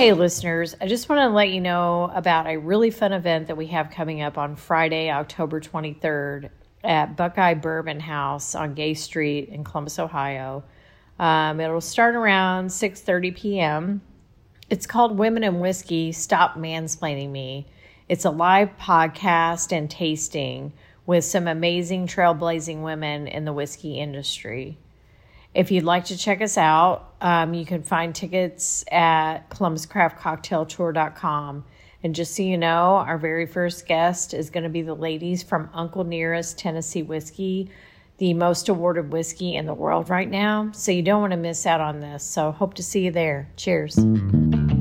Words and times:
Hey, 0.00 0.14
listeners, 0.14 0.74
I 0.80 0.86
just 0.86 1.10
want 1.10 1.20
to 1.20 1.28
let 1.28 1.50
you 1.50 1.60
know 1.60 2.10
about 2.14 2.46
a 2.46 2.56
really 2.56 2.90
fun 2.90 3.12
event 3.12 3.48
that 3.48 3.58
we 3.58 3.66
have 3.66 3.90
coming 3.90 4.22
up 4.22 4.38
on 4.38 4.56
Friday, 4.56 5.10
October 5.10 5.60
23rd 5.60 6.48
at 6.82 7.18
Buckeye 7.18 7.52
Bourbon 7.52 8.00
House 8.00 8.54
on 8.54 8.72
Gay 8.72 8.94
Street 8.94 9.50
in 9.50 9.62
Columbus, 9.62 9.98
Ohio. 9.98 10.64
Um, 11.18 11.60
it'll 11.60 11.82
start 11.82 12.14
around 12.14 12.68
6:30 12.68 13.36
p.m. 13.36 14.00
It's 14.70 14.86
called 14.86 15.18
Women 15.18 15.44
and 15.44 15.60
Whiskey 15.60 16.12
Stop 16.12 16.54
Mansplaining 16.56 17.30
Me. 17.30 17.66
It's 18.08 18.24
a 18.24 18.30
live 18.30 18.78
podcast 18.78 19.70
and 19.70 19.90
tasting 19.90 20.72
with 21.04 21.26
some 21.26 21.46
amazing 21.46 22.06
trailblazing 22.06 22.82
women 22.82 23.26
in 23.26 23.44
the 23.44 23.52
whiskey 23.52 23.98
industry. 23.98 24.78
If 25.52 25.72
you'd 25.72 25.84
like 25.84 26.04
to 26.06 26.16
check 26.16 26.40
us 26.40 26.56
out, 26.56 27.14
um, 27.20 27.54
you 27.54 27.66
can 27.66 27.82
find 27.82 28.14
tickets 28.14 28.84
at 28.90 29.50
columbuscraftcocktailtour.com. 29.50 31.64
And 32.02 32.14
just 32.14 32.34
so 32.34 32.42
you 32.42 32.56
know, 32.56 32.96
our 32.96 33.18
very 33.18 33.46
first 33.46 33.86
guest 33.86 34.32
is 34.32 34.48
going 34.48 34.64
to 34.64 34.70
be 34.70 34.82
the 34.82 34.94
ladies 34.94 35.42
from 35.42 35.68
Uncle 35.74 36.04
Nearest 36.04 36.56
Tennessee 36.56 37.02
Whiskey, 37.02 37.68
the 38.18 38.32
most 38.32 38.68
awarded 38.68 39.12
whiskey 39.12 39.56
in 39.56 39.66
the 39.66 39.74
world 39.74 40.08
right 40.08 40.30
now. 40.30 40.70
So 40.72 40.92
you 40.92 41.02
don't 41.02 41.20
want 41.20 41.32
to 41.32 41.36
miss 41.36 41.66
out 41.66 41.80
on 41.80 42.00
this. 42.00 42.22
So 42.22 42.52
hope 42.52 42.74
to 42.74 42.82
see 42.82 43.04
you 43.06 43.10
there. 43.10 43.48
Cheers. 43.56 43.96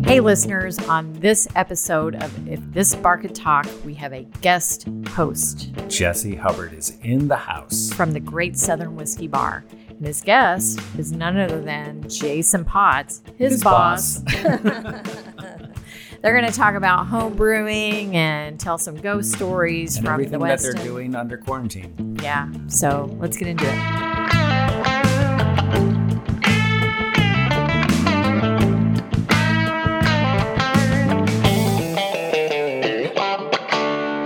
Hey, 0.05 0.21
listeners, 0.21 0.79
on 0.87 1.11
this 1.13 1.47
episode 1.55 2.15
of 2.15 2.47
If 2.47 2.59
This 2.71 2.95
Bar 2.95 3.17
Could 3.17 3.35
Talk, 3.35 3.67
we 3.83 3.93
have 3.95 4.13
a 4.13 4.23
guest 4.41 4.87
host 5.09 5.71
Jesse 5.87 6.35
Hubbard 6.35 6.73
is 6.73 6.93
in 7.01 7.27
the 7.27 7.35
house. 7.35 7.91
from 7.93 8.13
the 8.13 8.19
Great 8.19 8.57
Southern 8.57 8.95
Whiskey 8.95 9.27
Bar. 9.27 9.63
And 9.99 10.07
his 10.07 10.21
guest 10.21 10.79
is 10.97 11.11
none 11.11 11.37
other 11.37 11.61
than 11.61 12.07
Jason 12.07 12.63
Potts, 12.63 13.21
his, 13.35 13.51
His 13.51 13.63
boss. 13.63 14.19
boss. 14.19 14.33
They're 16.21 16.39
going 16.39 16.49
to 16.49 16.57
talk 16.57 16.75
about 16.75 17.07
home 17.07 17.35
brewing 17.35 18.15
and 18.15 18.57
tell 18.57 18.77
some 18.77 18.95
ghost 18.95 19.33
stories 19.33 19.97
And 19.97 20.05
from 20.05 20.13
everything 20.13 20.39
the 20.39 20.45
that 20.45 20.61
they're 20.61 20.71
doing 20.71 21.15
under 21.15 21.35
quarantine. 21.37 22.17
Yeah, 22.23 22.49
so 22.67 23.13
let's 23.19 23.35
get 23.35 23.49
into 23.49 23.65
it. 23.67 25.19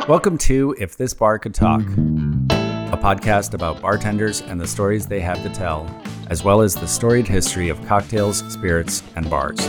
Welcome 0.07 0.37
to 0.39 0.75
If 0.77 0.97
This 0.97 1.15
Bar 1.15 1.39
Could 1.39 1.55
Talk, 1.55 1.81
podcast 3.03 3.53
about 3.53 3.81
bartenders 3.81 4.39
and 4.43 4.61
the 4.61 4.65
stories 4.65 5.05
they 5.05 5.19
have 5.19 5.43
to 5.43 5.49
tell, 5.49 5.85
as 6.29 6.41
well 6.41 6.61
as 6.61 6.73
the 6.73 6.87
storied 6.87 7.27
history 7.27 7.67
of 7.67 7.85
cocktails, 7.85 8.37
spirits, 8.49 9.03
and 9.17 9.29
bars. 9.29 9.59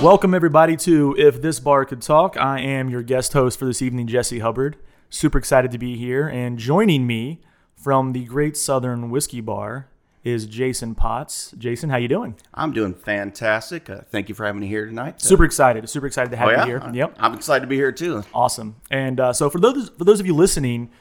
Welcome, 0.00 0.32
everybody, 0.32 0.76
to 0.76 1.12
If 1.18 1.42
This 1.42 1.58
Bar 1.58 1.86
Could 1.86 2.00
Talk. 2.00 2.36
I 2.36 2.60
am 2.60 2.88
your 2.88 3.02
guest 3.02 3.32
host 3.32 3.58
for 3.58 3.64
this 3.64 3.82
evening, 3.82 4.06
Jesse 4.06 4.38
Hubbard. 4.38 4.76
Super 5.10 5.38
excited 5.38 5.72
to 5.72 5.78
be 5.78 5.96
here. 5.96 6.28
And 6.28 6.56
joining 6.56 7.04
me 7.04 7.40
from 7.74 8.12
the 8.12 8.26
Great 8.26 8.56
Southern 8.56 9.10
Whiskey 9.10 9.40
Bar 9.40 9.88
is 10.22 10.46
Jason 10.46 10.94
Potts. 10.94 11.52
Jason, 11.58 11.90
how 11.90 11.96
you 11.96 12.06
doing? 12.06 12.36
I'm 12.54 12.72
doing 12.72 12.94
fantastic. 12.94 13.90
Uh, 13.90 14.02
thank 14.08 14.28
you 14.28 14.36
for 14.36 14.46
having 14.46 14.60
me 14.60 14.68
here 14.68 14.86
tonight. 14.86 15.16
Uh, 15.16 15.18
Super 15.18 15.44
excited. 15.44 15.88
Super 15.88 16.06
excited 16.06 16.30
to 16.30 16.36
have 16.36 16.48
oh, 16.48 16.52
yeah? 16.52 16.64
you 16.64 16.78
here. 16.78 16.90
Yep. 16.94 17.16
I'm 17.18 17.34
excited 17.34 17.62
to 17.62 17.66
be 17.66 17.74
here 17.74 17.90
too. 17.90 18.22
Awesome. 18.32 18.76
And 18.88 19.18
uh, 19.18 19.32
so 19.32 19.50
for 19.50 19.58
those 19.58 19.88
for 19.88 20.04
those 20.04 20.20
of 20.20 20.26
you 20.26 20.34
listening, 20.36 20.92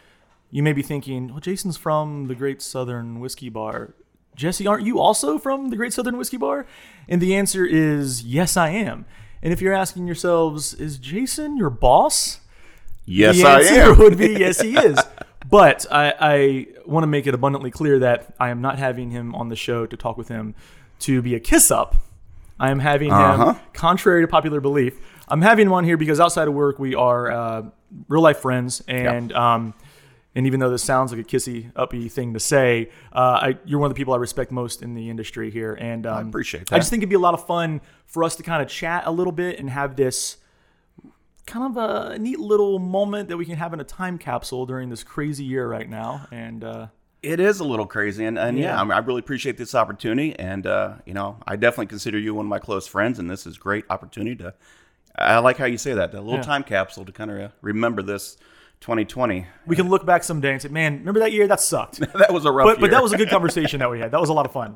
you 0.54 0.62
may 0.64 0.72
be 0.74 0.82
thinking, 0.84 1.30
well, 1.30 1.40
Jason's 1.40 1.78
from 1.78 2.28
the 2.28 2.36
Great 2.36 2.62
Southern 2.62 3.20
Whiskey 3.20 3.50
Bar. 3.50 3.96
Jesse, 4.36 4.66
aren't 4.68 4.86
you 4.86 5.00
also 5.00 5.38
from 5.38 5.70
the 5.70 5.76
Great 5.76 5.94
Southern 5.94 6.16
Whiskey 6.18 6.38
Bar? 6.38 6.66
And 7.10 7.20
the 7.22 7.36
answer 7.36 7.66
is 7.66 8.24
yes, 8.24 8.56
I 8.56 8.70
am. 8.70 9.06
And 9.42 9.52
if 9.52 9.62
you're 9.62 9.74
asking 9.74 10.06
yourselves, 10.06 10.74
is 10.76 10.98
Jason 10.98 11.58
your 11.58 11.70
boss? 11.70 12.40
Yes, 13.06 13.38
the 13.42 13.48
I 13.48 13.60
answer 13.62 13.92
am. 13.94 13.98
would 14.00 14.18
be 14.18 14.30
yes, 14.34 14.62
he 14.62 14.78
is. 14.78 14.98
But 15.50 15.86
I, 15.92 16.14
I 16.20 16.68
want 16.88 17.04
to 17.04 17.08
make 17.08 17.28
it 17.28 17.34
abundantly 17.36 17.70
clear 17.70 18.00
that 18.00 18.34
I 18.40 18.50
am 18.50 18.62
not 18.62 18.80
having 18.80 19.12
him 19.12 19.36
on 19.36 19.50
the 19.50 19.56
show 19.56 19.86
to 19.86 19.96
talk 19.98 20.18
with 20.18 20.30
him 20.30 20.56
to 21.02 21.22
be 21.22 21.36
a 21.36 21.40
kiss 21.40 21.70
up. 21.70 21.96
I 22.60 22.72
am 22.72 22.80
having 22.80 23.12
Uh-huh. 23.12 23.54
him, 23.54 23.60
contrary 23.74 24.22
to 24.24 24.28
popular 24.28 24.62
belief, 24.62 24.94
I'm 25.28 25.42
having 25.42 25.68
him 25.68 25.74
on 25.74 25.84
here 25.84 25.98
because 25.98 26.20
outside 26.20 26.48
of 26.48 26.56
work 26.56 26.80
we 26.80 26.96
are 26.96 27.30
uh, 27.32 27.64
real 28.08 28.22
life 28.24 28.38
friends, 28.40 28.82
and 28.88 29.32
um, 29.34 29.74
and 30.36 30.46
even 30.48 30.60
though 30.60 30.70
this 30.70 30.84
sounds 30.84 31.12
like 31.12 31.22
a 31.22 31.24
kissy 31.24 31.72
uppy 31.76 32.10
thing 32.10 32.34
to 32.34 32.40
say, 32.40 32.90
uh, 33.14 33.20
I, 33.42 33.58
you're 33.66 33.80
one 33.80 33.88
of 33.92 33.96
the 33.96 34.00
people 34.00 34.14
I 34.14 34.18
respect 34.18 34.52
most 34.52 34.82
in 34.82 34.94
the 34.96 35.10
industry 35.10 35.52
here, 35.52 35.74
and 35.74 36.06
um, 36.08 36.30
appreciate 36.30 36.68
that. 36.68 36.76
I 36.76 36.80
just 36.80 36.90
think 36.90 37.02
it'd 37.02 37.10
be 37.10 37.16
a 37.16 37.20
lot 37.20 37.34
of 37.34 37.46
fun 37.46 37.82
for 38.06 38.24
us 38.24 38.36
to 38.38 38.44
kind 38.44 38.62
of 38.62 38.68
chat 38.68 39.04
a 39.06 39.12
little 39.12 39.34
bit 39.34 39.60
and 39.60 39.70
have 39.70 39.96
this 39.96 40.38
kind 41.46 41.78
of 41.78 41.78
a 42.14 42.18
neat 42.18 42.40
little 42.40 42.80
moment 42.80 43.30
that 43.30 43.38
we 43.38 43.46
can 43.46 43.58
have 43.58 43.74
in 43.74 43.80
a 43.80 43.84
time 43.84 44.18
capsule 44.18 44.66
during 44.66 44.90
this 44.90 45.04
crazy 45.04 45.44
year 45.44 45.68
right 45.68 45.90
now. 45.90 46.26
And 46.32 46.64
uh, 46.64 46.88
It 47.22 47.40
is 47.40 47.60
a 47.60 47.64
little 47.66 47.86
crazy, 47.86 48.24
and, 48.26 48.40
and 48.40 48.58
yeah, 48.58 48.68
Yeah. 48.68 48.82
I, 48.82 48.84
mean, 48.84 48.94
I 48.94 49.00
really 49.00 49.20
appreciate 49.20 49.58
this 49.58 49.76
opportunity. 49.76 50.38
And 50.40 50.66
uh, 50.66 50.94
you 51.06 51.14
know, 51.14 51.38
I 51.46 51.58
definitely 51.58 51.88
consider 51.88 52.18
you 52.18 52.34
one 52.34 52.46
of 52.46 52.50
my 52.50 52.60
close 52.60 52.88
friends, 52.88 53.20
and 53.20 53.30
this 53.30 53.46
is 53.46 53.58
a 53.58 53.60
great 53.60 53.86
opportunity 53.90 54.36
to. 54.38 54.54
I 55.16 55.38
like 55.40 55.58
how 55.58 55.66
you 55.66 55.78
say 55.78 55.94
that, 55.94 56.12
that 56.12 56.22
little 56.22 56.38
Yeah. 56.38 56.42
time 56.44 56.64
capsule 56.64 57.06
to 57.06 57.12
kind 57.12 57.30
of 57.30 57.52
remember 57.62 58.02
this 58.02 58.38
2020. 58.84 59.48
we 59.66 59.78
can 59.78 59.88
look 59.88 60.06
back 60.06 60.26
someday 60.26 60.52
and 60.52 60.62
say, 60.62 60.68
"Man, 60.68 61.00
remember 61.00 61.22
that 61.22 61.32
year? 61.32 61.48
That 61.48 61.62
sucked." 61.62 62.00
that 62.18 62.34
was 62.34 62.44
a 62.44 62.52
rough 62.52 62.66
but 62.66 62.82
but 62.82 62.92
that 62.92 63.02
was 63.02 63.14
a 63.14 63.18
good 63.18 63.30
conversation 63.30 63.80
that 63.80 63.90
we 63.90 64.00
had. 64.00 64.12
That 64.12 64.20
was 64.20 64.30
a 64.30 64.34
lot 64.34 64.46
of 64.46 64.52
fun. 64.52 64.76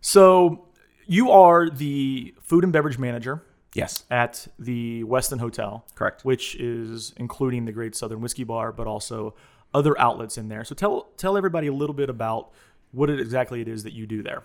So 0.00 0.66
you 1.06 1.30
are 1.30 1.70
the 1.70 2.34
food 2.42 2.64
and 2.64 2.72
beverage 2.72 2.98
manager 2.98 3.44
yes, 3.74 4.04
at 4.10 4.48
the 4.58 5.04
Westin 5.04 5.38
Hotel, 5.38 5.86
Correct. 5.94 6.24
Which 6.24 6.56
is 6.56 7.14
including 7.16 7.64
the 7.64 7.72
Great 7.72 7.94
Southern 7.94 8.20
Whiskey 8.20 8.42
Bar, 8.42 8.72
but 8.72 8.88
also 8.88 9.36
other 9.72 9.98
outlets 10.00 10.36
in 10.36 10.48
there. 10.48 10.64
So 10.64 10.74
tell 10.74 11.08
tell 11.16 11.36
everybody 11.36 11.68
a 11.68 11.72
little 11.72 11.94
bit 11.94 12.10
about 12.10 12.50
what 12.90 13.08
it 13.08 13.20
exactly 13.20 13.60
it 13.60 13.68
is 13.68 13.84
that 13.84 13.92
you 13.92 14.08
do 14.08 14.20
there. 14.20 14.42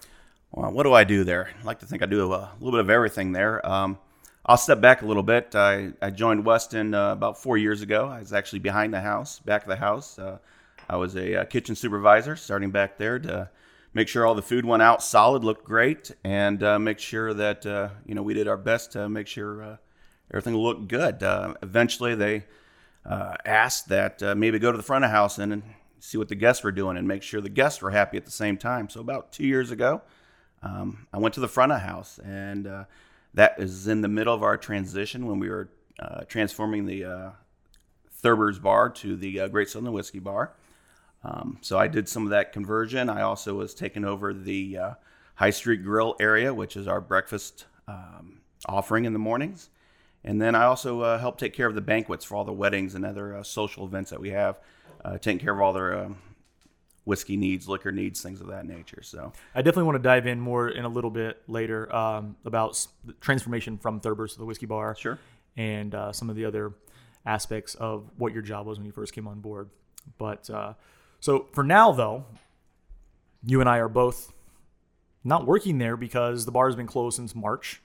Well, 0.52 0.72
what 0.72 0.84
do 0.84 0.94
I 0.94 1.04
do 1.04 1.24
there? 1.24 1.50
I 1.60 1.64
like 1.64 1.80
to 1.80 1.88
think 1.88 2.04
I 2.04 2.06
do 2.06 2.24
a 2.24 2.30
little 2.60 2.72
bit 2.72 2.80
of 2.80 2.92
everything 2.92 3.32
there. 3.32 3.66
Um, 3.68 3.98
I'll 4.46 4.58
step 4.58 4.82
back 4.82 5.02
a 5.02 5.06
little 5.06 5.24
bit. 5.24 5.56
I, 5.56 5.94
I 6.02 6.10
joined 6.10 6.44
Westin 6.44 6.94
uh, 6.94 7.14
about 7.14 7.42
four 7.42 7.58
years 7.58 7.82
ago. 7.82 8.08
I 8.08 8.20
was 8.20 8.34
actually 8.34 8.60
behind 8.60 8.94
the 8.94 9.00
house, 9.00 9.40
back 9.40 9.62
of 9.62 9.70
the 9.70 9.78
house. 9.78 10.20
Uh, 10.20 10.40
I 10.90 10.98
was 10.98 11.16
a, 11.16 11.42
uh 11.42 11.46
kitchen 11.46 11.76
supervisor, 11.76 12.36
starting 12.36 12.70
back 12.70 12.98
there 12.98 13.20
to 13.20 13.50
make 13.94 14.10
sure 14.10 14.26
all 14.26 14.36
the 14.36 14.42
food 14.42 14.66
went 14.66 14.84
out 14.84 15.02
solid, 15.02 15.46
looked 15.46 15.64
great, 15.64 16.12
and 16.26 16.62
uh, 16.62 16.78
make 16.78 17.00
sure 17.00 17.34
that 17.34 17.66
uh, 17.66 17.90
you 18.06 18.16
know 18.16 18.22
we 18.22 18.34
did 18.34 18.50
our 18.50 18.58
best 18.58 18.92
to 18.92 19.08
make 19.08 19.28
sure 19.28 19.64
uh, 19.64 19.78
everything 20.30 20.58
looked 20.58 20.90
good. 20.90 21.20
Eventually, 21.62 22.14
they 22.14 22.44
asked 23.06 23.88
that 23.88 24.22
maybe 24.38 24.60
go 24.60 24.74
to 24.74 24.78
the 24.78 24.84
front 24.84 25.06
of 25.06 25.12
house 25.12 25.40
and, 25.40 25.54
and 25.54 25.64
see 26.02 26.18
what 26.18 26.28
the 26.28 26.36
guests 26.36 26.66
were 26.66 26.72
doing 26.74 26.98
and 26.98 27.08
make 27.08 27.24
sure 27.24 27.40
the 27.40 27.48
guests 27.48 27.82
were 27.82 27.92
happy 27.92 28.18
at 28.18 28.26
the 28.26 28.32
same 28.32 28.58
time. 28.58 28.90
So 28.90 29.00
about 29.00 29.32
two 29.32 29.48
years 29.48 29.72
ago, 29.72 30.02
um, 30.62 31.08
I 31.14 31.20
went 31.20 31.34
to 31.36 31.40
the 31.40 31.48
front 31.48 31.72
of 31.72 31.80
house, 31.80 32.20
and 32.20 32.68
that 33.34 33.56
is 33.58 33.88
in 33.88 34.02
the 34.02 34.08
middle 34.08 34.34
of 34.34 34.44
our 34.44 34.58
transition 34.58 35.26
when 35.26 35.40
we 35.40 35.50
were 35.50 35.70
uh, 36.00 36.22
transforming 36.28 36.86
the 36.86 37.06
uh, 37.06 37.30
Thurber's 38.12 38.60
Bar 38.60 38.90
to 38.90 39.16
the 39.16 39.42
uh, 39.42 39.48
Great 39.48 39.70
Southern 39.70 39.94
Whiskey 39.94 40.20
Bar. 40.20 40.54
Um, 41.24 41.58
so 41.62 41.78
I 41.78 41.88
did 41.88 42.10
some 42.10 42.24
of 42.24 42.30
that 42.32 42.52
conversion. 42.52 43.10
I 43.10 43.22
also 43.22 43.54
was 43.56 43.74
taking 43.74 44.06
over 44.06 44.34
the 44.34 44.78
uh, 44.78 44.94
High 45.36 45.52
Street 45.52 45.84
Grill 45.84 46.16
area, 46.20 46.54
which 46.54 46.76
is 46.76 46.88
our 46.88 47.02
breakfast 47.02 47.66
um, 47.88 48.42
offering 48.66 49.06
in 49.06 49.14
the 49.14 49.20
mornings. 49.20 49.70
And 50.24 50.42
then 50.42 50.56
I 50.56 50.64
also 50.64 51.02
uh, 51.02 51.20
help 51.20 51.38
take 51.38 51.54
care 51.54 51.68
of 51.68 51.76
the 51.76 51.82
banquets 51.82 52.24
for 52.24 52.36
all 52.36 52.46
the 52.46 52.54
weddings 52.54 52.96
and 52.96 53.06
other 53.06 53.38
uh, 53.38 53.44
social 53.44 53.86
events 53.86 54.10
that 54.10 54.22
we 54.22 54.30
have, 54.30 54.58
uh, 55.04 55.18
taking 55.18 55.40
care 55.40 55.54
of 55.54 55.62
all 55.62 55.74
their 55.74 56.06
um, 56.06 56.18
whiskey 57.06 57.36
needs, 57.36 57.68
liquor 57.68 57.92
needs, 57.92 58.22
things 58.22 58.42
of 58.42 58.48
that 58.48 58.66
nature. 58.66 59.02
So 59.02 59.34
I 59.54 59.62
definitely 59.62 59.84
want 59.84 59.98
to 59.98 60.04
dive 60.04 60.26
in 60.26 60.40
more 60.40 60.70
in 60.70 60.86
a 60.86 60.90
little 60.90 61.10
bit 61.10 61.42
later 61.48 61.94
um, 61.94 62.36
about 62.46 62.86
the 63.06 63.14
transformation 63.14 63.78
from 63.78 64.00
Thurber's 64.00 64.34
to 64.34 64.40
the 64.40 64.46
whiskey 64.46 64.66
bar. 64.66 64.96
Sure. 64.96 65.20
And 65.58 65.94
uh, 65.94 66.12
some 66.14 66.30
of 66.30 66.36
the 66.36 66.46
other 66.46 66.74
aspects 67.26 67.76
of 67.76 68.10
what 68.18 68.34
your 68.34 68.42
job 68.42 68.66
was 68.66 68.78
when 68.78 68.86
you 68.86 68.92
first 68.92 69.14
came 69.14 69.28
on 69.28 69.40
board. 69.40 69.70
But 70.18 70.50
uh, 70.50 70.74
so 71.20 71.48
for 71.52 71.64
now, 71.64 71.92
though, 71.92 72.26
you 73.46 73.60
and 73.60 73.70
I 73.70 73.78
are 73.78 73.90
both 73.90 74.32
not 75.24 75.46
working 75.46 75.78
there 75.78 75.98
because 75.98 76.46
the 76.46 76.52
bar 76.52 76.68
has 76.68 76.76
been 76.76 76.88
closed 76.88 77.18
since 77.18 77.36
March. 77.36 77.82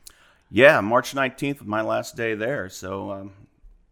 Yeah, 0.51 0.81
March 0.81 1.15
19th 1.15 1.61
was 1.61 1.69
my 1.69 1.83
last 1.83 2.17
day 2.17 2.35
there. 2.35 2.69
So 2.69 3.11
um, 3.11 3.33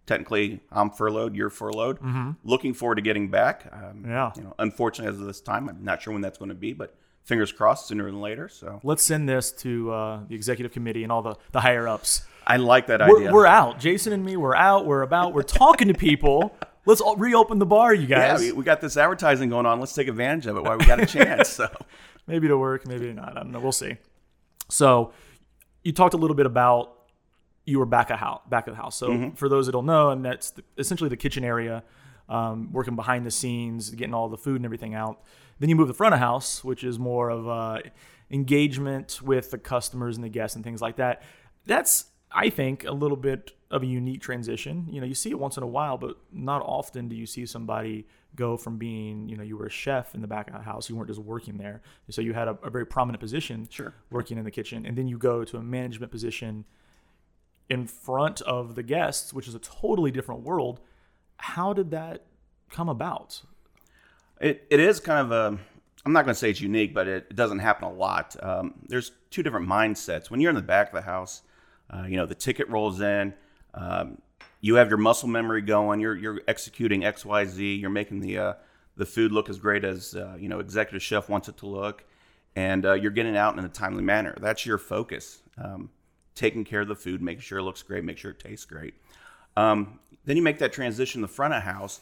technically, 0.06 0.60
I'm 0.70 0.90
furloughed, 0.90 1.34
you're 1.34 1.50
furloughed. 1.50 1.98
Looking 2.44 2.74
forward 2.74 2.96
to 2.96 3.02
getting 3.02 3.28
back. 3.28 3.68
Um, 3.72 3.80
Mm-hmm. 3.80 4.10
Yeah. 4.10 4.32
You 4.36 4.42
know, 4.44 4.54
unfortunately, 4.58 5.14
as 5.14 5.20
of 5.20 5.26
this 5.26 5.40
time, 5.40 5.68
I'm 5.68 5.82
not 5.84 6.02
sure 6.02 6.12
when 6.12 6.22
that's 6.22 6.38
going 6.38 6.48
to 6.50 6.54
be, 6.54 6.72
but 6.72 6.94
fingers 7.24 7.50
crossed 7.52 7.88
sooner 7.88 8.04
than 8.04 8.20
later. 8.20 8.48
So 8.48 8.80
Let's 8.84 9.02
send 9.02 9.28
this 9.28 9.50
to 9.52 9.90
uh, 9.92 10.20
the 10.28 10.34
executive 10.34 10.72
committee 10.72 11.02
and 11.02 11.10
all 11.12 11.22
the, 11.22 11.34
the 11.52 11.60
higher 11.60 11.88
ups. 11.88 12.22
I 12.46 12.58
like 12.58 12.86
that 12.86 13.00
We're, 13.00 13.16
idea. 13.18 13.32
we're 13.32 13.46
out. 13.46 13.80
Jason 13.80 14.12
and 14.12 14.24
me, 14.24 14.36
we're 14.36 14.54
out. 14.54 14.86
We're 14.86 15.02
about. 15.02 15.32
We're 15.34 15.42
talking 15.42 15.88
to 15.88 15.94
people. 15.94 16.56
Let's 16.84 17.00
all 17.00 17.16
reopen 17.16 17.58
the 17.58 17.66
bar, 17.66 17.92
you 17.92 18.06
yeah, 18.06 18.28
guys. 18.32 18.40
we, 18.40 18.52
we 18.52 18.64
got 18.64 18.80
this 18.80 18.96
advertising 18.96 19.48
going 19.48 19.66
on. 19.66 19.80
Let's 19.80 19.94
take 19.94 20.06
advantage 20.06 20.46
of 20.46 20.56
it 20.56 20.62
while 20.62 20.78
we 20.78 20.86
got 20.86 21.00
a 21.00 21.06
chance. 21.06 21.48
So 21.48 21.68
maybe 22.28 22.46
it'll 22.46 22.58
work, 22.60 22.86
maybe 22.86 23.12
not. 23.12 23.36
I 23.36 23.40
don't 23.40 23.50
know. 23.50 23.58
We'll 23.58 23.72
see. 23.72 23.96
So, 24.68 25.12
you 25.82 25.92
talked 25.92 26.14
a 26.14 26.16
little 26.16 26.36
bit 26.36 26.46
about 26.46 26.95
you 27.66 27.78
were 27.78 27.86
back 27.86 28.10
of 28.10 28.18
house, 28.18 28.40
back 28.48 28.66
of 28.68 28.74
the 28.74 28.80
house. 28.80 28.96
So 28.96 29.32
for 29.34 29.48
those 29.48 29.66
that 29.66 29.72
don't 29.72 29.86
know, 29.86 30.10
and 30.10 30.24
that's 30.24 30.50
the, 30.50 30.62
essentially 30.78 31.10
the 31.10 31.16
kitchen 31.16 31.44
area, 31.44 31.82
um, 32.28 32.72
working 32.72 32.96
behind 32.96 33.26
the 33.26 33.30
scenes, 33.30 33.90
getting 33.90 34.14
all 34.14 34.28
the 34.28 34.38
food 34.38 34.56
and 34.56 34.64
everything 34.64 34.94
out. 34.94 35.22
Then 35.58 35.68
you 35.68 35.76
move 35.76 35.88
the 35.88 35.94
front 35.94 36.14
of 36.14 36.20
house, 36.20 36.62
which 36.64 36.84
is 36.84 36.98
more 36.98 37.28
of 37.30 37.48
uh, 37.48 37.78
engagement 38.30 39.20
with 39.22 39.50
the 39.50 39.58
customers 39.58 40.16
and 40.16 40.24
the 40.24 40.28
guests 40.28 40.54
and 40.56 40.64
things 40.64 40.80
like 40.80 40.96
that. 40.96 41.22
That's 41.66 42.06
I 42.32 42.50
think 42.50 42.84
a 42.84 42.92
little 42.92 43.16
bit 43.16 43.52
of 43.70 43.82
a 43.82 43.86
unique 43.86 44.20
transition. 44.20 44.86
You 44.90 45.00
know, 45.00 45.06
you 45.06 45.14
see 45.14 45.30
it 45.30 45.38
once 45.38 45.56
in 45.56 45.62
a 45.62 45.66
while, 45.66 45.96
but 45.96 46.16
not 46.32 46.62
often 46.62 47.08
do 47.08 47.16
you 47.16 47.26
see 47.26 47.46
somebody 47.46 48.06
go 48.34 48.56
from 48.56 48.76
being, 48.76 49.28
you 49.28 49.36
know, 49.36 49.42
you 49.42 49.56
were 49.56 49.66
a 49.66 49.70
chef 49.70 50.14
in 50.14 50.20
the 50.20 50.26
back 50.26 50.48
of 50.48 50.54
the 50.54 50.60
house, 50.60 50.90
you 50.90 50.96
weren't 50.96 51.08
just 51.08 51.20
working 51.20 51.56
there. 51.56 51.80
So 52.10 52.20
you 52.20 52.34
had 52.34 52.48
a, 52.48 52.58
a 52.62 52.68
very 52.70 52.84
prominent 52.84 53.20
position, 53.20 53.66
Sure. 53.70 53.94
working 54.10 54.36
in 54.36 54.44
the 54.44 54.50
kitchen, 54.50 54.84
and 54.84 54.96
then 54.98 55.08
you 55.08 55.16
go 55.16 55.42
to 55.44 55.56
a 55.56 55.62
management 55.62 56.12
position 56.12 56.64
in 57.68 57.86
front 57.86 58.40
of 58.42 58.74
the 58.74 58.82
guests, 58.82 59.32
which 59.32 59.48
is 59.48 59.54
a 59.54 59.58
totally 59.58 60.10
different 60.10 60.42
world. 60.42 60.80
How 61.38 61.72
did 61.72 61.90
that 61.90 62.24
come 62.70 62.88
about? 62.88 63.42
It, 64.40 64.66
it 64.70 64.80
is 64.80 65.00
kind 65.00 65.20
of 65.20 65.32
a, 65.32 65.58
I'm 66.04 66.12
not 66.12 66.24
going 66.24 66.34
to 66.34 66.38
say 66.38 66.50
it's 66.50 66.60
unique, 66.60 66.94
but 66.94 67.08
it, 67.08 67.26
it 67.30 67.36
doesn't 67.36 67.58
happen 67.58 67.88
a 67.88 67.92
lot. 67.92 68.36
Um, 68.42 68.74
there's 68.86 69.12
two 69.30 69.42
different 69.42 69.68
mindsets. 69.68 70.30
When 70.30 70.40
you're 70.40 70.50
in 70.50 70.56
the 70.56 70.62
back 70.62 70.88
of 70.88 70.94
the 70.94 71.02
house, 71.02 71.42
uh, 71.90 72.04
you 72.08 72.16
know, 72.16 72.26
the 72.26 72.34
ticket 72.34 72.68
rolls 72.68 73.00
in, 73.00 73.34
um, 73.74 74.18
you 74.60 74.76
have 74.76 74.88
your 74.88 74.98
muscle 74.98 75.28
memory 75.28 75.62
going, 75.62 76.00
you're, 76.00 76.16
you're 76.16 76.40
executing 76.48 77.04
X, 77.04 77.24
Y, 77.24 77.44
Z, 77.44 77.74
you're 77.74 77.90
making 77.90 78.20
the, 78.20 78.38
uh, 78.38 78.54
the 78.96 79.06
food 79.06 79.32
look 79.32 79.48
as 79.48 79.58
great 79.58 79.84
as, 79.84 80.14
uh, 80.14 80.36
you 80.38 80.48
know, 80.48 80.58
executive 80.58 81.02
chef 81.02 81.28
wants 81.28 81.48
it 81.48 81.56
to 81.58 81.66
look, 81.66 82.04
and 82.54 82.86
uh, 82.86 82.94
you're 82.94 83.10
getting 83.10 83.36
out 83.36 83.58
in 83.58 83.64
a 83.64 83.68
timely 83.68 84.02
manner. 84.02 84.34
That's 84.40 84.64
your 84.64 84.78
focus. 84.78 85.42
Um, 85.58 85.90
taking 86.36 86.64
care 86.64 86.82
of 86.82 86.88
the 86.88 86.94
food, 86.94 87.20
making 87.20 87.40
sure 87.40 87.58
it 87.58 87.64
looks 87.64 87.82
great, 87.82 88.04
make 88.04 88.18
sure 88.18 88.30
it 88.30 88.38
tastes 88.38 88.64
great. 88.64 88.94
Um, 89.56 89.98
then 90.24 90.36
you 90.36 90.42
make 90.42 90.58
that 90.58 90.72
transition 90.72 91.20
to 91.22 91.26
the 91.26 91.32
front 91.32 91.54
of 91.54 91.62
house, 91.62 92.00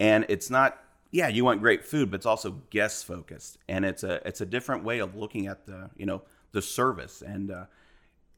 and 0.00 0.26
it's 0.28 0.50
not 0.50 0.82
yeah 1.12 1.28
you 1.28 1.44
want 1.44 1.60
great 1.60 1.84
food, 1.84 2.10
but 2.10 2.16
it's 2.16 2.26
also 2.26 2.62
guest 2.70 3.04
focused, 3.04 3.58
and 3.68 3.84
it's 3.84 4.02
a 4.02 4.26
it's 4.26 4.40
a 4.40 4.46
different 4.46 4.82
way 4.82 4.98
of 4.98 5.14
looking 5.14 5.46
at 5.46 5.66
the 5.66 5.90
you 5.96 6.06
know 6.06 6.22
the 6.52 6.62
service, 6.62 7.22
and 7.22 7.52
uh, 7.52 7.66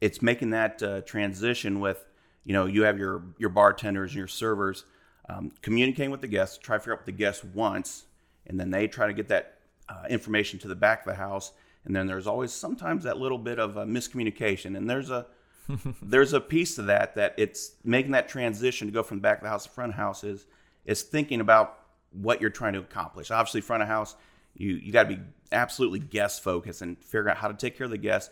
it's 0.01 0.21
making 0.21 0.51
that 0.51 0.83
uh, 0.83 1.01
transition 1.01 1.79
with 1.79 2.05
you 2.43 2.53
know 2.53 2.67
you 2.67 2.83
have 2.83 2.99
your 2.99 3.23
your 3.39 3.49
bartenders 3.49 4.11
and 4.11 4.19
your 4.19 4.27
servers 4.27 4.85
um, 5.29 5.51
communicating 5.61 6.11
with 6.11 6.21
the 6.21 6.27
guests, 6.27 6.57
try 6.57 6.75
to 6.75 6.79
figure 6.79 6.93
out 6.93 6.99
what 6.99 7.05
the 7.05 7.11
guest 7.11 7.45
wants, 7.45 8.05
and 8.47 8.59
then 8.59 8.71
they 8.71 8.87
try 8.87 9.07
to 9.07 9.13
get 9.13 9.27
that 9.29 9.59
uh, 9.87 10.05
information 10.09 10.59
to 10.59 10.67
the 10.67 10.75
back 10.75 11.01
of 11.01 11.05
the 11.05 11.15
house. 11.15 11.53
And 11.89 11.95
then 11.95 12.05
there's 12.05 12.27
always 12.27 12.53
sometimes 12.53 13.03
that 13.05 13.17
little 13.17 13.39
bit 13.39 13.57
of 13.57 13.73
miscommunication, 13.73 14.77
and 14.77 14.87
there's 14.87 15.09
a 15.09 15.25
there's 16.03 16.33
a 16.33 16.39
piece 16.39 16.75
to 16.75 16.83
that 16.83 17.15
that 17.15 17.33
it's 17.35 17.71
making 17.83 18.11
that 18.11 18.29
transition 18.29 18.87
to 18.87 18.93
go 18.93 19.01
from 19.01 19.17
the 19.17 19.21
back 19.21 19.39
of 19.39 19.43
the 19.43 19.49
house 19.49 19.63
to 19.63 19.71
front 19.71 19.93
of 19.93 19.95
house 19.95 20.23
is 20.23 20.45
is 20.85 21.01
thinking 21.01 21.41
about 21.41 21.79
what 22.11 22.41
you're 22.41 22.51
trying 22.51 22.73
to 22.73 22.79
accomplish. 22.79 23.31
Obviously, 23.31 23.61
front 23.61 23.81
of 23.81 23.89
house, 23.89 24.15
you 24.53 24.73
you 24.73 24.91
got 24.91 25.09
to 25.09 25.15
be 25.15 25.19
absolutely 25.51 25.97
guest 25.97 26.43
focused 26.43 26.83
and 26.83 26.95
figure 26.99 27.27
out 27.27 27.37
how 27.37 27.47
to 27.47 27.55
take 27.55 27.75
care 27.75 27.85
of 27.85 27.91
the 27.91 27.97
guests 27.97 28.29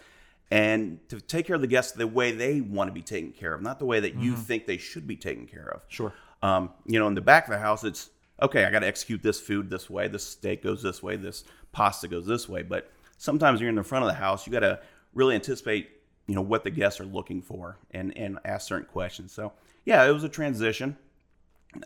and 0.51 0.99
to 1.09 1.19
take 1.19 1.47
care 1.47 1.55
of 1.55 1.61
the 1.61 1.67
guests 1.67 1.93
the 1.93 2.05
way 2.05 2.31
they 2.31 2.61
want 2.61 2.89
to 2.89 2.93
be 2.93 3.01
taken 3.01 3.31
care 3.31 3.55
of, 3.55 3.63
not 3.63 3.79
the 3.79 3.85
way 3.85 3.99
that 4.01 4.13
you 4.13 4.35
think 4.35 4.67
they 4.67 4.77
should 4.77 5.07
be 5.07 5.15
taken 5.15 5.47
care 5.47 5.67
of. 5.67 5.81
Sure. 5.87 6.13
Um, 6.43 6.69
you 6.85 6.99
know, 6.99 7.07
in 7.07 7.15
the 7.15 7.21
back 7.21 7.47
of 7.47 7.53
the 7.53 7.57
house, 7.57 7.83
it's 7.83 8.11
okay. 8.39 8.65
I 8.65 8.69
got 8.69 8.81
to 8.81 8.87
execute 8.87 9.23
this 9.23 9.41
food 9.41 9.71
this 9.71 9.89
way. 9.89 10.07
This 10.07 10.23
steak 10.23 10.61
goes 10.61 10.83
this 10.83 11.01
way. 11.01 11.15
This 11.15 11.43
pasta 11.71 12.07
goes 12.07 12.27
this 12.27 12.47
way. 12.47 12.61
But 12.61 12.91
sometimes 13.17 13.59
you're 13.59 13.69
in 13.69 13.75
the 13.75 13.83
front 13.83 14.03
of 14.05 14.09
the 14.09 14.15
house. 14.17 14.45
You 14.47 14.53
got 14.53 14.59
to 14.61 14.79
really 15.13 15.35
anticipate, 15.35 15.89
you 16.27 16.35
know, 16.35 16.41
what 16.41 16.63
the 16.63 16.69
guests 16.71 16.99
are 16.99 17.05
looking 17.05 17.41
for 17.41 17.77
and 17.91 18.15
and 18.17 18.39
ask 18.45 18.67
certain 18.67 18.87
questions. 18.87 19.31
So 19.31 19.53
yeah, 19.85 20.05
it 20.07 20.11
was 20.11 20.23
a 20.23 20.29
transition. 20.29 20.97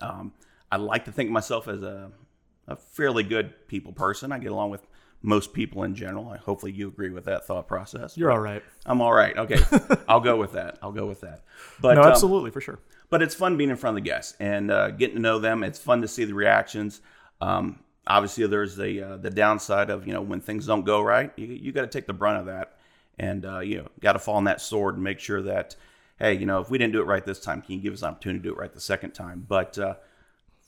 Um, 0.01 0.33
I 0.71 0.77
like 0.77 1.05
to 1.05 1.11
think 1.11 1.27
of 1.29 1.33
myself 1.33 1.67
as 1.67 1.81
a 1.81 2.11
a 2.67 2.75
fairly 2.75 3.23
good 3.23 3.67
people 3.67 3.91
person. 3.91 4.31
I 4.31 4.39
get 4.39 4.51
along 4.51 4.69
with 4.69 4.85
most 5.23 5.53
people 5.53 5.83
in 5.83 5.93
general. 5.93 6.29
I, 6.29 6.37
hopefully, 6.37 6.71
you 6.71 6.87
agree 6.87 7.09
with 7.09 7.25
that 7.25 7.45
thought 7.45 7.67
process. 7.67 8.17
You're 8.17 8.31
all 8.31 8.39
right. 8.39 8.63
I'm 8.85 9.01
all 9.01 9.13
right. 9.13 9.37
Okay, 9.37 9.57
I'll 10.07 10.19
go 10.19 10.37
with 10.37 10.53
that. 10.53 10.77
I'll 10.81 10.91
go 10.91 11.05
with 11.07 11.21
that. 11.21 11.43
But 11.79 11.95
No, 11.95 12.01
um, 12.03 12.07
absolutely, 12.07 12.51
for 12.51 12.61
sure. 12.61 12.79
but 13.09 13.21
it's 13.21 13.35
fun 13.35 13.57
being 13.57 13.69
in 13.69 13.75
front 13.75 13.97
of 13.97 14.03
the 14.03 14.09
guests 14.09 14.35
and 14.39 14.71
uh, 14.71 14.91
getting 14.91 15.15
to 15.17 15.21
know 15.21 15.39
them. 15.39 15.63
It's 15.63 15.79
fun 15.79 16.01
to 16.01 16.07
see 16.07 16.23
the 16.25 16.33
reactions. 16.33 17.01
Um, 17.39 17.79
obviously, 18.07 18.45
there's 18.47 18.75
the 18.75 19.01
uh, 19.01 19.17
the 19.17 19.29
downside 19.29 19.89
of 19.89 20.07
you 20.07 20.13
know 20.13 20.21
when 20.21 20.41
things 20.41 20.65
don't 20.65 20.85
go 20.85 21.01
right, 21.01 21.31
you, 21.35 21.47
you 21.47 21.71
got 21.71 21.81
to 21.81 21.87
take 21.87 22.07
the 22.07 22.13
brunt 22.13 22.39
of 22.39 22.45
that, 22.47 22.77
and 23.17 23.45
uh, 23.45 23.59
you 23.59 23.77
know 23.77 23.87
got 23.99 24.13
to 24.13 24.19
fall 24.19 24.35
on 24.35 24.45
that 24.45 24.61
sword 24.61 24.95
and 24.95 25.03
make 25.03 25.19
sure 25.19 25.41
that 25.41 25.75
hey, 26.19 26.33
you 26.33 26.45
know 26.45 26.59
if 26.59 26.69
we 26.69 26.77
didn't 26.77 26.93
do 26.93 27.01
it 27.01 27.05
right 27.07 27.25
this 27.25 27.39
time, 27.39 27.61
can 27.61 27.75
you 27.75 27.81
give 27.81 27.93
us 27.93 28.01
an 28.01 28.09
opportunity 28.09 28.39
to 28.39 28.43
do 28.49 28.53
it 28.53 28.57
right 28.57 28.73
the 28.73 28.81
second 28.81 29.11
time? 29.11 29.45
But 29.47 29.77
uh, 29.77 29.95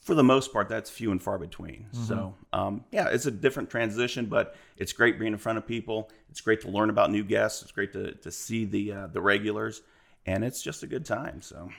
for 0.02 0.16
the 0.16 0.24
most 0.24 0.52
part, 0.52 0.68
that's 0.68 0.90
few 0.90 1.12
and 1.12 1.22
far 1.24 1.38
between. 1.40 1.86
So, 1.94 2.36
um, 2.52 2.84
yeah, 2.92 3.08
it's 3.08 3.26
a 3.26 3.32
different 3.32 3.70
transition, 3.70 4.26
but 4.26 4.54
it's 4.76 4.92
great 4.92 5.18
being 5.18 5.32
in 5.32 5.40
front 5.40 5.58
of 5.58 5.66
people. 5.66 6.10
It's 6.30 6.42
great 6.42 6.60
to 6.62 6.70
learn 6.70 6.90
about 6.90 7.10
new 7.10 7.24
guests. 7.24 7.62
It's 7.62 7.72
great 7.72 7.94
to, 7.94 8.12
to 8.12 8.30
see 8.30 8.66
the 8.66 8.92
uh, 8.92 9.08
the 9.08 9.22
regulars, 9.22 9.82
and 10.26 10.44
it's 10.44 10.62
just 10.62 10.84
a 10.84 10.88
good 10.88 11.06
time. 11.06 11.42
So, 11.42 11.70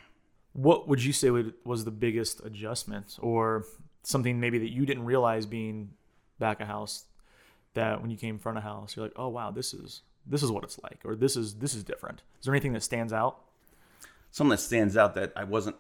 What 0.55 0.89
would 0.89 1.05
you 1.05 1.13
say 1.13 1.31
was 1.65 1.85
the 1.85 1.91
biggest 1.91 2.41
adjustment 2.45 3.19
or 3.21 3.65
something 4.05 4.41
maybe 4.41 4.59
that 4.59 4.71
you 4.71 4.87
didn't 4.87 5.05
realize 5.05 5.47
being 5.47 5.91
back 6.39 6.61
of 6.61 6.67
house 6.67 7.05
that 7.75 8.01
when 8.01 8.11
you 8.11 8.17
came 8.17 8.39
front 8.39 8.59
of 8.59 8.65
house, 8.65 8.97
you're 8.97 9.05
like, 9.05 9.15
oh 9.17 9.29
wow, 9.29 9.51
this 9.51 9.75
is 9.75 10.03
this 10.27 10.43
is 10.43 10.51
what 10.51 10.65
it's 10.65 10.79
like, 10.83 11.01
or 11.05 11.15
this 11.17 11.37
is 11.37 11.55
this 11.55 11.75
is 11.75 11.83
different. 11.83 12.23
Is 12.39 12.47
there 12.47 12.55
anything 12.55 12.73
that 12.73 12.83
stands 12.83 13.13
out? 13.13 13.41
something 14.35 14.51
that 14.51 14.59
stands 14.59 14.97
out 14.97 15.15
that 15.15 15.33
I 15.37 15.45
wasn't. 15.45 15.77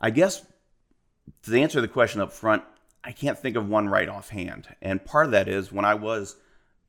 I 0.00 0.10
guess 0.10 0.46
to 1.42 1.60
answer 1.60 1.80
the 1.80 1.88
question 1.88 2.20
up 2.20 2.32
front, 2.32 2.62
I 3.02 3.10
can't 3.10 3.36
think 3.36 3.56
of 3.56 3.68
one 3.68 3.88
right 3.88 4.08
offhand, 4.08 4.68
and 4.80 5.04
part 5.04 5.26
of 5.26 5.32
that 5.32 5.48
is 5.48 5.72
when 5.72 5.84
I 5.84 5.94
was 5.94 6.36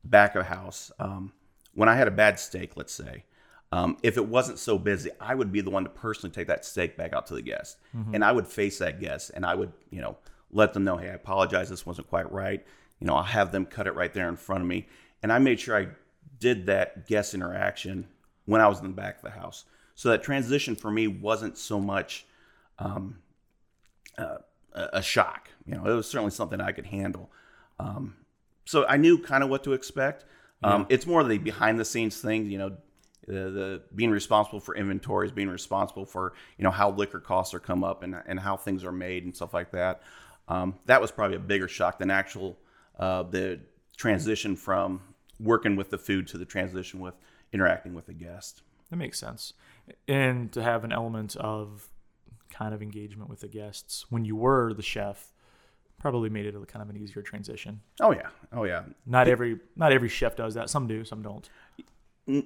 back 0.04 0.36
of 0.36 0.46
house, 0.46 0.92
um, 1.00 1.34
when 1.74 1.90
I 1.90 1.96
had 1.96 2.08
a 2.08 2.12
bad 2.12 2.40
steak, 2.40 2.78
let's 2.78 2.94
say. 2.94 3.24
Um, 3.72 3.98
if 4.02 4.16
it 4.16 4.26
wasn't 4.26 4.60
so 4.60 4.78
busy, 4.78 5.10
I 5.20 5.36
would 5.36 5.52
be 5.52 5.62
the 5.62 5.70
one 5.70 5.84
to 5.84 5.90
personally 5.90 6.34
take 6.34 6.48
that 6.48 6.64
steak 6.64 6.96
back 6.96 7.12
out 7.14 7.28
to 7.28 7.34
the 7.34 7.42
guest, 7.42 7.78
and 8.14 8.24
I 8.24 8.32
would 8.32 8.48
face 8.48 8.80
that 8.80 9.02
guest, 9.02 9.32
and 9.34 9.46
I 9.46 9.56
would, 9.56 9.74
you 9.90 10.02
know, 10.02 10.18
let 10.52 10.74
them 10.74 10.86
know, 10.86 10.96
hey, 10.96 11.10
I 11.10 11.14
apologize, 11.14 11.70
this 11.70 11.86
wasn't 11.86 12.08
quite 12.08 12.32
right. 12.32 12.66
You 13.00 13.08
know, 13.08 13.16
I'll 13.16 13.24
have 13.24 13.52
them 13.52 13.66
cut 13.66 13.86
it 13.86 13.94
right 13.96 14.14
there 14.14 14.30
in 14.30 14.38
front 14.38 14.62
of 14.62 14.68
me, 14.68 14.88
and 15.22 15.34
I 15.34 15.40
made 15.40 15.60
sure 15.60 15.78
I 15.78 15.88
did 16.40 16.68
that 16.68 17.08
guest 17.08 17.34
interaction 17.34 18.08
when 18.46 18.62
I 18.62 18.68
was 18.68 18.80
in 18.80 18.88
the 18.88 18.94
back 18.94 19.18
of 19.18 19.24
the 19.24 19.32
house. 19.32 19.66
So 19.96 20.10
that 20.10 20.24
transition 20.24 20.76
for 20.76 20.90
me 20.90 21.08
wasn't 21.08 21.58
so 21.58 21.80
much 21.80 22.26
um, 22.80 23.18
uh, 24.18 24.38
a 24.74 25.02
shock. 25.02 25.50
You 25.66 25.76
know, 25.76 25.86
it 25.86 25.94
was 25.94 26.08
certainly 26.08 26.32
something 26.32 26.62
I 26.62 26.72
could 26.72 26.86
handle. 26.86 27.30
Um, 27.80 28.16
so 28.64 28.86
I 28.88 28.98
knew 28.98 29.18
kind 29.18 29.44
of 29.44 29.50
what 29.50 29.64
to 29.66 29.74
expect. 29.74 30.24
Um, 30.64 30.86
It's 30.90 31.06
more 31.06 31.24
the 31.24 31.38
behind 31.38 31.80
the 31.80 31.86
scenes 31.86 32.22
things, 32.22 32.48
you 32.50 32.58
know, 32.58 32.78
the, 33.28 33.34
the 33.34 33.82
being 33.94 34.10
responsible 34.10 34.60
for 34.60 34.76
inventories, 34.76 35.32
being 35.32 35.50
responsible 35.50 36.06
for 36.06 36.34
you 36.58 36.64
know 36.64 36.72
how 36.72 36.92
liquor 36.92 37.20
costs 37.20 37.54
are 37.54 37.60
come 37.60 37.84
up 37.84 38.04
and 38.04 38.16
and 38.26 38.40
how 38.40 38.58
things 38.58 38.84
are 38.84 38.92
made 38.92 39.26
and 39.26 39.36
stuff 39.36 39.54
like 39.54 39.72
that. 39.72 40.02
Um, 40.48 40.76
that 40.86 41.02
was 41.02 41.12
probably 41.12 41.36
a 41.36 41.42
bigger 41.42 41.68
shock 41.68 42.00
than 42.00 42.10
actual 42.10 42.58
uh, 43.00 43.24
the 43.24 43.60
transition 43.98 44.56
from 44.56 45.02
working 45.40 45.76
with 45.76 45.90
the 45.90 45.98
food 45.98 46.28
to 46.28 46.38
the 46.38 46.46
transition 46.46 47.00
with 47.00 47.16
interacting 47.52 47.94
with 47.94 48.06
the 48.06 48.14
guest. 48.14 48.62
That 48.90 48.96
makes 48.96 49.20
sense. 49.20 49.54
And 50.08 50.52
to 50.54 50.64
have 50.64 50.84
an 50.84 50.92
element 50.92 51.36
of 51.36 51.90
kind 52.50 52.74
of 52.74 52.82
engagement 52.82 53.30
with 53.30 53.42
the 53.42 53.48
guests 53.48 54.06
when 54.10 54.26
you 54.26 54.36
were 54.36 54.74
the 54.74 54.82
chef 54.82 55.32
probably 56.00 56.30
made 56.30 56.46
it 56.46 56.56
a 56.56 56.66
kind 56.66 56.82
of 56.82 56.90
an 56.90 56.98
easier 56.98 57.22
transition. 57.22 57.82
Oh 58.00 58.12
yeah, 58.12 58.30
oh 58.54 58.64
yeah. 58.64 58.84
Not 59.06 59.28
every 59.28 59.60
not 59.76 59.92
every 59.92 60.10
chef 60.10 60.36
does 60.36 60.54
that. 60.54 60.70
Some 60.70 60.88
do, 60.88 61.04
some 61.04 61.22
don't. 61.22 61.50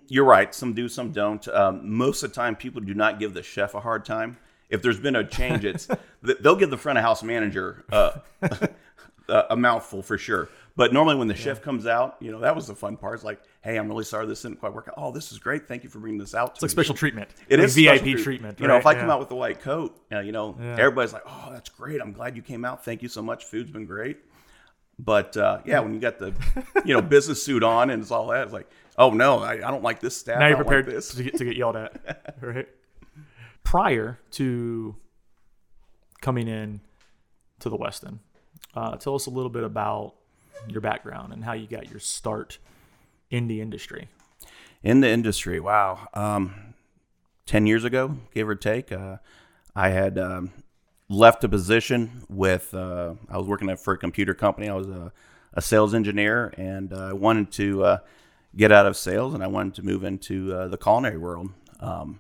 You're 0.07 0.25
right. 0.25 0.53
Some 0.53 0.73
do, 0.73 0.87
some 0.87 1.11
don't. 1.11 1.45
Um, 1.47 1.95
most 1.97 2.21
of 2.23 2.29
the 2.29 2.35
time, 2.35 2.55
people 2.55 2.81
do 2.81 2.93
not 2.93 3.19
give 3.19 3.33
the 3.33 3.43
chef 3.43 3.73
a 3.73 3.79
hard 3.79 4.05
time. 4.05 4.37
If 4.69 4.81
there's 4.81 4.99
been 4.99 5.15
a 5.15 5.23
change, 5.23 5.65
it's 5.65 5.87
they'll 6.21 6.55
give 6.55 6.69
the 6.69 6.77
front 6.77 6.97
of 6.99 7.03
house 7.03 7.23
manager 7.23 7.83
uh, 7.91 8.11
a 9.27 9.55
mouthful 9.55 10.01
for 10.01 10.17
sure. 10.17 10.49
But 10.75 10.93
normally, 10.93 11.15
when 11.15 11.27
the 11.27 11.35
chef 11.35 11.61
comes 11.61 11.85
out, 11.85 12.15
you 12.21 12.31
know 12.31 12.39
that 12.39 12.55
was 12.55 12.67
the 12.67 12.75
fun 12.75 12.95
part. 12.95 13.15
It's 13.15 13.23
like, 13.23 13.41
hey, 13.61 13.77
I'm 13.77 13.89
really 13.89 14.05
sorry 14.05 14.25
this 14.25 14.41
didn't 14.43 14.59
quite 14.59 14.73
work 14.73 14.87
out. 14.87 14.93
Oh, 14.97 15.11
this 15.11 15.31
is 15.31 15.39
great. 15.39 15.67
Thank 15.67 15.83
you 15.83 15.89
for 15.89 15.99
bringing 15.99 16.19
this 16.19 16.33
out. 16.33 16.51
It's 16.53 16.61
like 16.61 16.71
special 16.71 16.95
treatment. 16.95 17.29
It 17.49 17.59
like 17.59 17.65
is 17.65 17.75
VIP 17.75 17.83
special 17.97 18.13
treat- 18.13 18.23
treatment. 18.23 18.59
You 18.59 18.67
know, 18.67 18.77
if 18.77 18.85
right? 18.85 18.95
I 18.95 18.99
come 18.99 19.09
out 19.09 19.19
with 19.19 19.29
the 19.29 19.35
white 19.35 19.59
coat, 19.59 19.99
uh, 20.11 20.19
you 20.19 20.31
know, 20.31 20.55
everybody's 20.59 21.11
like, 21.11 21.23
"Oh, 21.25 21.49
that's 21.51 21.69
great! 21.69 21.99
I'm 22.01 22.13
glad 22.13 22.35
you 22.37 22.41
came 22.41 22.63
out. 22.63 22.85
Thank 22.85 23.01
you 23.01 23.09
so 23.09 23.21
much. 23.21 23.45
Food's 23.45 23.71
been 23.71 23.85
great." 23.85 24.19
But 24.97 25.35
uh, 25.35 25.59
yeah, 25.65 25.79
when 25.79 25.93
you 25.93 25.99
got 25.99 26.19
the 26.19 26.33
you 26.85 26.93
know 26.93 27.01
business 27.01 27.43
suit 27.43 27.63
on 27.63 27.89
and 27.89 28.01
it's 28.01 28.11
all 28.11 28.27
that, 28.27 28.43
it's 28.43 28.53
like, 28.53 28.69
"Oh 29.01 29.09
no, 29.11 29.39
I, 29.39 29.53
I 29.53 29.71
don't 29.71 29.83
like 29.83 29.99
this 29.99 30.15
staff. 30.15 30.39
now 30.39 30.47
you're 30.47 30.57
like 30.57 30.65
prepared 30.67 30.85
this." 30.85 31.13
to, 31.15 31.23
get, 31.23 31.35
to 31.37 31.45
get 31.45 31.57
yelled 31.57 31.75
at, 31.75 32.35
right? 32.41 32.67
Prior 33.63 34.19
to 34.31 34.95
coming 36.21 36.47
in 36.47 36.81
to 37.59 37.69
the 37.69 37.77
Westin, 37.77 38.19
uh, 38.75 38.95
tell 38.97 39.15
us 39.15 39.25
a 39.25 39.29
little 39.29 39.49
bit 39.49 39.63
about 39.63 40.13
your 40.67 40.81
background 40.81 41.33
and 41.33 41.43
how 41.43 41.53
you 41.53 41.67
got 41.67 41.89
your 41.89 41.99
start 41.99 42.59
in 43.29 43.47
the 43.47 43.61
industry. 43.61 44.09
in 44.83 45.01
the 45.01 45.09
industry 45.09 45.59
wow 45.59 46.07
um, 46.13 46.73
ten 47.45 47.65
years 47.67 47.83
ago, 47.83 48.17
give 48.33 48.47
or 48.47 48.55
take. 48.55 48.91
Uh, 48.91 49.17
I 49.75 49.89
had 49.89 50.17
um, 50.19 50.51
left 51.07 51.43
a 51.43 51.49
position 51.49 52.23
with 52.29 52.73
uh, 52.73 53.13
I 53.29 53.37
was 53.37 53.47
working 53.47 53.73
for 53.77 53.93
a 53.93 53.97
computer 53.97 54.33
company. 54.33 54.69
I 54.69 54.73
was 54.73 54.87
a, 54.87 55.11
a 55.53 55.61
sales 55.61 55.93
engineer, 55.93 56.53
and 56.57 56.91
uh, 56.93 57.09
I 57.09 57.13
wanted 57.13 57.51
to 57.53 57.83
uh, 57.83 57.97
get 58.55 58.71
out 58.71 58.85
of 58.85 58.97
sales, 58.97 59.33
and 59.33 59.43
I 59.43 59.47
wanted 59.47 59.75
to 59.75 59.83
move 59.83 60.03
into 60.03 60.53
uh, 60.53 60.67
the 60.67 60.77
culinary 60.77 61.17
world. 61.17 61.51
Um, 61.79 62.19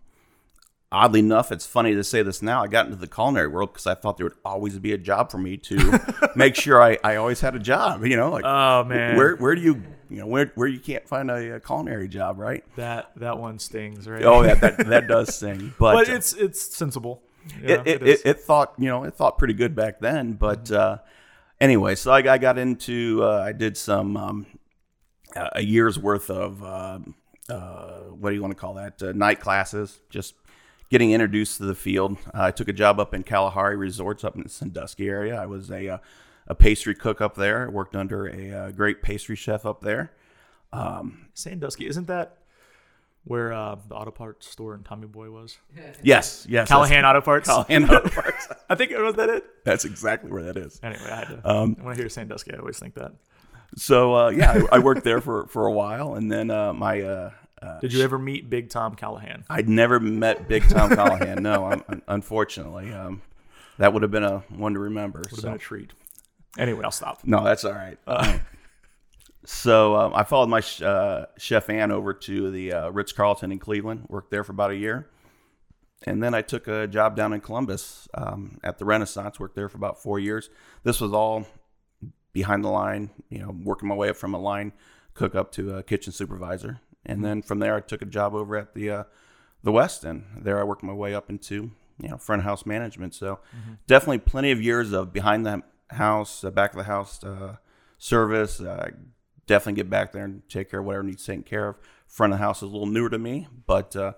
oddly 0.91 1.19
enough, 1.19 1.51
it's 1.51 1.65
funny 1.65 1.93
to 1.93 2.03
say 2.03 2.21
this 2.21 2.41
now. 2.41 2.63
I 2.63 2.67
got 2.67 2.85
into 2.85 2.97
the 2.97 3.07
culinary 3.07 3.47
world 3.47 3.73
because 3.73 3.87
I 3.87 3.95
thought 3.95 4.17
there 4.17 4.25
would 4.25 4.37
always 4.43 4.77
be 4.79 4.93
a 4.93 4.97
job 4.97 5.31
for 5.31 5.37
me 5.37 5.57
to 5.57 6.31
make 6.35 6.55
sure 6.55 6.81
I, 6.81 6.97
I 7.03 7.15
always 7.15 7.41
had 7.41 7.55
a 7.55 7.59
job. 7.59 8.05
You 8.05 8.17
know, 8.17 8.29
like 8.29 8.43
Oh 8.45 8.83
man, 8.83 9.15
where 9.15 9.35
where 9.35 9.55
do 9.55 9.61
you 9.61 9.81
you 10.09 10.17
know 10.17 10.27
where 10.27 10.51
where 10.55 10.67
you 10.67 10.79
can't 10.79 11.07
find 11.07 11.31
a, 11.31 11.55
a 11.55 11.59
culinary 11.59 12.07
job, 12.07 12.39
right? 12.39 12.63
that 12.75 13.11
that 13.17 13.37
one 13.37 13.59
stings, 13.59 14.07
right? 14.07 14.23
Oh 14.23 14.43
yeah, 14.43 14.55
that 14.55 14.77
that 14.87 15.07
does 15.07 15.35
sting, 15.35 15.73
but, 15.79 15.93
but 15.93 16.09
uh, 16.09 16.13
it's 16.13 16.33
it's 16.33 16.61
sensible. 16.61 17.21
Yeah, 17.59 17.81
it, 17.85 17.87
it, 17.87 18.07
it, 18.07 18.21
it 18.23 18.39
thought 18.41 18.73
you 18.77 18.87
know 18.87 19.03
it 19.03 19.15
thought 19.15 19.39
pretty 19.39 19.55
good 19.55 19.75
back 19.75 19.99
then 19.99 20.33
but 20.33 20.71
uh, 20.71 20.99
anyway 21.59 21.95
so 21.95 22.11
I, 22.11 22.17
I 22.17 22.37
got 22.37 22.59
into 22.59 23.21
uh, 23.23 23.39
i 23.39 23.51
did 23.51 23.77
some 23.77 24.15
um, 24.15 24.45
uh, 24.45 24.59
a 25.35 25.61
year's 25.61 25.97
worth 25.97 26.29
of 26.29 26.63
uh, 26.63 26.99
uh, 27.49 27.99
what 28.19 28.29
do 28.29 28.35
you 28.35 28.41
want 28.41 28.51
to 28.51 28.59
call 28.59 28.73
that 28.75 29.01
uh, 29.01 29.11
night 29.13 29.39
classes 29.39 29.99
just 30.09 30.35
getting 30.89 31.11
introduced 31.11 31.57
to 31.57 31.63
the 31.65 31.75
field 31.75 32.17
i 32.33 32.51
took 32.51 32.67
a 32.67 32.73
job 32.73 32.99
up 32.99 33.13
in 33.13 33.23
kalahari 33.23 33.75
resorts 33.75 34.23
up 34.23 34.35
in 34.35 34.43
the 34.43 34.49
sandusky 34.49 35.07
area 35.07 35.35
i 35.35 35.45
was 35.45 35.69
a, 35.71 35.87
uh, 35.89 35.97
a 36.47 36.55
pastry 36.55 36.95
cook 36.95 37.21
up 37.21 37.35
there 37.35 37.67
I 37.67 37.69
worked 37.69 37.95
under 37.95 38.27
a 38.27 38.51
uh, 38.51 38.71
great 38.71 39.01
pastry 39.01 39.35
chef 39.35 39.65
up 39.65 39.81
there 39.81 40.11
Sandusky, 41.33 41.85
isn't 41.87 42.07
that 42.07 42.37
where 43.23 43.53
uh, 43.53 43.75
the 43.87 43.95
auto 43.95 44.11
parts 44.11 44.47
store 44.49 44.73
in 44.73 44.83
Tommy 44.83 45.07
Boy 45.07 45.29
was? 45.29 45.57
yes 46.03 46.45
yes 46.49 46.67
Callahan 46.67 47.05
Auto 47.05 47.21
Parts. 47.21 47.47
Callahan 47.47 47.85
Auto 47.89 48.09
Parts. 48.09 48.47
I 48.69 48.75
think 48.75 48.91
was 48.91 49.15
that 49.15 49.29
it. 49.29 49.45
that's 49.63 49.85
exactly 49.85 50.31
where 50.31 50.43
that 50.43 50.57
is 50.57 50.79
Anyway, 50.81 51.05
I 51.09 51.15
had 51.15 51.27
to. 51.27 51.49
Um, 51.49 51.75
when 51.81 51.93
I 51.93 51.95
hear 51.97 52.09
Sandusky, 52.09 52.53
I 52.53 52.57
always 52.57 52.79
think 52.79 52.95
that. 52.95 53.11
So 53.75 54.13
uh, 54.15 54.29
yeah 54.29 54.63
I, 54.71 54.75
I 54.75 54.79
worked 54.79 55.03
there 55.03 55.21
for, 55.21 55.47
for 55.47 55.65
a 55.65 55.71
while 55.71 56.15
and 56.15 56.31
then 56.31 56.49
uh, 56.51 56.73
my 56.73 57.01
uh, 57.01 57.31
uh, 57.61 57.79
Did 57.79 57.93
you 57.93 58.03
ever 58.03 58.17
meet 58.17 58.49
Big 58.49 58.69
Tom 58.69 58.95
Callahan? 58.95 59.43
I'd 59.49 59.69
never 59.69 59.99
met 59.99 60.47
Big 60.47 60.67
Tom 60.67 60.89
Callahan. 60.89 61.43
No, 61.43 61.65
un- 61.65 62.01
unfortunately, 62.07 62.91
um, 62.91 63.21
that 63.77 63.93
would 63.93 64.01
have 64.01 64.11
been 64.11 64.23
a 64.23 64.39
one 64.49 64.73
to 64.73 64.79
remember. 64.79 65.19
Would 65.19 65.31
have 65.31 65.41
been 65.43 65.53
a 65.53 65.57
treat. 65.59 65.93
Anyway, 66.57 66.83
I'll 66.83 66.91
stop. 66.91 67.21
No, 67.23 67.43
that's 67.43 67.63
all 67.63 67.73
right. 67.73 67.99
Uh, 68.07 68.39
so 69.45 69.95
um, 69.95 70.13
I 70.15 70.23
followed 70.23 70.49
my 70.49 70.59
sh- 70.59 70.81
uh, 70.81 71.27
chef 71.37 71.69
Ann 71.69 71.91
over 71.91 72.13
to 72.13 72.51
the 72.51 72.73
uh, 72.73 72.89
Ritz 72.89 73.11
Carlton 73.11 73.51
in 73.51 73.59
Cleveland. 73.59 74.07
Worked 74.09 74.31
there 74.31 74.43
for 74.43 74.53
about 74.53 74.71
a 74.71 74.75
year, 74.75 75.07
and 76.05 76.21
then 76.21 76.33
I 76.33 76.41
took 76.41 76.67
a 76.67 76.87
job 76.87 77.15
down 77.15 77.31
in 77.31 77.41
Columbus 77.41 78.07
um, 78.15 78.59
at 78.63 78.79
the 78.79 78.85
Renaissance. 78.85 79.39
Worked 79.39 79.55
there 79.55 79.69
for 79.69 79.77
about 79.77 80.01
four 80.01 80.19
years. 80.19 80.49
This 80.83 80.99
was 80.99 81.13
all 81.13 81.45
behind 82.33 82.63
the 82.63 82.69
line. 82.69 83.11
You 83.29 83.39
know, 83.39 83.55
working 83.63 83.89
my 83.89 83.95
way 83.95 84.09
up 84.09 84.17
from 84.17 84.33
a 84.33 84.39
line 84.39 84.73
cook 85.13 85.35
up 85.35 85.51
to 85.53 85.75
a 85.75 85.83
kitchen 85.83 86.13
supervisor, 86.13 86.79
and 87.05 87.23
then 87.23 87.41
from 87.41 87.59
there 87.59 87.75
I 87.75 87.81
took 87.81 88.01
a 88.01 88.05
job 88.05 88.33
over 88.33 88.55
at 88.55 88.73
the 88.73 88.89
uh, 88.89 89.03
the 89.63 89.71
Westin. 89.71 90.43
There 90.43 90.59
I 90.59 90.63
worked 90.63 90.83
my 90.83 90.93
way 90.93 91.13
up 91.13 91.29
into 91.29 91.71
you 91.99 92.09
know 92.09 92.17
front 92.17 92.41
of 92.41 92.45
house 92.45 92.65
management. 92.65 93.13
So 93.15 93.39
definitely 93.87 94.19
plenty 94.19 94.51
of 94.51 94.61
years 94.61 94.91
of 94.91 95.13
behind 95.13 95.45
the 95.45 95.63
house, 95.89 96.43
uh, 96.43 96.51
back 96.51 96.71
of 96.71 96.77
the 96.77 96.83
house 96.85 97.23
uh, 97.23 97.57
service. 97.97 98.59
Uh, 98.59 98.91
definitely 99.47 99.73
get 99.81 99.89
back 99.89 100.11
there 100.11 100.23
and 100.23 100.47
take 100.49 100.69
care 100.71 100.79
of 100.79 100.85
whatever 100.85 101.03
needs 101.03 101.25
taken 101.25 101.43
care 101.43 101.67
of. 101.69 101.75
Front 102.07 102.33
of 102.33 102.39
the 102.39 102.45
house 102.45 102.57
is 102.57 102.63
a 102.63 102.67
little 102.67 102.87
newer 102.87 103.09
to 103.09 103.17
me, 103.17 103.47
but 103.65 103.95
uh, 103.95 104.13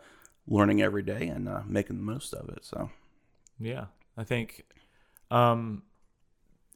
learning 0.48 0.82
every 0.82 1.04
day 1.04 1.28
and 1.28 1.48
uh, 1.48 1.62
making 1.66 1.98
the 1.98 2.04
most 2.04 2.34
of 2.34 2.50
it. 2.50 2.66
So 2.66 2.90
Yeah, 3.60 3.86
I 4.18 4.24
think, 4.24 4.66
um, 5.32 5.84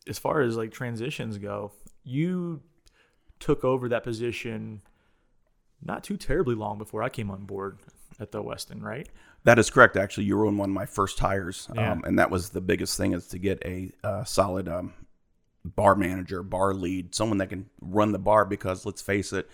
as 0.07 0.19
far 0.19 0.41
as 0.41 0.55
like 0.57 0.71
transitions 0.71 1.37
go, 1.37 1.71
you 2.03 2.61
took 3.39 3.63
over 3.63 3.89
that 3.89 4.03
position 4.03 4.81
not 5.83 6.03
too 6.03 6.17
terribly 6.17 6.55
long 6.55 6.77
before 6.77 7.03
I 7.03 7.09
came 7.09 7.29
on 7.29 7.45
board 7.45 7.79
at 8.19 8.31
the 8.31 8.41
Westin, 8.43 8.81
right? 8.81 9.07
that 9.43 9.59
is 9.59 9.69
correct. 9.69 9.95
Actually, 9.95 10.25
you 10.25 10.35
were 10.35 10.45
one 10.45 10.69
of 10.69 10.73
my 10.75 10.85
first 10.85 11.19
hires, 11.19 11.69
Yeah. 11.73 11.91
um, 11.93 12.03
and 12.05 12.19
that 12.19 12.29
was 12.29 12.49
the 12.49 12.59
biggest 12.59 12.97
thing 12.97 13.13
is 13.13 13.27
to 13.27 13.37
get 13.37 13.61
a 13.63 13.91
uh, 14.03 14.23
solid 14.25 14.67
um, 14.67 14.91
bar 15.63 15.95
manager, 15.95 16.43
bar 16.43 16.73
lead, 16.73 17.15
someone 17.15 17.37
that 17.37 17.47
can 17.49 17.69
run 17.79 18.11
the 18.11 18.19
bar. 18.19 18.43
Because 18.43 18.85
let's 18.85 19.01
face 19.01 19.31
it, 19.31 19.49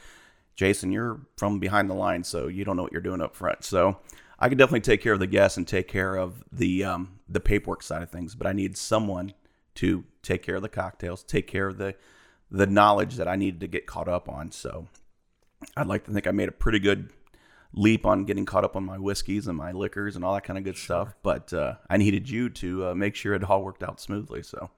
Jason, 0.56 0.92
you're 0.92 1.20
from 1.38 1.60
behind 1.60 1.92
the 1.92 1.94
line, 1.94 2.24
so 2.24 2.48
you 2.48 2.66
don't 2.66 2.76
know 2.76 2.82
what 2.84 2.92
you're 2.92 3.02
doing 3.02 3.22
up 3.22 3.36
front. 3.36 3.64
So 3.64 4.00
I 4.40 4.50
could 4.50 4.58
definitely 4.58 4.82
take 4.82 5.02
care 5.02 5.14
of 5.14 5.20
the 5.20 5.28
guests 5.28 5.58
and 5.58 5.68
take 5.68 5.88
care 5.88 6.16
of 6.16 6.44
the 6.52 6.86
um, 6.86 7.20
the 7.30 7.40
paperwork 7.42 7.84
side 7.84 8.02
of 8.02 8.10
things, 8.10 8.34
but 8.34 8.48
I 8.48 8.54
need 8.54 8.76
someone 8.78 9.34
to 9.76 10.04
take 10.24 10.42
care 10.42 10.56
of 10.56 10.62
the 10.64 10.70
cocktails, 10.70 11.24
take 11.24 11.46
care 11.48 11.68
of 11.68 11.78
the 11.78 11.96
the 12.50 12.66
knowledge 12.68 13.16
that 13.18 13.28
I 13.28 13.36
needed 13.36 13.60
to 13.62 13.68
get 13.68 13.86
caught 13.88 14.08
up 14.08 14.28
on. 14.30 14.52
So 14.52 14.88
I'd 15.78 15.88
like 15.88 16.06
to 16.06 16.12
think 16.12 16.28
I 16.28 16.32
made 16.32 16.50
a 16.50 16.52
pretty 16.54 16.80
good 16.80 17.10
leap 17.74 18.06
on 18.06 18.26
getting 18.26 18.46
caught 18.46 18.64
up 18.64 18.76
on 18.76 18.84
my 18.86 18.98
whiskeys 19.00 19.48
and 19.48 19.58
my 19.58 19.72
liquors 19.72 20.16
and 20.16 20.24
all 20.24 20.34
that 20.36 20.44
kind 20.44 20.58
of 20.60 20.64
good 20.64 20.78
stuff. 20.78 21.16
But 21.24 21.52
uh, 21.54 21.76
I 21.90 21.98
needed 21.98 22.30
you 22.30 22.50
to 22.50 22.88
uh, 22.88 22.96
make 22.96 23.16
sure 23.16 23.34
it 23.34 23.44
all 23.44 23.64
worked 23.64 23.82
out 23.84 24.00
smoothly. 24.00 24.44
So 24.44 24.70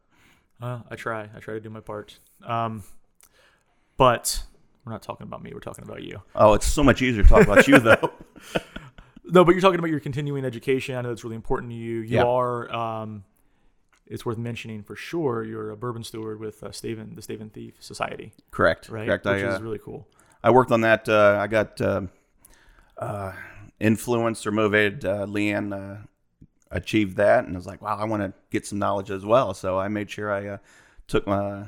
Uh, 0.61 0.79
I 0.89 0.95
try. 0.95 1.29
I 1.35 1.39
try 1.39 1.53
to 1.55 1.59
do 1.59 1.69
my 1.69 1.81
part. 1.81 2.17
Um, 2.45 2.83
but 3.97 4.43
we're 4.85 4.91
not 4.93 5.01
talking 5.01 5.27
about 5.27 5.43
me. 5.43 5.51
We're 5.53 5.59
talking 5.59 5.83
about 5.83 6.03
you. 6.03 6.21
oh, 6.35 6.53
it's 6.53 6.65
so 6.67 6.83
much 6.83 7.01
easier 7.01 7.23
to 7.23 7.29
talk 7.29 7.43
about 7.43 7.67
you 7.67 7.79
though. 7.79 8.11
No, 9.27 9.43
but 9.43 9.53
you're 9.53 9.61
talking 9.61 9.79
about 9.79 9.89
your 9.89 9.99
continuing 9.99 10.45
education. 10.45 10.95
I 10.95 11.01
know 11.01 11.09
that's 11.09 11.23
really 11.23 11.35
important 11.35 11.71
to 11.71 11.75
you. 11.75 12.01
You 12.01 12.17
Yeah. 12.17 12.23
are. 12.25 12.71
Um, 12.71 13.23
it's 14.07 14.25
worth 14.25 14.37
mentioning 14.37 14.83
for 14.83 14.95
sure. 14.95 15.43
You're 15.43 15.71
a 15.71 15.77
bourbon 15.77 16.03
steward 16.03 16.39
with 16.39 16.63
uh, 16.63 16.71
Stave 16.71 16.99
and, 16.99 17.15
the 17.15 17.21
Stave 17.21 17.41
and 17.41 17.51
Thief 17.51 17.75
Society, 17.79 18.33
Correct. 18.51 18.89
right? 18.89 19.07
Correct. 19.07 19.25
Which 19.25 19.43
I, 19.43 19.47
uh, 19.47 19.55
is 19.55 19.61
really 19.61 19.79
cool. 19.79 20.07
I 20.43 20.51
worked 20.51 20.71
on 20.71 20.81
that. 20.81 21.09
Uh, 21.09 21.39
I 21.41 21.47
got 21.47 21.81
uh, 21.81 22.01
uh, 22.97 23.33
influenced 23.79 24.45
or 24.45 24.51
motivated. 24.51 25.05
Uh, 25.05 25.25
Leanne 25.25 25.73
uh, 25.73 26.05
achieved 26.71 27.17
that, 27.17 27.45
and 27.45 27.55
I 27.55 27.57
was 27.57 27.65
like, 27.65 27.81
"Wow, 27.81 27.97
I 27.97 28.05
want 28.05 28.21
to 28.23 28.33
get 28.51 28.65
some 28.67 28.79
knowledge 28.79 29.09
as 29.09 29.25
well." 29.25 29.53
So 29.53 29.79
I 29.79 29.87
made 29.87 30.11
sure 30.11 30.31
I 30.31 30.47
uh, 30.47 30.57
took 31.07 31.25
my 31.25 31.65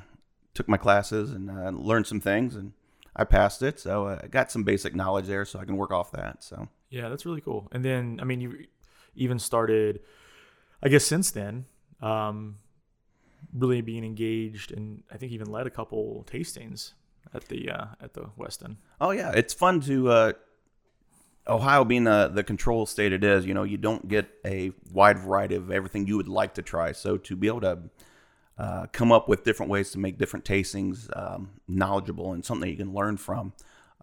took 0.53 0.67
my 0.67 0.77
classes 0.77 1.32
and 1.32 1.50
uh, 1.50 1.70
learned 1.70 2.08
some 2.08 2.20
things, 2.20 2.56
and 2.56 2.74
I 3.15 3.24
passed 3.24 3.62
it. 3.62 3.79
So 3.79 4.08
uh, 4.08 4.20
I 4.24 4.27
got 4.27 4.51
some 4.51 4.63
basic 4.63 4.96
knowledge 4.96 5.27
there, 5.27 5.46
so 5.46 5.60
I 5.60 5.65
can 5.65 5.77
work 5.77 5.91
off 5.91 6.12
that. 6.12 6.44
So 6.44 6.67
Yeah, 6.89 7.10
that's 7.10 7.25
really 7.25 7.41
cool. 7.41 7.67
And 7.72 7.84
then, 7.84 8.20
I 8.22 8.25
mean, 8.25 8.41
you 8.41 8.65
even 9.15 9.39
started, 9.39 10.01
I 10.82 10.89
guess, 10.89 11.06
since 11.06 11.32
then, 11.32 11.65
um, 12.01 12.58
really 13.54 13.82
being 13.82 14.04
engaged, 14.04 14.72
and 14.72 15.04
I 15.12 15.18
think 15.18 15.32
even 15.32 15.51
led 15.51 15.68
a 15.68 15.72
couple 15.72 16.25
tastings 16.30 16.94
at 17.34 17.46
the 17.48 17.70
uh, 17.72 17.86
at 18.01 18.13
the 18.13 18.30
Westin. 18.38 18.77
Oh 19.00 19.12
yeah, 19.12 19.32
it's 19.32 19.54
fun 19.54 19.82
to 19.82 20.10
uh, 20.10 20.34
Ohio 21.48 21.86
being 21.86 22.04
the 22.04 22.30
the 22.34 22.44
control 22.44 22.86
state 22.86 23.13
it 23.13 23.24
is. 23.24 23.46
You 23.46 23.54
know, 23.54 23.63
you 23.63 23.77
don't 23.77 24.08
get 24.08 24.27
a 24.46 24.72
wide 24.92 25.20
variety 25.20 25.56
of 25.56 25.72
everything 25.72 26.08
you 26.08 26.18
would 26.18 26.27
like 26.27 26.56
to 26.56 26.62
try. 26.62 26.92
So 26.92 27.18
to 27.18 27.36
be 27.36 27.48
able 27.48 27.62
to 27.62 27.80
uh, 28.58 28.88
come 28.92 29.12
up 29.12 29.27
with 29.30 29.44
different 29.44 29.72
ways 29.72 29.92
to 29.92 30.00
make 30.00 30.18
different 30.18 30.46
tastings 30.46 31.16
um, 31.16 31.51
knowledgeable 31.68 32.34
and 32.34 32.44
something 32.44 32.70
you 32.70 32.75
can 32.77 32.94
learn 32.94 33.18
from 33.18 33.54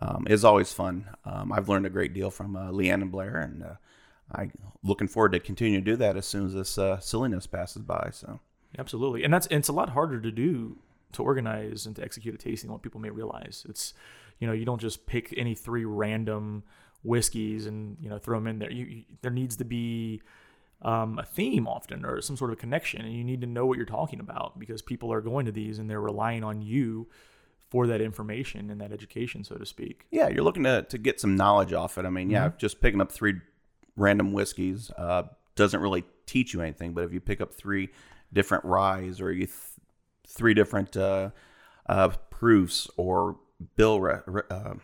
um, 0.01 0.27
is 0.29 0.45
always 0.45 0.73
fun. 0.73 1.09
Um, 1.25 1.53
I've 1.53 1.69
learned 1.69 1.87
a 1.87 1.91
great 1.91 2.15
deal 2.15 2.31
from 2.31 2.57
uh, 2.57 2.71
Leanne 2.71 3.03
and 3.03 3.13
Blair, 3.13 3.39
and 3.39 3.63
uh, 3.63 3.75
I'm 4.33 4.53
looking 4.83 5.09
forward 5.09 5.33
to 5.33 5.41
continue 5.41 5.79
to 5.79 5.85
do 5.85 5.97
that 5.97 6.17
as 6.17 6.27
soon 6.27 6.47
as 6.47 6.55
this 6.55 6.79
uh, 6.79 6.99
silliness 7.01 7.47
passes 7.47 7.83
by. 7.83 8.11
So. 8.13 8.41
Absolutely, 8.79 9.23
and 9.25 9.33
that's 9.33 9.47
and 9.47 9.59
it's 9.59 9.69
a 9.69 9.73
lot 9.73 9.91
harder 9.91 10.21
to 10.21 10.31
do 10.31 10.79
to 11.13 11.23
organize 11.23 11.87
and 11.87 11.95
to 11.97 12.03
execute 12.03 12.35
a 12.35 12.39
tasting 12.39 12.69
than 12.69 12.73
what 12.73 12.83
people 12.83 13.01
may 13.01 13.11
realize. 13.11 13.65
It's 13.69 13.95
you 14.41 14.47
know 14.47 14.53
you 14.53 14.65
don't 14.65 14.81
just 14.81 15.07
pick 15.07 15.33
any 15.37 15.55
three 15.55 15.85
random 15.85 16.65
whiskeys 17.03 17.67
and 17.67 17.97
you 18.01 18.09
know 18.09 18.19
throw 18.19 18.39
them 18.39 18.47
in 18.47 18.59
there. 18.59 18.73
You, 18.73 18.85
you 18.85 19.05
there 19.23 19.31
needs 19.31 19.57
to 19.57 19.65
be 19.65 20.23
um, 20.83 21.19
a 21.19 21.25
theme 21.25 21.69
often 21.69 22.05
or 22.05 22.21
some 22.21 22.37
sort 22.37 22.51
of 22.51 22.59
connection, 22.59 23.03
and 23.03 23.15
you 23.15 23.25
need 23.25 23.41
to 23.43 23.47
know 23.47 23.65
what 23.65 23.77
you're 23.77 23.87
talking 23.87 24.21
about 24.21 24.59
because 24.59 24.83
people 24.83 25.13
are 25.13 25.21
going 25.21 25.47
to 25.47 25.53
these 25.53 25.79
and 25.79 25.89
they're 25.89 26.01
relying 26.01 26.43
on 26.43 26.61
you 26.61 27.09
for 27.71 27.87
that 27.87 28.01
information 28.01 28.71
and 28.71 28.81
that 28.81 28.93
education, 28.93 29.45
so 29.45 29.57
to 29.57 29.67
speak. 29.67 30.07
Yeah, 30.11 30.29
you're 30.29 30.45
looking 30.45 30.65
to, 30.65 30.83
to 30.83 30.99
get 30.99 31.21
some 31.21 31.37
knowledge 31.37 31.73
off 31.73 31.97
it. 31.97 32.05
I 32.05 32.11
mean, 32.11 32.31
yeah, 32.31 32.51
just 32.59 32.81
picking 32.81 33.01
up 33.01 33.11
three 33.11 33.35
random 33.97 34.33
whiskeys 34.33 34.91
uh, 34.97 35.25
doesn't 35.55 35.81
really 35.81 36.05
teach 36.27 36.55
you 36.55 36.61
anything. 36.61 36.93
But 36.93 37.05
if 37.05 37.13
you 37.13 37.21
pick 37.21 37.41
up 37.41 37.53
three 37.53 37.91
different 38.33 38.65
ryes 38.65 39.21
or 39.21 39.33
you 39.33 39.47
th- 39.47 39.59
three 40.27 40.55
different 40.55 40.97
uh, 40.97 41.31
uh, 41.89 42.09
proofs 42.31 42.89
or 42.97 43.37
bill 43.77 44.01
re- 44.01 44.43
uh, 44.51 44.75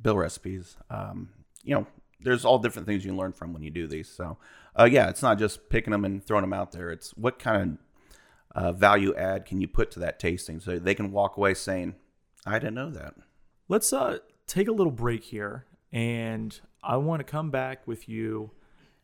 bill 0.00 0.16
recipes, 0.16 0.76
um, 0.90 1.30
you 1.62 1.74
know, 1.74 1.86
there's 2.20 2.44
all 2.44 2.58
different 2.58 2.88
things 2.88 3.04
you 3.04 3.10
can 3.10 3.18
learn 3.18 3.32
from 3.32 3.52
when 3.52 3.62
you 3.62 3.70
do 3.70 3.86
these. 3.86 4.08
So, 4.08 4.38
uh, 4.78 4.84
yeah, 4.84 5.08
it's 5.08 5.22
not 5.22 5.38
just 5.38 5.68
picking 5.68 5.92
them 5.92 6.04
and 6.04 6.24
throwing 6.24 6.42
them 6.42 6.52
out 6.52 6.72
there. 6.72 6.90
It's 6.90 7.10
what 7.16 7.38
kind 7.38 7.78
of 8.54 8.64
uh, 8.64 8.72
value 8.72 9.14
add 9.14 9.44
can 9.44 9.60
you 9.60 9.68
put 9.68 9.90
to 9.92 10.00
that 10.00 10.18
tasting 10.18 10.60
so 10.60 10.78
they 10.78 10.94
can 10.94 11.12
walk 11.12 11.36
away 11.36 11.52
saying, 11.54 11.94
"I 12.46 12.58
didn't 12.58 12.74
know 12.74 12.90
that." 12.90 13.14
Let's 13.68 13.92
uh, 13.92 14.18
take 14.46 14.66
a 14.66 14.72
little 14.72 14.92
break 14.92 15.24
here, 15.24 15.66
and 15.92 16.58
I 16.82 16.96
want 16.96 17.20
to 17.20 17.24
come 17.24 17.50
back 17.50 17.86
with 17.86 18.08
you 18.08 18.50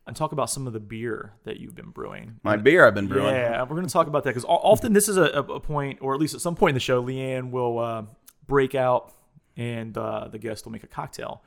and 0.06 0.16
talk 0.16 0.32
about 0.32 0.50
some 0.50 0.66
of 0.66 0.72
the 0.72 0.80
beer 0.80 1.34
that 1.44 1.60
you've 1.60 1.74
been 1.74 1.90
brewing. 1.90 2.40
My 2.42 2.56
beer 2.56 2.86
I've 2.86 2.94
been 2.94 3.06
brewing. 3.06 3.34
Yeah, 3.34 3.62
we're 3.62 3.76
going 3.76 3.86
to 3.86 3.92
talk 3.92 4.08
about 4.08 4.24
that 4.24 4.30
because 4.30 4.44
often 4.44 4.92
this 4.92 5.08
is 5.08 5.16
a, 5.16 5.24
a 5.24 5.60
point, 5.60 5.98
or 6.00 6.14
at 6.14 6.20
least 6.20 6.34
at 6.34 6.40
some 6.40 6.56
point 6.56 6.70
in 6.70 6.74
the 6.74 6.80
show, 6.80 7.02
Leanne 7.02 7.50
will 7.50 7.78
uh, 7.78 8.02
break 8.46 8.74
out 8.74 9.12
and 9.56 9.96
uh, 9.96 10.28
the 10.28 10.38
guest 10.38 10.64
will 10.64 10.72
make 10.72 10.82
a 10.82 10.88
cocktail. 10.88 11.42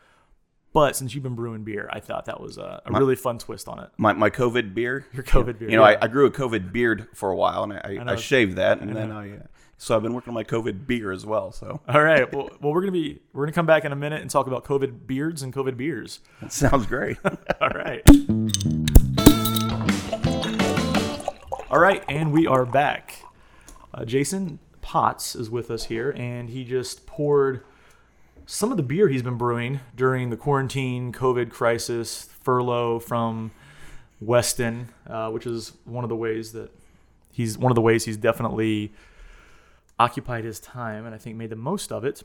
But 0.76 0.98
since 0.98 1.16
you've 1.16 1.24
been 1.24 1.36
brewing 1.36 1.64
beer, 1.64 1.90
I 1.94 2.02
thought 2.02 2.26
that 2.26 2.42
was 2.42 2.58
a, 2.58 2.82
a 2.86 2.92
really 2.92 3.16
fun 3.16 3.40
twist 3.40 3.70
on 3.70 3.80
it. 3.80 3.92
My, 3.96 4.12
my 4.12 4.30
COVID 4.30 4.74
beer. 4.74 5.08
Your 5.14 5.24
COVID 5.24 5.58
beer. 5.58 5.70
You 5.70 5.78
know, 5.78 5.88
yeah. 5.88 5.98
I, 6.02 6.04
I 6.04 6.08
grew 6.10 6.26
a 6.26 6.32
COVID 6.32 6.74
beard 6.74 7.08
for 7.14 7.32
a 7.32 7.36
while, 7.36 7.64
and 7.64 7.72
I, 7.72 7.98
I. 7.98 8.12
I 8.12 8.16
shaved 8.18 8.58
that, 8.58 8.82
and 8.82 8.94
then 8.94 9.10
I. 9.10 9.38
Uh, 9.38 9.40
so 9.78 9.96
I've 9.96 10.04
been 10.04 10.14
working 10.14 10.32
on 10.32 10.34
my 10.34 10.44
COVID 10.44 10.86
beer 10.86 11.14
as 11.14 11.26
well. 11.26 11.54
So 11.54 11.80
All 11.88 12.02
right. 12.04 12.30
Well, 12.34 12.50
well, 12.60 12.74
we're 12.74 12.82
gonna 12.82 12.92
be 12.92 13.22
we're 13.32 13.46
gonna 13.46 13.54
come 13.54 13.66
back 13.66 13.86
in 13.86 13.94
a 13.94 13.96
minute 13.96 14.22
and 14.22 14.30
talk 14.30 14.48
about 14.48 14.66
COVID 14.66 15.08
beards 15.08 15.44
and 15.44 15.54
COVID 15.54 15.78
beers. 15.78 16.20
that 16.42 16.52
sounds 16.52 16.86
great. 16.88 17.20
All 17.62 17.70
right. 17.70 18.04
All 21.72 21.80
right, 21.80 22.04
and 22.10 22.34
we 22.34 22.48
are 22.48 22.66
back. 22.66 23.24
Uh, 23.94 24.04
Jason 24.04 24.60
Potts 24.82 25.38
is 25.38 25.50
with 25.50 25.72
us 25.72 25.86
here, 25.86 26.12
and 26.18 26.50
he 26.50 26.66
just 26.66 27.06
poured 27.06 27.64
some 28.46 28.72
of 28.72 28.78
the 28.78 28.84
beer 28.84 29.08
he's 29.08 29.24
been 29.24 29.38
brewing 29.38 29.80
during 29.96 30.30
the 30.30 30.38
quarantine, 30.38 31.12
COVID 31.12 31.50
crisis, 31.50 32.30
furlough 32.44 33.00
from 33.00 33.52
Westin, 34.24 34.86
uh, 35.08 35.30
which 35.32 35.46
is 35.46 35.74
one 35.86 36.04
of 36.04 36.10
the 36.10 36.16
ways 36.16 36.52
that 36.54 36.72
he's 37.32 37.58
one 37.58 37.72
of 37.72 37.76
the 37.76 37.82
ways 37.82 38.06
he's 38.06 38.18
definitely 38.18 38.94
occupied 40.00 40.44
his 40.44 40.60
time, 40.60 41.06
and 41.06 41.16
I 41.16 41.18
think 41.18 41.36
made 41.38 41.50
the 41.50 41.56
most 41.56 41.92
of 41.92 42.04
it. 42.06 42.24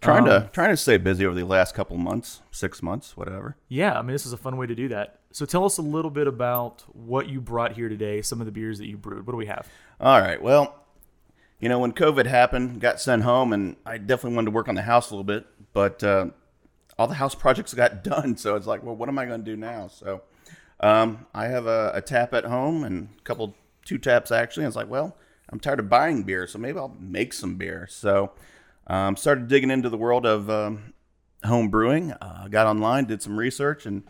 trying 0.00 0.28
Um, 0.28 0.42
to 0.42 0.50
trying 0.52 0.70
to 0.70 0.76
stay 0.76 0.96
busy 0.96 1.24
over 1.24 1.34
the 1.34 1.44
last 1.44 1.74
couple 1.74 1.96
months, 1.96 2.42
six 2.50 2.82
months, 2.82 3.16
whatever. 3.16 3.56
Yeah, 3.68 3.98
I 3.98 4.02
mean, 4.02 4.12
this 4.12 4.26
is 4.26 4.32
a 4.32 4.36
fun 4.36 4.56
way 4.56 4.66
to 4.66 4.74
do 4.74 4.88
that. 4.88 5.20
So 5.32 5.44
tell 5.44 5.64
us 5.64 5.78
a 5.78 5.82
little 5.82 6.10
bit 6.10 6.26
about 6.26 6.84
what 6.94 7.28
you 7.28 7.40
brought 7.40 7.72
here 7.72 7.88
today, 7.88 8.22
some 8.22 8.40
of 8.40 8.46
the 8.46 8.52
beers 8.52 8.78
that 8.78 8.86
you 8.86 8.96
brewed. 8.96 9.26
What 9.26 9.32
do 9.32 9.36
we 9.36 9.46
have? 9.46 9.68
All 10.00 10.20
right. 10.20 10.40
Well, 10.40 10.85
you 11.60 11.68
know, 11.68 11.78
when 11.78 11.92
COVID 11.92 12.26
happened, 12.26 12.80
got 12.80 13.00
sent 13.00 13.22
home, 13.22 13.52
and 13.52 13.76
I 13.84 13.98
definitely 13.98 14.36
wanted 14.36 14.46
to 14.46 14.50
work 14.52 14.68
on 14.68 14.74
the 14.74 14.82
house 14.82 15.10
a 15.10 15.14
little 15.14 15.24
bit, 15.24 15.46
but 15.72 16.02
uh, 16.04 16.26
all 16.98 17.06
the 17.06 17.14
house 17.14 17.34
projects 17.44 17.74
got 17.74 18.04
done. 18.04 18.36
So 18.36 18.56
it's 18.56 18.66
like, 18.66 18.82
well, 18.82 18.96
what 18.96 19.08
am 19.08 19.18
I 19.18 19.26
going 19.26 19.44
to 19.44 19.50
do 19.50 19.56
now? 19.56 19.88
So 19.88 20.22
um, 20.80 21.26
I 21.34 21.46
have 21.46 21.66
a, 21.66 21.92
a 21.94 22.02
tap 22.02 22.34
at 22.34 22.44
home 22.44 22.84
and 22.84 23.08
a 23.18 23.22
couple, 23.22 23.54
two 23.84 23.98
taps 23.98 24.30
actually. 24.30 24.64
And 24.64 24.70
it's 24.70 24.76
like, 24.76 24.90
well, 24.90 25.16
I'm 25.48 25.60
tired 25.60 25.80
of 25.80 25.88
buying 25.88 26.24
beer, 26.24 26.46
so 26.46 26.58
maybe 26.58 26.78
I'll 26.78 26.96
make 26.98 27.32
some 27.32 27.56
beer. 27.56 27.86
So 27.88 28.32
um, 28.86 29.16
started 29.16 29.48
digging 29.48 29.70
into 29.70 29.88
the 29.88 29.96
world 29.96 30.26
of 30.26 30.50
um, 30.50 30.92
home 31.44 31.68
brewing. 31.68 32.12
Uh, 32.12 32.48
got 32.48 32.66
online, 32.66 33.04
did 33.04 33.22
some 33.22 33.38
research, 33.38 33.86
and 33.86 34.02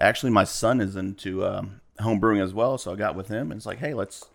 actually, 0.00 0.30
my 0.30 0.44
son 0.44 0.80
is 0.80 0.96
into 0.96 1.44
um, 1.44 1.80
home 2.00 2.18
brewing 2.18 2.40
as 2.40 2.52
well. 2.52 2.78
So 2.78 2.92
I 2.92 2.96
got 2.96 3.14
with 3.14 3.28
him, 3.28 3.50
and 3.50 3.58
it's 3.58 3.66
like, 3.66 3.78
hey, 3.78 3.94
let's 3.94 4.26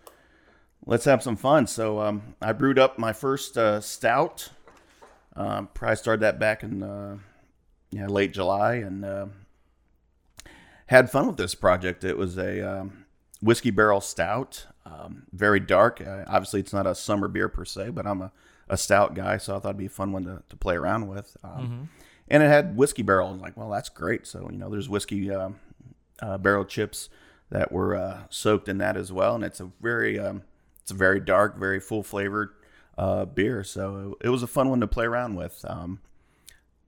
let's 0.84 1.04
have 1.04 1.22
some 1.22 1.36
fun. 1.36 1.66
So 1.66 2.00
um, 2.00 2.34
I 2.42 2.52
brewed 2.52 2.78
up 2.78 2.98
my 2.98 3.12
first 3.12 3.56
uh, 3.56 3.80
stout. 3.80 4.50
Um, 5.34 5.68
probably 5.74 5.96
started 5.96 6.20
that 6.20 6.38
back 6.38 6.62
in 6.62 6.82
uh, 6.82 7.18
yeah 7.90 8.06
late 8.06 8.32
July, 8.32 8.76
and 8.76 9.04
uh, 9.04 9.26
had 10.86 11.10
fun 11.10 11.26
with 11.26 11.36
this 11.36 11.54
project. 11.54 12.04
It 12.04 12.16
was 12.16 12.38
a 12.38 12.60
um, 12.62 13.04
whiskey 13.42 13.70
barrel 13.70 14.00
stout, 14.00 14.66
um, 14.84 15.24
very 15.32 15.60
dark. 15.60 16.00
Uh, 16.00 16.24
obviously, 16.26 16.60
it's 16.60 16.72
not 16.72 16.86
a 16.86 16.94
summer 16.94 17.28
beer 17.28 17.48
per 17.48 17.64
se, 17.64 17.90
but 17.90 18.06
I'm 18.06 18.22
a, 18.22 18.32
a 18.68 18.76
stout 18.76 19.14
guy, 19.14 19.36
so 19.36 19.56
I 19.56 19.58
thought 19.58 19.70
it'd 19.70 19.78
be 19.78 19.86
a 19.86 19.90
fun 19.90 20.12
one 20.12 20.24
to, 20.24 20.42
to 20.48 20.56
play 20.56 20.76
around 20.76 21.08
with. 21.08 21.36
Um, 21.44 21.88
And 22.28 22.42
it 22.42 22.48
had 22.48 22.76
whiskey 22.76 23.02
barrel. 23.02 23.28
I 23.28 23.32
was 23.32 23.40
like, 23.40 23.56
well, 23.56 23.70
that's 23.70 23.88
great. 23.88 24.26
So 24.26 24.48
you 24.50 24.58
know, 24.58 24.68
there's 24.70 24.88
whiskey 24.88 25.30
um, 25.30 25.60
uh, 26.20 26.38
barrel 26.38 26.64
chips 26.64 27.08
that 27.50 27.70
were 27.70 27.94
uh, 27.94 28.22
soaked 28.30 28.68
in 28.68 28.78
that 28.78 28.96
as 28.96 29.12
well, 29.12 29.34
and 29.34 29.44
it's 29.44 29.60
a 29.60 29.70
very 29.80 30.18
um, 30.18 30.42
it's 30.86 30.92
a 30.92 30.94
very 30.94 31.18
dark, 31.18 31.58
very 31.58 31.80
full 31.80 32.04
flavored 32.04 32.50
uh, 32.96 33.24
beer. 33.24 33.64
So 33.64 34.16
it 34.20 34.28
was 34.28 34.44
a 34.44 34.46
fun 34.46 34.70
one 34.70 34.78
to 34.82 34.86
play 34.86 35.04
around 35.04 35.34
with. 35.34 35.64
Um, 35.66 35.98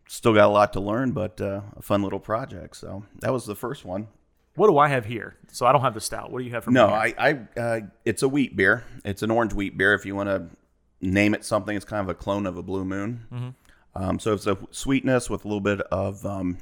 still 0.07 0.33
got 0.33 0.45
a 0.45 0.53
lot 0.53 0.73
to 0.75 0.81
learn, 0.81 1.11
but 1.11 1.41
uh, 1.41 1.63
a 1.77 1.83
fun 1.83 2.05
little 2.05 2.21
project. 2.21 2.77
So 2.77 3.03
that 3.19 3.33
was 3.33 3.45
the 3.45 3.57
first 3.57 3.85
one. 3.85 4.07
What 4.55 4.69
do 4.69 4.79
I 4.79 4.87
have 4.87 5.05
here? 5.05 5.35
So 5.51 5.67
I 5.67 5.73
don't 5.73 5.81
have 5.81 5.95
the 5.95 6.01
stout. 6.01 6.31
What 6.31 6.39
do 6.39 6.45
you 6.45 6.53
have 6.53 6.63
for 6.63 6.71
No, 6.71 6.87
me? 6.87 6.93
I, 6.93 7.15
I 7.19 7.61
uh, 7.61 7.81
it's 8.05 8.23
a 8.23 8.29
wheat 8.29 8.55
beer. 8.55 8.85
It's 9.05 9.25
an 9.25 9.33
orange 9.33 9.53
wheat 9.53 9.77
beer. 9.77 9.95
If 9.95 10.07
you 10.07 10.15
want 10.15 10.29
to 10.29 10.47
name 11.01 11.35
it 11.35 11.45
something, 11.45 11.75
it's 11.75 11.85
kind 11.85 12.03
of 12.03 12.09
a 12.09 12.15
clone 12.15 12.47
of 12.47 12.57
a 12.57 12.63
Blue 12.63 12.85
Moon. 12.85 13.27
Mm-hmm. 13.33 13.49
Um, 14.01 14.21
so 14.21 14.33
it's 14.33 14.47
a 14.47 14.57
sweetness 14.71 15.29
with 15.29 15.45
a 15.45 15.49
little 15.49 15.61
bit 15.61 15.81
of. 15.81 16.25
Um, 16.25 16.59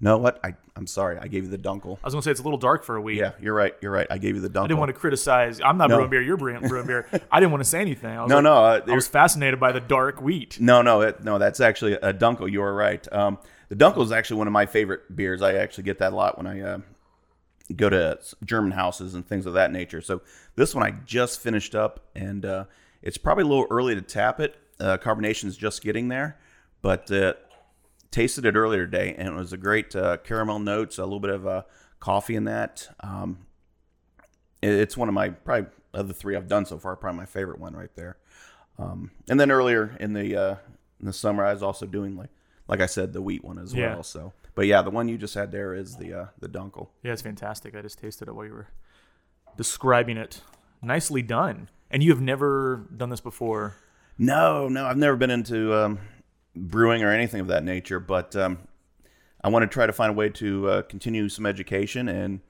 no, 0.00 0.18
what 0.18 0.40
I 0.44 0.54
I'm 0.76 0.86
sorry, 0.86 1.18
I 1.18 1.26
gave 1.28 1.44
you 1.44 1.50
the 1.50 1.58
dunkel. 1.58 1.98
I 2.02 2.06
was 2.06 2.14
gonna 2.14 2.22
say 2.22 2.30
it's 2.30 2.40
a 2.40 2.42
little 2.42 2.58
dark 2.58 2.84
for 2.84 2.96
a 2.96 3.00
wheat. 3.02 3.18
Yeah, 3.18 3.32
you're 3.40 3.54
right. 3.54 3.74
You're 3.82 3.92
right. 3.92 4.06
I 4.10 4.18
gave 4.18 4.34
you 4.34 4.40
the 4.40 4.48
dunkel. 4.48 4.64
I 4.64 4.68
didn't 4.68 4.80
want 4.80 4.88
to 4.90 4.98
criticize. 4.98 5.60
I'm 5.60 5.76
not 5.78 5.88
No. 5.90 5.96
brewing 5.96 6.10
beer. 6.10 6.22
You're 6.22 6.36
brewing, 6.36 6.66
brewing 6.68 6.86
beer. 6.86 7.06
I 7.32 7.40
didn't 7.40 7.52
want 7.52 7.62
to 7.64 7.68
say 7.68 7.80
anything. 7.80 8.16
I 8.16 8.22
was 8.22 8.28
No, 8.30 8.36
like- 8.36 8.44
no, 8.44 8.54
uh, 8.54 8.80
I 8.92 8.94
was 8.94 9.08
fascinated 9.08 9.60
by 9.60 9.72
the 9.72 9.80
dark 9.80 10.22
wheat. 10.22 10.58
No, 10.60 10.80
no, 10.82 11.02
it, 11.02 11.22
no. 11.22 11.38
That's 11.38 11.60
actually 11.60 11.92
a 11.94 12.14
Dunkel. 12.14 12.50
You 12.50 12.62
are 12.62 12.74
right. 12.74 13.06
Um, 13.12 13.38
the 13.68 13.76
Dunkel 13.76 14.02
is 14.02 14.10
actually 14.12 14.38
one 14.38 14.46
of 14.46 14.52
my 14.52 14.66
favorite 14.66 15.14
beers. 15.14 15.42
I 15.42 15.54
actually 15.54 15.84
get 15.84 15.98
that 15.98 16.12
a 16.12 16.16
lot 16.16 16.36
when 16.38 16.46
I 16.46 16.60
uh, 16.60 16.78
go 17.76 17.88
to 17.90 18.18
German 18.44 18.72
houses 18.72 19.14
and 19.14 19.26
things 19.26 19.46
of 19.46 19.54
that 19.54 19.70
nature. 19.72 20.00
So 20.00 20.22
this 20.56 20.74
one 20.74 20.84
I 20.84 20.92
just 21.04 21.40
finished 21.40 21.74
up, 21.74 22.00
and 22.16 22.44
uh, 22.44 22.64
it's 23.02 23.16
probably 23.18 23.44
a 23.44 23.46
little 23.46 23.66
early 23.70 23.94
to 23.94 24.02
tap 24.02 24.40
it. 24.40 24.56
Uh, 24.80 24.96
carbonation 24.96 25.44
is 25.44 25.56
just 25.56 25.82
getting 25.82 26.08
there, 26.08 26.38
but 26.82 27.10
uh, 27.12 27.34
tasted 28.10 28.44
it 28.44 28.56
earlier 28.56 28.84
today, 28.86 29.14
and 29.16 29.28
it 29.28 29.34
was 29.34 29.52
a 29.52 29.56
great 29.56 29.94
uh, 29.94 30.16
caramel 30.18 30.58
notes, 30.58 30.98
a 30.98 31.04
little 31.04 31.20
bit 31.20 31.30
of 31.30 31.46
uh, 31.46 31.62
coffee 32.00 32.34
in 32.36 32.44
that. 32.44 32.88
Um, 33.00 33.46
it- 34.62 34.70
it's 34.74 34.96
one 34.96 35.08
of 35.08 35.14
my 35.14 35.30
probably 35.30 35.70
of 35.92 36.08
the 36.08 36.14
three 36.14 36.36
I've 36.36 36.48
done 36.48 36.66
so 36.66 36.78
far, 36.78 36.94
probably 36.96 37.18
my 37.18 37.26
favorite 37.26 37.58
one 37.58 37.74
right 37.74 37.94
there. 37.96 38.16
Um, 38.78 39.10
and 39.28 39.38
then 39.40 39.50
earlier 39.50 39.96
in 40.00 40.12
the 40.12 40.36
uh, 40.36 40.56
in 41.00 41.06
the 41.06 41.12
summer, 41.12 41.44
I 41.44 41.52
was 41.52 41.62
also 41.62 41.86
doing 41.86 42.16
like 42.16 42.30
like 42.68 42.80
I 42.80 42.86
said, 42.86 43.12
the 43.12 43.20
wheat 43.22 43.42
one 43.44 43.58
as 43.58 43.74
Yeah. 43.74 43.94
well. 43.94 44.02
So, 44.04 44.32
but 44.54 44.66
yeah, 44.66 44.80
the 44.82 44.90
one 44.90 45.08
you 45.08 45.18
just 45.18 45.34
had 45.34 45.50
there 45.50 45.74
is 45.74 45.96
the 45.96 46.12
uh, 46.14 46.26
the 46.38 46.48
Dunkel. 46.48 46.88
Yeah, 47.02 47.12
it's 47.12 47.22
fantastic. 47.22 47.74
I 47.74 47.82
just 47.82 47.98
tasted 47.98 48.28
it 48.28 48.34
while 48.34 48.46
you 48.46 48.52
were 48.52 48.68
describing 49.56 50.16
it. 50.16 50.40
Nicely 50.82 51.22
done. 51.22 51.68
And 51.90 52.02
you 52.02 52.10
have 52.10 52.20
never 52.20 52.86
done 52.96 53.10
this 53.10 53.20
before. 53.20 53.74
No, 54.16 54.68
no, 54.68 54.86
I've 54.86 54.96
never 54.96 55.16
been 55.16 55.30
into 55.30 55.74
um, 55.74 55.98
brewing 56.68 57.02
or 57.02 57.10
anything 57.10 57.40
of 57.40 57.46
that 57.48 57.64
nature, 57.64 57.98
but 58.00 58.36
um, 58.36 58.58
I 59.42 59.48
want 59.48 59.62
to 59.62 59.66
try 59.66 59.86
to 59.86 59.92
find 59.92 60.10
a 60.10 60.14
way 60.14 60.28
to 60.30 60.68
uh, 60.68 60.82
continue 60.82 61.28
some 61.28 61.46
education. 61.46 62.08
And 62.08 62.40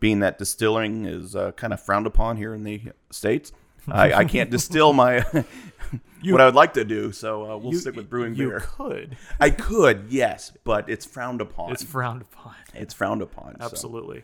being 0.00 0.20
that 0.20 0.38
distilling 0.38 1.04
is 1.06 1.34
uh, 1.34 1.52
kind 1.52 1.72
of 1.72 1.80
frowned 1.80 2.06
upon 2.06 2.36
here 2.36 2.54
in 2.54 2.62
the 2.64 2.82
states, 3.10 3.52
I, 3.88 4.12
I 4.12 4.24
can't 4.24 4.50
distill 4.50 4.92
my 4.92 5.20
what 6.24 6.40
I 6.40 6.44
would 6.46 6.54
like 6.54 6.74
to 6.74 6.84
do. 6.84 7.12
So 7.12 7.50
uh, 7.50 7.56
we'll 7.56 7.72
You- 7.72 7.78
stick 7.78 7.96
with 7.96 8.08
brewing 8.10 8.34
you 8.34 8.48
beer. 8.48 8.60
could. 8.60 9.16
I 9.40 9.50
could, 9.50 10.06
yes, 10.08 10.52
but 10.64 10.88
it's 10.90 11.04
frowned 11.06 11.40
upon. 11.40 11.72
It's 11.72 11.82
frowned 11.82 12.22
upon. 12.22 12.54
it's 12.74 12.94
frowned 12.94 13.22
upon. 13.22 13.56
so. 13.58 13.64
Absolutely. 13.64 14.22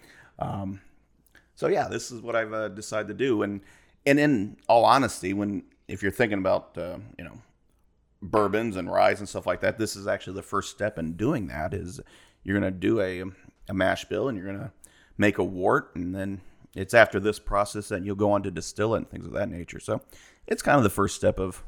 So 1.55 1.69
yeah, 1.69 1.89
this 1.89 2.11
is 2.11 2.21
what 2.21 2.35
I've 2.35 2.53
uh, 2.53 2.69
decided 2.69 3.09
to 3.09 3.15
do, 3.15 3.43
and 3.43 3.61
and 4.07 4.19
in 4.19 4.57
all 4.69 4.85
honesty, 4.85 5.33
when 5.33 5.63
if 5.87 6.03
you're 6.03 6.11
thinking 6.11 6.39
about 6.39 6.77
uh, 6.77 6.99
you 7.19 7.25
know 7.25 7.39
bourbons 8.23 8.77
and 8.77 8.91
rye 8.91 9.11
and 9.11 9.29
stuff 9.29 9.47
like 9.47 9.61
that, 9.61 9.79
this 9.79 9.97
is 9.97 10.07
actually 10.07 10.35
the 10.35 10.43
first 10.43 10.71
step 10.71 10.99
in 10.99 11.15
doing 11.15 11.49
that. 11.49 11.75
Is 11.75 12.01
you're 12.45 12.59
gonna 12.59 12.71
do 12.71 13.01
a 13.01 13.25
a 13.69 13.75
mash 13.75 14.05
bill, 14.07 14.29
and 14.29 14.39
you're 14.39 14.47
gonna 14.47 14.73
make 15.19 15.39
a 15.39 15.45
wort, 15.45 15.91
and 15.95 16.15
then 16.15 16.41
it's 16.75 16.95
after 16.95 17.21
this 17.21 17.39
process 17.39 17.89
that 17.89 18.05
you'll 18.05 18.17
go 18.17 18.33
on 18.33 18.43
to 18.43 18.51
distill 18.51 18.95
it 18.95 18.99
and 18.99 19.11
things 19.11 19.27
of 19.27 19.33
that 19.33 19.51
nature. 19.51 19.81
So 19.81 20.01
it's 20.47 20.63
kind 20.63 20.79
of 20.79 20.85
the 20.85 20.91
first 20.91 21.17
step 21.17 21.39
of 21.39 21.63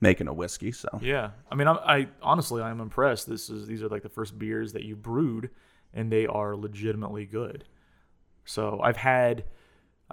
making 0.00 0.28
a 0.28 0.32
whiskey. 0.32 0.72
So 0.72 1.00
Yeah, 1.00 1.30
I 1.50 1.54
mean, 1.54 1.68
I'm, 1.68 1.78
I 1.78 2.08
honestly, 2.20 2.62
I'm 2.62 2.80
impressed. 2.80 3.28
This 3.28 3.48
is 3.48 3.66
these 3.66 3.82
are 3.82 3.88
like 3.88 4.02
the 4.02 4.08
first 4.08 4.38
beers 4.38 4.72
that 4.74 4.82
you 4.82 4.96
brewed, 4.96 5.50
and 5.94 6.10
they 6.10 6.26
are 6.26 6.56
legitimately 6.56 7.26
good. 7.26 7.64
So 8.44 8.80
I've 8.82 8.96
had, 8.96 9.44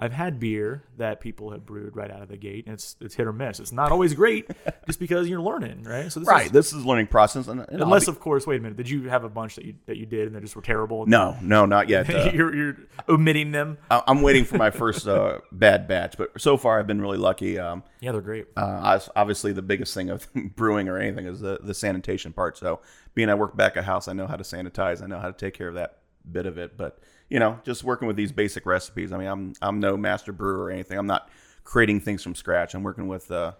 I've 0.02 0.14
had 0.14 0.40
beer 0.40 0.82
that 0.96 1.20
people 1.20 1.50
have 1.50 1.66
brewed 1.66 1.94
right 1.94 2.10
out 2.10 2.22
of 2.22 2.28
the 2.28 2.38
gate, 2.38 2.64
and 2.64 2.72
it's 2.72 2.96
it's 3.00 3.14
hit 3.14 3.26
or 3.26 3.34
miss. 3.34 3.60
It's 3.60 3.70
not 3.70 3.92
always 3.92 4.14
great, 4.14 4.50
just 4.86 4.98
because 4.98 5.28
you're 5.28 5.42
learning, 5.42 5.82
right? 5.84 6.10
So 6.10 6.20
this 6.20 6.28
right, 6.28 6.46
is, 6.46 6.52
this 6.52 6.72
is 6.72 6.84
a 6.84 6.88
learning 6.88 7.08
process, 7.08 7.48
and, 7.48 7.60
and 7.60 7.82
unless 7.82 8.06
be- 8.06 8.12
of 8.12 8.18
course, 8.18 8.46
wait 8.46 8.60
a 8.60 8.62
minute, 8.62 8.78
did 8.78 8.88
you 8.88 9.10
have 9.10 9.24
a 9.24 9.28
bunch 9.28 9.56
that 9.56 9.66
you 9.66 9.74
that 9.84 9.98
you 9.98 10.06
did 10.06 10.26
and 10.26 10.34
they 10.34 10.40
just 10.40 10.56
were 10.56 10.62
terrible? 10.62 11.04
no, 11.06 11.36
no, 11.42 11.66
not 11.66 11.88
yet. 11.88 12.08
Uh, 12.20 12.30
you're 12.34 12.54
you're 12.54 12.76
omitting 13.08 13.52
them. 13.52 13.78
I'm 13.90 14.22
waiting 14.22 14.44
for 14.44 14.56
my 14.56 14.70
first 14.70 15.06
uh, 15.06 15.38
bad 15.52 15.86
batch, 15.86 16.16
but 16.18 16.40
so 16.40 16.56
far 16.56 16.78
I've 16.78 16.86
been 16.86 17.00
really 17.00 17.18
lucky. 17.18 17.58
Um, 17.58 17.84
Yeah, 18.00 18.12
they're 18.12 18.20
great. 18.20 18.46
uh, 18.56 18.98
obviously, 19.14 19.52
the 19.52 19.62
biggest 19.62 19.94
thing 19.94 20.10
of 20.10 20.26
brewing 20.56 20.88
or 20.88 20.98
anything 20.98 21.26
is 21.26 21.40
the, 21.40 21.60
the 21.62 21.74
sanitation 21.74 22.32
part. 22.32 22.58
So, 22.58 22.80
being 23.14 23.28
I 23.28 23.34
work 23.34 23.56
back 23.56 23.76
a 23.76 23.82
house, 23.82 24.08
I 24.08 24.12
know 24.12 24.26
how 24.26 24.36
to 24.36 24.44
sanitize. 24.44 25.02
I 25.02 25.06
know 25.06 25.18
how 25.18 25.28
to 25.28 25.36
take 25.36 25.54
care 25.54 25.68
of 25.68 25.74
that 25.74 25.98
bit 26.30 26.46
of 26.46 26.58
it. 26.58 26.76
But 26.76 26.98
you 27.30 27.38
know, 27.38 27.58
just 27.64 27.82
working 27.84 28.06
with 28.08 28.16
these 28.16 28.32
basic 28.32 28.66
recipes. 28.66 29.12
I 29.12 29.16
mean, 29.18 29.28
I'm 29.28 29.52
I'm 29.62 29.80
no 29.80 29.96
master 29.96 30.32
brewer 30.32 30.64
or 30.64 30.70
anything. 30.70 30.98
I'm 30.98 31.06
not 31.06 31.30
creating 31.64 32.00
things 32.00 32.22
from 32.22 32.34
scratch. 32.34 32.74
I'm 32.74 32.82
working 32.82 33.08
with 33.08 33.30
uh, 33.30 33.52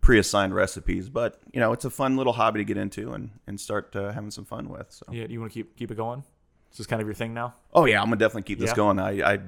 pre-assigned 0.00 0.54
recipes. 0.54 1.08
But 1.08 1.40
you 1.52 1.58
know, 1.60 1.72
it's 1.72 1.84
a 1.84 1.90
fun 1.90 2.16
little 2.16 2.34
hobby 2.34 2.60
to 2.60 2.64
get 2.64 2.76
into 2.76 3.12
and 3.12 3.30
and 3.46 3.58
start 3.58 3.96
uh, 3.96 4.12
having 4.12 4.30
some 4.30 4.44
fun 4.44 4.68
with. 4.68 4.92
So, 4.92 5.06
yeah, 5.10 5.26
you 5.28 5.40
want 5.40 5.52
to 5.52 5.54
keep 5.58 5.76
keep 5.76 5.90
it 5.90 5.96
going? 5.96 6.22
This 6.70 6.80
is 6.80 6.86
kind 6.86 7.00
of 7.00 7.08
your 7.08 7.14
thing 7.14 7.34
now. 7.34 7.54
Oh 7.72 7.86
yeah, 7.86 8.00
I'm 8.00 8.06
gonna 8.06 8.16
definitely 8.16 8.42
keep 8.42 8.58
this 8.58 8.70
Yeah. 8.70 8.76
going. 8.76 8.98
I 8.98 9.34
I, 9.34 9.38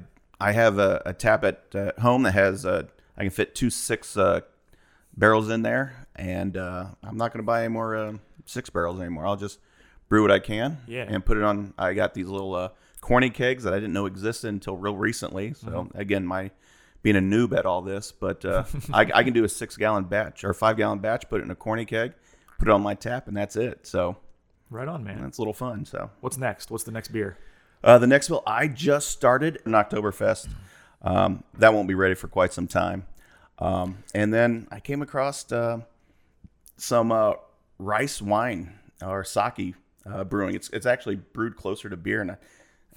I 0.41 0.53
have 0.53 0.79
a, 0.79 1.03
a 1.07 1.13
tap 1.13 1.45
at 1.45 1.65
uh, 1.75 1.93
home 2.01 2.23
that 2.23 2.33
has 2.33 2.65
uh, 2.65 2.85
I 3.17 3.23
can 3.23 3.31
fit 3.31 3.55
two 3.55 3.69
six 3.71 4.17
uh, 4.17 4.41
barrels 5.17 5.51
in 5.51 5.63
there, 5.63 6.07
and 6.15 6.57
uh, 6.57 6.87
I'm 7.03 7.17
not 7.17 7.33
gonna 7.33 7.43
buy 7.43 7.61
any 7.65 7.69
more 7.69 7.97
uh, 7.97 8.13
six 8.47 8.71
barrels 8.71 9.01
anymore. 9.01 9.27
I'll 9.27 9.37
just 9.37 9.59
brew 10.09 10.23
what 10.23 10.31
I 10.31 10.39
can, 10.39 10.79
Yeah. 10.87 11.05
and 11.09 11.25
put 11.25 11.37
it 11.37 11.43
on. 11.43 11.75
I 11.77 11.93
got 11.95 12.15
these 12.15 12.29
little 12.29 12.55
uh, 12.55 12.69
corny 13.01 13.31
kegs 13.31 13.65
that 13.65 13.73
I 13.73 13.77
didn't 13.77 13.93
know 13.93 14.07
existed 14.07 14.49
until 14.49 14.77
real 14.77 14.97
recently. 14.97 15.55
So 15.55 15.69
Mm-hmm. 15.69 15.99
again, 15.99 16.27
my 16.27 16.51
being 17.03 17.17
a 17.17 17.21
noob 17.21 17.57
at 17.57 17.67
all 17.67 17.83
this, 17.83 18.11
but 18.13 18.45
uh, 18.45 18.65
I, 18.93 19.09
I 19.15 19.23
can 19.23 19.33
do 19.33 19.45
a 19.45 19.49
six 19.49 19.77
gallon 19.77 20.05
batch 20.05 20.43
or 20.45 20.53
five 20.55 20.77
gallon 20.77 20.99
batch, 20.99 21.29
put 21.29 21.41
it 21.41 21.45
in 21.45 21.51
a 21.51 21.55
corny 21.55 21.85
keg, 21.85 22.15
put 22.59 22.67
it 22.69 22.71
on 22.73 22.83
my 22.83 22.95
tap, 22.95 23.29
and 23.29 23.37
that's 23.37 23.55
it. 23.57 23.87
So 23.87 24.17
Right 24.71 24.89
on, 24.89 25.05
man. 25.05 25.23
that's 25.23 25.39
a 25.39 25.41
little 25.41 25.55
fun. 25.55 25.85
So. 25.85 26.11
What's 26.21 26.37
next? 26.37 26.71
What's 26.73 26.83
the 26.83 26.91
next 26.91 27.09
beer? 27.09 27.39
Uh, 27.85 27.99
the 27.99 28.07
next 28.09 28.27
bill 28.29 28.43
I 28.47 28.67
just 28.67 29.09
started 29.11 29.61
an 29.65 29.73
Oktoberfest. 29.73 30.49
Um, 31.03 31.45
that 31.59 31.73
won't 31.73 31.87
be 31.87 31.95
ready 31.95 32.15
for 32.17 32.27
quite 32.27 32.53
some 32.53 32.67
time. 32.67 33.07
Um, 33.61 33.99
and 34.13 34.35
then 34.35 34.67
I 34.73 34.81
came 34.81 35.03
across 35.03 35.53
uh, 35.53 35.83
some 36.77 37.13
uh, 37.13 37.35
rice 37.79 38.21
wine 38.21 38.79
or 39.01 39.23
sake 39.23 39.75
uh, 40.05 40.25
brewing. 40.25 40.55
It's 40.57 40.69
it's 40.71 40.87
actually 40.87 41.17
brewed 41.17 41.55
closer 41.57 41.89
to 41.89 41.97
beer, 41.97 42.21
and 42.21 42.33
I 42.33 42.37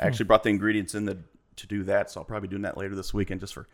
actually 0.07 0.25
brought 0.25 0.43
the 0.43 0.49
ingredients 0.49 0.95
in 0.95 1.05
the, 1.05 1.17
to 1.57 1.67
do 1.67 1.83
that. 1.83 2.09
So 2.11 2.19
I'll 2.19 2.25
probably 2.25 2.47
be 2.47 2.51
doing 2.51 2.63
that 2.63 2.77
later 2.77 2.95
this 2.95 3.13
weekend, 3.13 3.39
just 3.41 3.53
for 3.53 3.67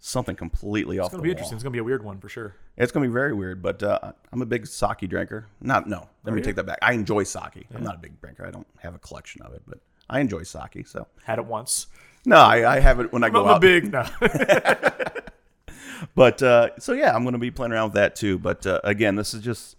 something 0.00 0.36
completely 0.36 0.98
off 0.98 1.06
It's 1.06 1.12
gonna 1.12 1.22
be 1.22 1.28
wall. 1.28 1.32
interesting. 1.32 1.56
It's 1.56 1.62
gonna 1.62 1.72
be 1.72 1.78
a 1.78 1.84
weird 1.84 2.04
one 2.04 2.18
for 2.20 2.28
sure. 2.28 2.54
It's 2.76 2.92
gonna 2.92 3.06
be 3.06 3.12
very 3.12 3.32
weird, 3.32 3.62
but 3.62 3.82
uh, 3.82 4.12
I'm 4.32 4.42
a 4.42 4.46
big 4.46 4.66
sake 4.66 5.08
drinker. 5.08 5.46
Not 5.60 5.88
no. 5.88 6.08
Let 6.24 6.34
me 6.34 6.40
you? 6.40 6.44
take 6.44 6.56
that 6.56 6.66
back. 6.66 6.78
I 6.82 6.92
enjoy 6.92 7.22
sake. 7.24 7.66
I'm 7.74 7.82
not 7.82 7.94
a 7.94 7.98
big 7.98 8.20
drinker. 8.20 8.46
I 8.46 8.50
don't 8.50 8.66
have 8.80 8.94
a 8.94 8.98
collection 8.98 9.42
of 9.42 9.54
it, 9.54 9.62
but 9.66 9.78
I 10.10 10.20
enjoy 10.20 10.42
sake. 10.42 10.86
So. 10.86 11.06
Had 11.24 11.38
it 11.38 11.46
once. 11.46 11.86
No, 12.26 12.36
I, 12.36 12.76
I 12.76 12.80
have 12.80 13.00
it 13.00 13.12
when 13.12 13.22
I 13.24 13.30
go 13.30 13.42
I'm 13.44 13.50
a 13.50 13.52
out. 13.54 13.60
big 13.60 13.92
no. 13.92 14.04
But 16.14 16.42
uh, 16.42 16.70
so 16.78 16.92
yeah, 16.92 17.14
I'm 17.14 17.22
going 17.22 17.32
to 17.32 17.38
be 17.38 17.50
playing 17.50 17.72
around 17.72 17.88
with 17.88 17.94
that 17.94 18.14
too. 18.16 18.38
But 18.38 18.66
uh, 18.66 18.80
again, 18.84 19.16
this 19.16 19.32
is 19.34 19.42
just 19.42 19.76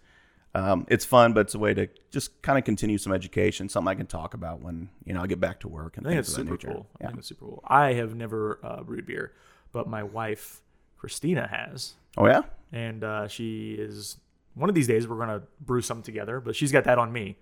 um, 0.56 0.86
it's 0.88 1.04
fun, 1.04 1.32
but 1.32 1.40
it's 1.40 1.54
a 1.54 1.58
way 1.58 1.74
to 1.74 1.88
just 2.10 2.40
kind 2.42 2.58
of 2.58 2.64
continue 2.64 2.98
some 2.98 3.12
education, 3.12 3.68
something 3.68 3.88
I 3.88 3.94
can 3.94 4.06
talk 4.06 4.34
about 4.34 4.60
when 4.60 4.88
you 5.04 5.12
know 5.14 5.20
I 5.22 5.26
get 5.26 5.38
back 5.40 5.60
to 5.60 5.68
work 5.68 5.96
and 5.96 6.06
I 6.06 6.10
think 6.10 6.16
things 6.24 6.28
it's 6.28 6.36
super 6.36 6.50
nature. 6.52 6.68
cool. 6.68 6.86
I 6.94 6.96
Yeah. 7.04 7.06
think 7.08 7.18
it's 7.18 7.28
super 7.28 7.44
cool. 7.44 7.62
I 7.66 7.92
have 7.94 8.14
never 8.14 8.58
uh, 8.62 8.82
brewed 8.82 9.06
beer, 9.06 9.32
but 9.72 9.88
my 9.88 10.02
wife 10.02 10.62
Christina 10.96 11.46
has, 11.46 11.94
Oh 12.16 12.26
yeah. 12.26 12.42
and 12.72 13.04
uh, 13.04 13.28
she 13.28 13.72
is. 13.78 14.16
One 14.54 14.70
of 14.70 14.74
these 14.74 14.86
days 14.86 15.06
we're 15.06 15.18
gonna 15.18 15.42
brew 15.60 15.82
some 15.82 16.00
together, 16.02 16.40
but 16.40 16.56
she's 16.56 16.72
got 16.72 16.84
that 16.84 16.98
on 16.98 17.12
me. 17.12 17.36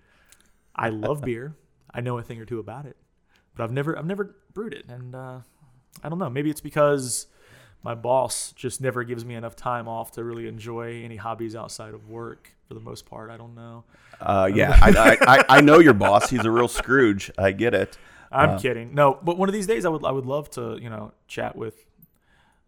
I 0.74 0.88
love 0.88 1.22
beer. 1.30 1.54
I 1.92 2.00
know 2.00 2.18
a 2.18 2.22
thing 2.22 2.40
or 2.40 2.44
two 2.44 2.58
about 2.58 2.86
it, 2.86 2.96
but 3.54 3.62
I've 3.62 3.70
never 3.72 3.96
I've 3.96 4.06
never 4.06 4.34
brewed 4.52 4.74
it, 4.74 4.86
and 4.88 5.14
uh, 5.14 5.38
I 6.02 6.08
don't 6.08 6.18
know. 6.18 6.28
Maybe 6.30 6.50
it's 6.50 6.60
because 6.60 7.26
my 7.84 7.94
boss 7.94 8.52
just 8.56 8.80
never 8.80 9.04
gives 9.04 9.24
me 9.24 9.34
enough 9.34 9.54
time 9.54 9.86
off 9.86 10.12
to 10.12 10.24
really 10.24 10.48
enjoy 10.48 11.04
any 11.04 11.16
hobbies 11.16 11.54
outside 11.54 11.94
of 11.94 12.08
work. 12.08 12.50
For 12.66 12.72
the 12.72 12.80
most 12.80 13.04
part, 13.04 13.30
I 13.30 13.36
don't 13.36 13.54
know. 13.54 13.84
Uh, 14.18 14.50
yeah, 14.52 14.78
I, 14.82 15.18
I, 15.20 15.58
I, 15.58 15.60
know 15.60 15.80
your 15.80 15.92
boss. 15.92 16.30
He's 16.30 16.46
a 16.46 16.50
real 16.50 16.66
Scrooge. 16.66 17.30
I 17.36 17.52
get 17.52 17.74
it. 17.74 17.98
I'm 18.32 18.58
kidding. 18.58 18.94
No, 18.94 19.18
but 19.22 19.36
one 19.36 19.50
of 19.50 19.52
these 19.52 19.66
days 19.66 19.84
I 19.84 19.90
would 19.90 20.02
I 20.02 20.10
would 20.10 20.24
love 20.24 20.50
to 20.52 20.78
you 20.80 20.88
know 20.88 21.12
chat 21.28 21.54
with 21.54 21.84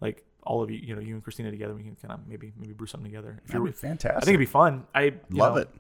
like 0.03 0.23
all 0.43 0.63
of 0.63 0.71
you 0.71 0.77
you 0.77 0.95
know 0.95 1.01
you 1.01 1.15
and 1.15 1.25
Christina 1.25 1.51
together. 1.51 1.75
We 1.75 1.83
can 1.83 1.97
kind 1.97 2.13
of 2.13 2.29
maybe 2.29 2.53
maybe 2.61 2.75
brew 2.75 2.87
something 2.87 3.11
together. 3.11 3.41
If 3.43 3.53
That'd 3.53 3.65
be 3.65 3.73
fantastic. 3.73 4.17
I 4.17 4.21
think 4.21 4.35
it'd 4.35 4.41
be 4.41 4.47
fun. 4.47 4.87
I 4.95 5.15
Love 5.31 5.55
know, 5.55 5.61
it. 5.63 5.71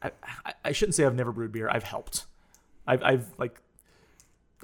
I, 0.00 0.10
I 0.44 0.54
I 0.66 0.72
shouldn't 0.72 0.94
say 0.94 1.04
I've 1.04 1.16
never 1.16 1.32
brewed 1.32 1.50
beer. 1.50 1.68
I've 1.68 1.82
helped. 1.82 2.26
I've 2.86 3.02
I've 3.02 3.26
like 3.36 3.60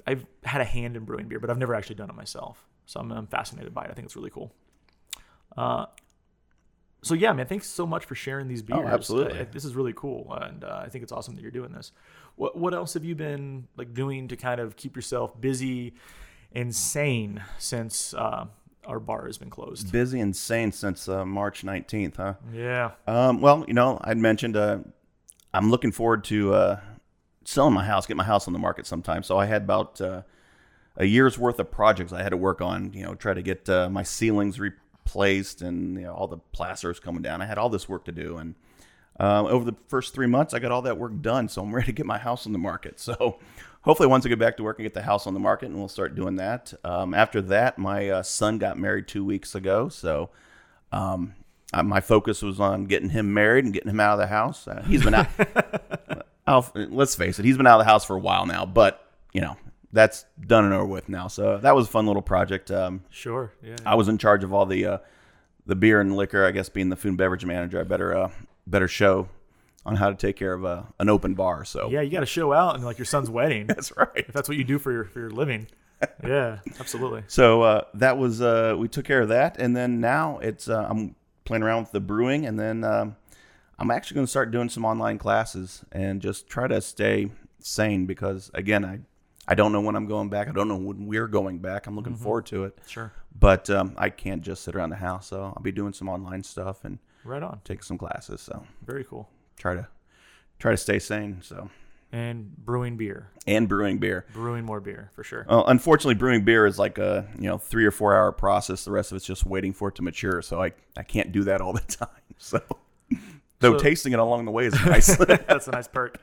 I've 0.07 0.25
had 0.43 0.61
a 0.61 0.65
hand 0.65 0.95
in 0.95 1.03
brewing 1.03 1.27
beer, 1.27 1.41
but 1.41 1.49
I've 1.49 1.57
never 1.57 1.75
actually 1.75 1.95
done 1.95 2.09
it 2.09 2.15
myself. 2.15 2.65
So 2.91 2.99
I'm, 2.99 3.09
I'm 3.13 3.27
fascinated 3.27 3.73
by 3.73 3.85
it. 3.85 3.89
I 3.89 3.93
think 3.93 4.05
it's 4.05 4.17
really 4.17 4.29
cool. 4.29 4.51
Uh, 5.55 5.85
so 7.01 7.13
yeah, 7.13 7.31
man, 7.31 7.45
thanks 7.47 7.69
so 7.69 7.87
much 7.87 8.03
for 8.03 8.15
sharing 8.15 8.49
these 8.49 8.61
beers. 8.61 8.81
Oh, 8.83 8.87
absolutely. 8.87 9.39
Uh, 9.39 9.45
this 9.49 9.63
is 9.63 9.75
really 9.75 9.93
cool, 9.95 10.37
and 10.41 10.65
uh, 10.65 10.81
I 10.85 10.89
think 10.89 11.01
it's 11.03 11.13
awesome 11.13 11.35
that 11.35 11.41
you're 11.41 11.51
doing 11.51 11.71
this. 11.71 11.93
What 12.35 12.57
what 12.57 12.73
else 12.73 12.93
have 12.95 13.05
you 13.05 13.15
been 13.15 13.67
like 13.77 13.93
doing 13.93 14.27
to 14.27 14.35
kind 14.35 14.59
of 14.59 14.75
keep 14.75 14.97
yourself 14.97 15.39
busy 15.39 15.93
and 16.51 16.75
sane 16.75 17.41
since 17.57 18.13
uh, 18.13 18.45
our 18.85 18.99
bar 18.99 19.25
has 19.25 19.37
been 19.37 19.49
closed? 19.49 19.89
Busy 19.89 20.19
and 20.19 20.35
sane 20.35 20.73
since 20.73 21.07
uh, 21.07 21.25
March 21.25 21.63
19th, 21.63 22.17
huh? 22.17 22.33
Yeah, 22.53 22.91
Um, 23.07 23.39
well, 23.39 23.63
you 23.69 23.73
know, 23.73 23.99
I'd 24.03 24.17
mentioned 24.17 24.57
uh, 24.57 24.79
I'm 25.53 25.71
looking 25.71 25.93
forward 25.93 26.25
to 26.25 26.53
uh, 26.53 26.79
selling 27.45 27.73
my 27.73 27.85
house, 27.85 28.05
get 28.05 28.17
my 28.17 28.25
house 28.25 28.47
on 28.47 28.53
the 28.53 28.59
market 28.59 28.85
sometime. 28.85 29.23
So 29.23 29.37
I 29.37 29.45
had 29.45 29.61
about 29.61 30.01
uh, 30.01 30.21
a 30.97 31.05
year's 31.05 31.37
worth 31.37 31.59
of 31.59 31.71
projects 31.71 32.13
I 32.13 32.21
had 32.21 32.29
to 32.29 32.37
work 32.37 32.61
on. 32.61 32.93
You 32.93 33.03
know, 33.03 33.15
try 33.15 33.33
to 33.33 33.41
get 33.41 33.69
uh, 33.69 33.89
my 33.89 34.03
ceilings 34.03 34.59
replaced 34.59 35.61
and 35.61 35.95
you 35.95 36.03
know, 36.03 36.13
all 36.13 36.27
the 36.27 36.37
plasters 36.51 36.99
coming 36.99 37.21
down. 37.21 37.41
I 37.41 37.45
had 37.45 37.57
all 37.57 37.69
this 37.69 37.87
work 37.87 38.05
to 38.05 38.11
do, 38.11 38.37
and 38.37 38.55
um, 39.19 39.45
over 39.47 39.65
the 39.65 39.75
first 39.87 40.13
three 40.13 40.27
months, 40.27 40.53
I 40.53 40.59
got 40.59 40.71
all 40.71 40.81
that 40.83 40.97
work 40.97 41.21
done. 41.21 41.49
So 41.49 41.61
I'm 41.61 41.73
ready 41.75 41.87
to 41.87 41.93
get 41.93 42.05
my 42.05 42.17
house 42.17 42.45
on 42.45 42.53
the 42.53 42.59
market. 42.59 42.99
So 42.99 43.39
hopefully, 43.81 44.07
once 44.07 44.25
I 44.25 44.29
get 44.29 44.39
back 44.39 44.57
to 44.57 44.63
work 44.63 44.79
and 44.79 44.85
get 44.85 44.93
the 44.93 45.01
house 45.01 45.27
on 45.27 45.33
the 45.33 45.39
market, 45.39 45.67
and 45.67 45.77
we'll 45.77 45.87
start 45.87 46.15
doing 46.15 46.35
that. 46.37 46.73
Um, 46.83 47.13
after 47.13 47.41
that, 47.43 47.77
my 47.77 48.09
uh, 48.09 48.23
son 48.23 48.57
got 48.57 48.77
married 48.77 49.07
two 49.07 49.25
weeks 49.25 49.55
ago, 49.55 49.89
so. 49.89 50.29
Um, 50.93 51.35
uh, 51.73 51.83
my 51.83 52.01
focus 52.01 52.41
was 52.41 52.59
on 52.59 52.83
getting 52.83 53.07
him 53.09 53.33
married 53.33 53.63
and 53.63 53.73
getting 53.73 53.89
him 53.89 53.99
out 54.01 54.11
of 54.11 54.19
the 54.19 54.27
house. 54.27 54.67
Uh, 54.67 54.83
he's 54.85 55.05
been 55.05 55.13
out. 55.13 55.27
Let's 56.75 57.15
face 57.15 57.39
it, 57.39 57.45
he's 57.45 57.55
been 57.55 57.65
out 57.65 57.79
of 57.79 57.85
the 57.85 57.89
house 57.89 58.03
for 58.03 58.17
a 58.17 58.19
while 58.19 58.45
now, 58.45 58.65
but 58.65 59.09
you 59.31 59.39
know 59.39 59.55
that's 59.93 60.25
done 60.45 60.65
and 60.65 60.73
over 60.73 60.85
with 60.85 61.09
now. 61.09 61.27
So 61.27 61.57
that 61.57 61.75
was 61.75 61.87
a 61.87 61.89
fun 61.89 62.07
little 62.07 62.21
project. 62.21 62.71
Um, 62.71 63.03
sure. 63.09 63.53
Yeah, 63.63 63.75
I 63.85 63.95
was 63.95 64.07
in 64.07 64.17
charge 64.17 64.43
of 64.43 64.53
all 64.53 64.65
the 64.65 64.85
uh, 64.85 64.97
the 65.65 65.75
beer 65.75 65.99
and 66.01 66.15
liquor. 66.15 66.45
I 66.45 66.51
guess 66.51 66.69
being 66.69 66.89
the 66.89 66.95
food 66.95 67.09
and 67.09 67.17
beverage 67.17 67.45
manager, 67.45 67.79
I 67.79 67.83
better 67.83 68.15
uh, 68.15 68.31
better 68.67 68.87
show 68.87 69.29
on 69.85 69.95
how 69.95 70.09
to 70.09 70.15
take 70.15 70.35
care 70.35 70.53
of 70.53 70.63
uh, 70.63 70.83
an 70.99 71.09
open 71.09 71.33
bar. 71.33 71.65
So 71.65 71.89
yeah. 71.89 72.01
You 72.01 72.11
got 72.11 72.21
to 72.21 72.25
show 72.25 72.53
out 72.53 72.75
and 72.75 72.85
like 72.85 72.97
your 72.97 73.05
son's 73.05 73.29
wedding. 73.29 73.67
that's 73.67 73.95
right. 73.97 74.09
if 74.15 74.33
that's 74.33 74.47
what 74.47 74.57
you 74.57 74.63
do 74.63 74.79
for 74.79 74.91
your 74.91 75.05
for 75.05 75.19
your 75.19 75.31
living. 75.31 75.67
Yeah, 76.25 76.61
absolutely. 76.79 77.23
So 77.27 77.61
uh, 77.61 77.83
that 77.93 78.17
was 78.17 78.41
uh, 78.41 78.75
we 78.75 78.87
took 78.87 79.05
care 79.05 79.21
of 79.21 79.29
that, 79.29 79.57
and 79.59 79.77
then 79.77 79.99
now 79.99 80.39
it's 80.39 80.67
uh, 80.67 80.87
I'm 80.89 81.15
playing 81.45 81.61
around 81.61 81.83
with 81.83 81.91
the 81.91 81.99
brewing, 81.99 82.47
and 82.47 82.59
then 82.59 82.83
um, 82.83 83.17
I'm 83.77 83.91
actually 83.91 84.15
going 84.15 84.25
to 84.25 84.29
start 84.31 84.49
doing 84.49 84.67
some 84.67 84.83
online 84.83 85.19
classes 85.19 85.85
and 85.91 86.19
just 86.19 86.47
try 86.47 86.67
to 86.67 86.81
stay 86.81 87.29
sane 87.59 88.07
because 88.07 88.49
again 88.55 88.83
I 88.83 89.01
I 89.51 89.53
don't 89.55 89.73
know 89.73 89.81
when 89.81 89.97
I'm 89.97 90.05
going 90.05 90.29
back. 90.29 90.47
I 90.47 90.53
don't 90.53 90.69
know 90.69 90.77
when 90.77 91.07
we're 91.07 91.27
going 91.27 91.59
back. 91.59 91.85
I'm 91.85 91.95
looking 91.97 92.15
forward 92.15 92.45
to 92.47 92.63
it, 92.63 92.77
Sure. 92.87 93.11
but 93.37 93.69
um, 93.69 93.93
I 93.97 94.09
can't 94.09 94.41
just 94.41 94.63
sit 94.63 94.75
around 94.77 94.91
the 94.91 94.95
house. 94.95 95.27
So 95.27 95.43
I'll 95.43 95.61
be 95.61 95.73
doing 95.73 95.91
some 95.91 96.07
online 96.07 96.43
stuff 96.43 96.85
and 96.85 96.99
Right 97.25 97.43
on. 97.43 97.59
taking 97.65 97.81
some 97.83 97.97
classes. 97.97 98.39
So 98.39 98.63
Very 98.85 99.03
cool. 99.03 99.27
try 99.57 99.75
to 99.75 99.87
try 100.57 100.71
to 100.71 100.77
stay 100.77 100.99
sane. 100.99 101.39
So 101.41 101.69
And 102.13 102.55
brewing 102.63 102.95
beer, 102.95 103.27
and 103.45 103.67
brewing 103.67 103.97
beer. 103.99 104.25
brewing 104.31 104.63
more 104.63 104.79
beer 104.79 105.11
for 105.15 105.23
sure. 105.25 105.45
Unfortunately, 105.49 106.15
brewing 106.15 106.45
beer 106.45 106.65
is 106.65 106.79
like 106.79 106.97
a 106.97 107.27
you 107.37 107.49
know 107.49 107.57
three 107.57 107.85
or 107.85 107.91
four 107.91 108.15
hour 108.15 108.31
process. 108.31 108.85
The 108.85 108.91
rest 108.91 109.11
of 109.11 109.17
it's 109.17 109.25
just 109.25 109.45
waiting 109.45 109.73
for 109.73 109.89
it 109.89 109.95
to 109.95 110.01
mature. 110.01 110.41
So 110.41 110.63
I, 110.63 110.71
I 110.95 111.03
can't 111.03 111.33
do 111.33 111.43
that 111.43 111.59
all 111.59 111.73
the 111.73 111.79
time. 111.99 112.07
So 112.37 112.61
though 113.59 113.77
So- 113.77 113.83
tasting 113.83 114.13
it 114.13 114.19
along 114.19 114.45
the 114.45 114.51
way 114.51 114.67
is 114.67 114.73
nice. 114.85 115.13
That's 115.17 115.67
a 115.67 115.71
nice 115.71 115.89
perk. 115.89 116.17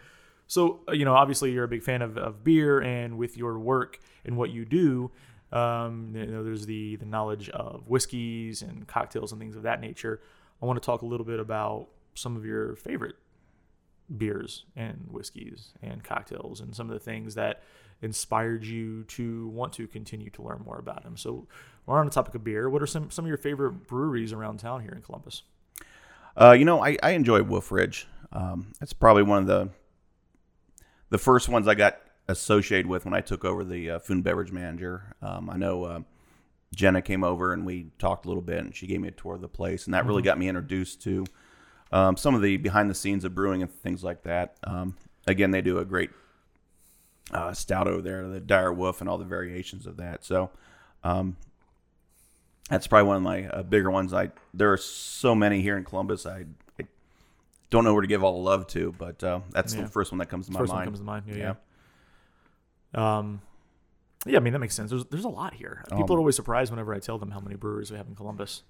So, 0.48 0.80
uh, 0.88 0.92
you 0.92 1.04
know, 1.04 1.14
obviously 1.14 1.52
you're 1.52 1.64
a 1.64 1.68
big 1.68 1.82
fan 1.82 2.02
of, 2.02 2.16
of 2.18 2.42
beer, 2.42 2.80
and 2.80 3.16
with 3.16 3.36
your 3.36 3.58
work 3.58 4.00
and 4.24 4.36
what 4.36 4.50
you 4.50 4.64
do, 4.64 5.10
um, 5.52 6.12
you 6.14 6.26
know, 6.26 6.42
there's 6.42 6.66
the 6.66 6.96
the 6.96 7.06
knowledge 7.06 7.48
of 7.50 7.86
whiskeys 7.86 8.62
and 8.62 8.86
cocktails 8.86 9.30
and 9.32 9.40
things 9.40 9.56
of 9.56 9.62
that 9.62 9.80
nature. 9.80 10.20
I 10.60 10.66
want 10.66 10.82
to 10.82 10.84
talk 10.84 11.02
a 11.02 11.06
little 11.06 11.26
bit 11.26 11.38
about 11.38 11.88
some 12.14 12.36
of 12.36 12.44
your 12.44 12.74
favorite 12.76 13.14
beers 14.16 14.64
and 14.74 15.06
whiskeys 15.10 15.74
and 15.82 16.02
cocktails 16.02 16.60
and 16.60 16.74
some 16.74 16.90
of 16.90 16.94
the 16.94 17.04
things 17.04 17.34
that 17.34 17.62
inspired 18.00 18.64
you 18.64 19.04
to 19.04 19.48
want 19.48 19.72
to 19.74 19.86
continue 19.86 20.30
to 20.30 20.42
learn 20.42 20.62
more 20.64 20.78
about 20.78 21.04
them. 21.04 21.16
So, 21.16 21.46
we're 21.86 21.98
on 21.98 22.06
the 22.06 22.12
topic 22.12 22.34
of 22.34 22.42
beer. 22.42 22.68
What 22.68 22.82
are 22.82 22.86
some 22.86 23.10
some 23.10 23.24
of 23.24 23.28
your 23.28 23.38
favorite 23.38 23.86
breweries 23.86 24.32
around 24.32 24.58
town 24.58 24.82
here 24.82 24.92
in 24.92 25.02
Columbus? 25.02 25.42
uh, 26.40 26.52
you 26.52 26.64
know, 26.64 26.82
I, 26.82 26.96
I 27.02 27.10
enjoy 27.10 27.42
Wolf 27.42 27.72
Ridge. 27.72 28.06
Um, 28.32 28.72
that's 28.78 28.92
probably 28.92 29.24
one 29.24 29.38
of 29.38 29.46
the 29.46 29.70
the 31.10 31.18
first 31.18 31.48
ones 31.48 31.68
I 31.68 31.74
got 31.74 31.98
associated 32.28 32.86
with 32.86 33.04
when 33.04 33.14
I 33.14 33.20
took 33.20 33.44
over 33.44 33.64
the 33.64 33.90
uh, 33.90 33.98
food 33.98 34.16
and 34.18 34.24
beverage 34.24 34.52
manager. 34.52 35.14
Um, 35.22 35.48
I 35.48 35.56
know 35.56 35.84
uh, 35.84 36.00
Jenna 36.74 37.02
came 37.02 37.24
over 37.24 37.52
and 37.52 37.64
we 37.64 37.90
talked 37.98 38.26
a 38.26 38.28
little 38.28 38.42
bit, 38.42 38.58
and 38.58 38.74
she 38.74 38.86
gave 38.86 39.00
me 39.00 39.08
a 39.08 39.12
tour 39.12 39.34
of 39.34 39.40
the 39.40 39.48
place, 39.48 39.86
and 39.86 39.94
that 39.94 40.06
really 40.06 40.22
got 40.22 40.38
me 40.38 40.48
introduced 40.48 41.02
to 41.02 41.24
um, 41.92 42.16
some 42.16 42.34
of 42.34 42.42
the 42.42 42.56
behind 42.56 42.90
the 42.90 42.94
scenes 42.94 43.24
of 43.24 43.34
brewing 43.34 43.62
and 43.62 43.72
things 43.72 44.04
like 44.04 44.22
that. 44.22 44.56
Um, 44.64 44.96
again, 45.26 45.50
they 45.50 45.62
do 45.62 45.78
a 45.78 45.84
great 45.84 46.10
uh, 47.32 47.52
stout 47.52 47.88
over 47.88 48.02
there, 48.02 48.28
the 48.28 48.40
Dire 48.40 48.72
Wolf, 48.72 49.00
and 49.00 49.08
all 49.08 49.18
the 49.18 49.24
variations 49.24 49.86
of 49.86 49.96
that. 49.96 50.24
So. 50.24 50.50
Um, 51.04 51.36
that's 52.68 52.86
probably 52.86 53.08
one 53.08 53.16
of 53.16 53.22
my 53.22 53.46
uh, 53.46 53.62
bigger 53.62 53.90
ones. 53.90 54.12
I 54.12 54.30
there 54.52 54.72
are 54.72 54.76
so 54.76 55.34
many 55.34 55.62
here 55.62 55.76
in 55.76 55.84
Columbus. 55.84 56.26
I 56.26 56.44
don't 57.70 57.84
know 57.84 57.92
where 57.92 58.02
to 58.02 58.08
give 58.08 58.24
all 58.24 58.32
the 58.32 58.38
love 58.48 58.66
to, 58.68 58.94
but 58.98 59.22
uh, 59.22 59.40
that's 59.50 59.74
Yeah. 59.74 59.82
the 59.82 59.88
first 59.88 60.10
one 60.12 60.18
that 60.18 60.26
comes 60.26 60.46
to 60.46 60.52
my 60.52 60.58
First 60.60 60.70
one 60.70 60.78
mind. 60.78 60.86
comes 60.88 60.98
to 61.00 61.04
mind. 61.04 61.24
Yeah, 61.28 61.34
Yeah. 61.36 61.54
yeah. 62.94 63.18
Um, 63.18 63.40
yeah, 64.26 64.38
I 64.38 64.40
mean 64.40 64.52
that 64.52 64.58
makes 64.58 64.74
sense. 64.74 64.90
There's 64.90 65.04
there's 65.06 65.24
a 65.24 65.28
lot 65.28 65.54
here. 65.54 65.84
People 65.96 66.16
are 66.16 66.18
always 66.18 66.36
surprised 66.36 66.70
whenever 66.70 66.92
I 66.94 66.98
tell 66.98 67.18
them 67.18 67.30
how 67.30 67.40
many 67.40 67.56
breweries 67.56 67.90
we 67.90 67.96
have 67.96 68.08
in 68.08 68.14
Columbus. 68.14 68.62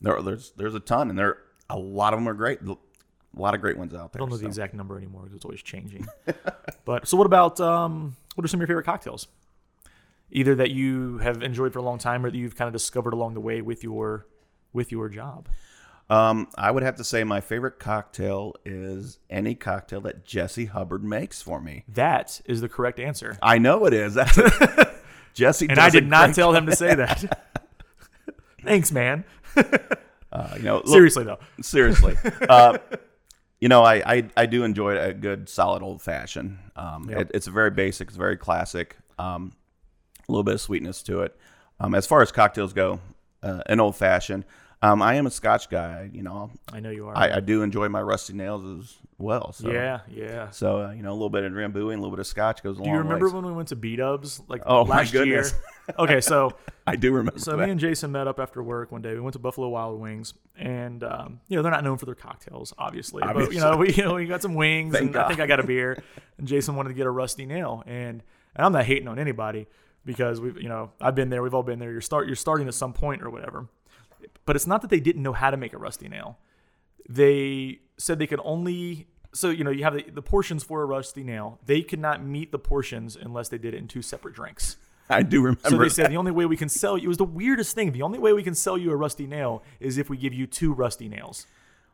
There, 0.00 0.20
there's 0.22 0.52
there's 0.52 0.74
a 0.74 0.80
ton, 0.80 1.10
and 1.10 1.18
there 1.18 1.38
a 1.68 1.78
lot 1.78 2.12
of 2.14 2.18
them 2.20 2.28
are 2.28 2.34
great. 2.34 2.60
A 2.62 2.76
lot 3.36 3.54
of 3.54 3.60
great 3.60 3.76
ones 3.76 3.94
out 3.94 4.12
there. 4.12 4.20
I 4.20 4.22
don't 4.22 4.30
know 4.30 4.36
the 4.36 4.46
exact 4.46 4.74
number 4.74 4.96
anymore 4.96 5.22
because 5.22 5.36
it's 5.36 5.44
always 5.44 5.62
changing. 5.62 6.06
but 6.84 7.06
so 7.06 7.16
what 7.16 7.26
about 7.26 7.60
um, 7.60 8.16
what 8.34 8.44
are 8.44 8.48
some 8.48 8.58
of 8.58 8.62
your 8.62 8.68
favorite 8.68 8.84
cocktails? 8.86 9.28
Either 10.32 10.54
that 10.54 10.70
you 10.70 11.18
have 11.18 11.42
enjoyed 11.42 11.72
for 11.72 11.80
a 11.80 11.82
long 11.82 11.98
time 11.98 12.24
or 12.24 12.30
that 12.30 12.36
you've 12.36 12.56
kind 12.56 12.66
of 12.66 12.72
discovered 12.72 13.12
along 13.12 13.34
the 13.34 13.40
way 13.40 13.60
with 13.60 13.84
your 13.84 14.26
with 14.72 14.90
your 14.92 15.08
job. 15.08 15.48
Um, 16.10 16.48
I 16.56 16.70
would 16.70 16.82
have 16.82 16.96
to 16.96 17.04
say 17.04 17.22
my 17.24 17.40
favorite 17.40 17.78
cocktail 17.78 18.54
is 18.64 19.18
any 19.30 19.54
cocktail 19.54 20.00
that 20.02 20.24
Jesse 20.24 20.66
Hubbard 20.66 21.04
makes 21.04 21.40
for 21.40 21.60
me. 21.60 21.84
That 21.88 22.40
is 22.44 22.60
the 22.60 22.68
correct 22.68 22.98
answer. 22.98 23.38
I 23.40 23.58
know 23.58 23.86
it 23.86 23.94
is. 23.94 24.14
That's 24.14 24.36
Jesse, 25.34 25.68
And 25.68 25.78
I 25.78 25.88
did 25.88 26.08
not 26.08 26.34
tell 26.34 26.52
him 26.52 26.66
to 26.66 26.74
say 26.74 26.94
that. 26.96 27.40
Thanks, 28.64 28.92
man. 28.92 29.24
Uh, 30.32 30.54
you 30.58 30.62
know, 30.62 30.76
look- 30.76 30.86
Seriously 30.86 31.24
though. 31.24 31.40
seriously. 31.60 32.16
Uh, 32.48 32.78
you 33.60 33.68
know, 33.68 33.82
I, 33.82 33.94
I 34.18 34.28
I 34.36 34.46
do 34.46 34.62
enjoy 34.62 34.96
a 34.96 35.12
good 35.12 35.48
solid 35.48 35.82
old 35.82 36.00
fashioned. 36.00 36.56
Um, 36.76 37.10
Yep. 37.10 37.20
it, 37.20 37.30
it's 37.34 37.46
very 37.48 37.72
basic. 37.72 38.06
It's 38.06 38.16
very 38.16 38.36
classic. 38.36 38.96
Um, 39.18 39.50
a 40.28 40.30
little 40.30 40.44
bit 40.44 40.54
of 40.54 40.60
sweetness 40.60 41.02
to 41.02 41.22
it. 41.22 41.36
Um, 41.80 41.96
as 41.96 42.06
far 42.06 42.22
as 42.22 42.30
cocktails 42.30 42.72
go, 42.72 43.00
uh, 43.42 43.62
an 43.66 43.80
old 43.80 43.96
fashioned. 43.96 44.44
Um, 44.82 45.02
I 45.02 45.16
am 45.16 45.26
a 45.26 45.30
Scotch 45.30 45.68
guy. 45.68 46.08
You 46.12 46.22
know, 46.22 46.50
I 46.72 46.80
know 46.80 46.88
you 46.90 47.06
are. 47.08 47.16
I, 47.16 47.36
I 47.36 47.40
do 47.40 47.62
enjoy 47.62 47.90
my 47.90 48.00
rusty 48.00 48.32
nails 48.32 48.64
as 48.80 48.96
well. 49.18 49.52
So, 49.52 49.70
yeah, 49.70 50.00
yeah. 50.08 50.48
So 50.50 50.80
uh, 50.86 50.90
you 50.92 51.02
know, 51.02 51.10
a 51.10 51.12
little 51.12 51.28
bit 51.28 51.44
of 51.44 51.52
Drambuie 51.52 51.82
a 51.82 51.86
little 51.88 52.08
bit 52.10 52.18
of 52.18 52.26
Scotch 52.26 52.62
goes 52.62 52.78
a 52.78 52.82
Do 52.82 52.88
you 52.88 52.96
remember 52.96 53.26
ways. 53.26 53.34
when 53.34 53.44
we 53.44 53.52
went 53.52 53.68
to 53.68 53.76
B 53.76 53.96
Dubs 53.96 54.40
like 54.48 54.62
Oh, 54.64 54.86
my 54.86 54.98
last 54.98 55.12
year? 55.12 55.24
goodness. 55.26 55.54
okay, 55.98 56.22
so 56.22 56.56
I 56.86 56.96
do 56.96 57.12
remember 57.12 57.38
so 57.38 57.56
that. 57.58 57.66
me 57.66 57.70
and 57.70 57.78
Jason 57.78 58.10
met 58.10 58.26
up 58.26 58.40
after 58.40 58.62
work 58.62 58.90
one 58.90 59.02
day. 59.02 59.12
We 59.12 59.20
went 59.20 59.34
to 59.34 59.38
Buffalo 59.38 59.68
Wild 59.68 60.00
Wings, 60.00 60.32
and 60.56 61.04
um, 61.04 61.40
you 61.48 61.56
know 61.56 61.62
they're 61.62 61.72
not 61.72 61.84
known 61.84 61.98
for 61.98 62.06
their 62.06 62.14
cocktails, 62.14 62.72
obviously. 62.78 63.22
But 63.22 63.52
you 63.52 63.60
know 63.60 63.76
we 63.76 63.92
you 63.92 64.02
know 64.02 64.14
we 64.14 64.24
got 64.24 64.40
some 64.40 64.54
wings, 64.54 64.94
Thank 64.94 65.08
and 65.08 65.16
I 65.16 65.28
think 65.28 65.40
I 65.40 65.46
got 65.46 65.60
a 65.60 65.64
beer. 65.64 66.02
And 66.38 66.48
Jason 66.48 66.74
wanted 66.74 66.88
to 66.88 66.94
get 66.94 67.06
a 67.06 67.10
rusty 67.10 67.44
nail, 67.44 67.82
and 67.86 68.22
and 68.56 68.66
I'm 68.66 68.72
not 68.72 68.86
hating 68.86 69.08
on 69.08 69.18
anybody 69.18 69.66
because 70.06 70.40
we 70.40 70.48
have 70.48 70.56
you 70.56 70.70
know 70.70 70.90
I've 71.02 71.14
been 71.14 71.28
there, 71.28 71.42
we've 71.42 71.52
all 71.54 71.62
been 71.62 71.80
there. 71.80 71.92
You're 71.92 72.00
start 72.00 72.26
you're 72.28 72.34
starting 72.36 72.66
at 72.66 72.72
some 72.72 72.94
point 72.94 73.22
or 73.22 73.28
whatever. 73.28 73.66
But 74.46 74.56
it's 74.56 74.66
not 74.66 74.82
that 74.82 74.90
they 74.90 75.00
didn't 75.00 75.22
know 75.22 75.32
how 75.32 75.50
to 75.50 75.56
make 75.56 75.72
a 75.72 75.78
rusty 75.78 76.08
nail. 76.08 76.38
They 77.08 77.80
said 77.98 78.18
they 78.18 78.26
could 78.26 78.40
only 78.44 79.08
so 79.32 79.50
you 79.50 79.64
know 79.64 79.70
you 79.70 79.84
have 79.84 79.94
the, 79.94 80.04
the 80.10 80.22
portions 80.22 80.64
for 80.64 80.82
a 80.82 80.86
rusty 80.86 81.22
nail. 81.22 81.58
They 81.66 81.82
could 81.82 82.00
not 82.00 82.24
meet 82.24 82.52
the 82.52 82.58
portions 82.58 83.16
unless 83.16 83.48
they 83.48 83.58
did 83.58 83.74
it 83.74 83.78
in 83.78 83.88
two 83.88 84.02
separate 84.02 84.34
drinks. 84.34 84.76
I 85.10 85.22
do 85.22 85.42
remember. 85.42 85.68
So 85.68 85.76
they 85.76 85.84
that. 85.84 85.90
said 85.90 86.10
the 86.10 86.16
only 86.16 86.30
way 86.30 86.46
we 86.46 86.56
can 86.56 86.68
sell 86.68 86.96
you 86.96 87.06
it 87.06 87.08
was 87.08 87.16
the 87.16 87.24
weirdest 87.24 87.74
thing. 87.74 87.92
The 87.92 88.02
only 88.02 88.18
way 88.18 88.32
we 88.32 88.42
can 88.42 88.54
sell 88.54 88.78
you 88.78 88.92
a 88.92 88.96
rusty 88.96 89.26
nail 89.26 89.62
is 89.80 89.98
if 89.98 90.08
we 90.08 90.16
give 90.16 90.32
you 90.32 90.46
two 90.46 90.72
rusty 90.72 91.08
nails. 91.08 91.46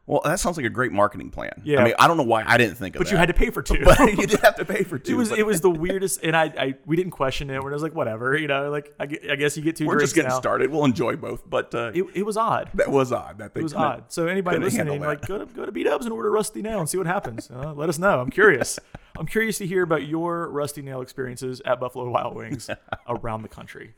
Well, 0.09 0.21
that 0.25 0.39
sounds 0.39 0.57
like 0.57 0.65
a 0.65 0.71
great 0.71 0.93
marketing 0.93 1.31
plan. 1.31 1.63
Yeah. 1.65 1.81
I 1.81 1.85
mean, 1.85 1.95
I 1.99 2.07
don't 2.07 2.17
know 2.17 2.23
why 2.23 2.45
I 2.47 2.57
didn't 2.59 2.77
think 2.77 2.95
of 2.95 3.01
that. 3.01 3.05
But 3.05 3.07
that. 3.07 3.13
you 3.13 3.19
had 3.19 3.27
to 3.27 3.35
pay 3.35 3.51
for 3.51 3.61
two. 3.61 3.81
But 3.85 3.99
you 3.99 4.27
did 4.29 4.39
have 4.41 4.55
to 4.55 4.65
pay 4.65 4.85
for 4.85 4.99
two. 5.01 5.15
it 5.15 5.17
was 5.17 5.31
but 5.31 5.39
it 5.41 5.47
was 5.47 5.61
the 5.63 5.71
weirdest, 5.71 6.21
and 6.23 6.37
I, 6.37 6.45
I 6.45 6.75
we 6.87 6.95
didn't 6.95 7.11
question 7.11 7.51
it. 7.51 7.61
We're 7.61 7.73
just 7.73 7.83
like 7.83 7.95
whatever, 7.95 8.37
you 8.37 8.47
know, 8.47 8.71
like 8.71 8.95
I, 9.01 9.05
I 9.05 9.35
guess 9.35 9.57
you 9.57 9.65
get 9.65 9.75
2 9.75 9.85
we're 9.87 9.99
just 9.99 10.15
getting 10.15 10.29
now. 10.29 10.39
started. 10.39 10.71
We'll 10.71 10.85
enjoy 10.85 11.17
both, 11.17 11.43
but 11.51 11.75
uh, 11.75 11.91
It, 11.93 12.05
it 12.15 12.23
was 12.25 12.37
odd. 12.37 12.71
that 12.75 12.89
was 12.89 13.11
odd. 13.11 13.39
That 13.39 13.53
they 13.53 13.61
It 13.61 13.65
was 13.65 13.75
odd. 13.75 14.05
So 14.13 14.29
anybody 14.29 14.59
listening, 14.59 15.01
like 15.01 15.27
go 15.27 15.39
to 15.39 15.47
go 15.47 15.67
to 15.67 15.73
B 15.73 15.83
Dubs 15.83 16.07
and 16.07 16.13
order 16.13 16.31
rusty 16.31 16.63
nail 16.63 16.79
and 16.79 16.89
see 16.89 16.99
what 16.99 17.09
happens. 17.09 17.51
Uh, 17.51 17.73
let 17.75 17.89
us 17.89 17.99
know. 17.99 18.21
I'm 18.21 18.31
curious. 18.31 18.79
I'm 19.19 19.27
curious 19.27 19.59
to 19.59 19.67
hear 19.67 19.83
about 19.83 20.07
your 20.07 20.49
rusty 20.51 20.83
nail 20.83 21.01
experiences 21.01 21.61
at 21.65 21.81
Buffalo 21.81 22.09
Wild 22.11 22.37
Wings 22.37 22.71
around 23.09 23.43
the 23.43 23.49
country. 23.49 23.95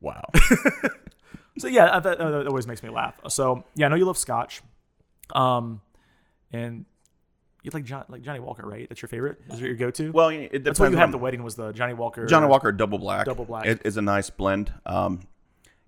Wow. 0.00 0.22
So 1.58 1.68
yeah, 1.68 1.98
that, 1.98 2.18
that 2.18 2.46
always 2.46 2.66
makes 2.66 2.82
me 2.82 2.90
laugh. 2.90 3.14
So 3.28 3.64
yeah, 3.74 3.86
I 3.86 3.88
know 3.88 3.96
you 3.96 4.04
love 4.04 4.18
Scotch, 4.18 4.60
um, 5.34 5.80
and 6.52 6.84
you 7.62 7.70
like 7.74 7.84
John, 7.84 8.04
like 8.08 8.22
Johnnie 8.22 8.40
Walker, 8.40 8.66
right? 8.66 8.88
That's 8.88 9.02
your 9.02 9.08
favorite. 9.08 9.40
Is 9.50 9.60
it 9.60 9.66
your 9.66 9.74
go-to? 9.74 10.12
well, 10.12 10.28
it 10.28 10.40
depends. 10.40 10.64
that's 10.64 10.80
what 10.80 10.90
you 10.92 10.96
had 10.96 11.08
at 11.08 11.12
the 11.12 11.18
wedding 11.18 11.42
was 11.42 11.56
the 11.56 11.72
Johnnie 11.72 11.94
Walker. 11.94 12.24
Johnnie 12.26 12.46
Walker 12.46 12.70
Double 12.70 12.98
Black. 12.98 13.26
Double 13.26 13.44
Black. 13.44 13.66
It 13.66 13.82
is 13.84 13.96
a 13.96 14.02
nice 14.02 14.30
blend. 14.30 14.72
Um, 14.86 15.26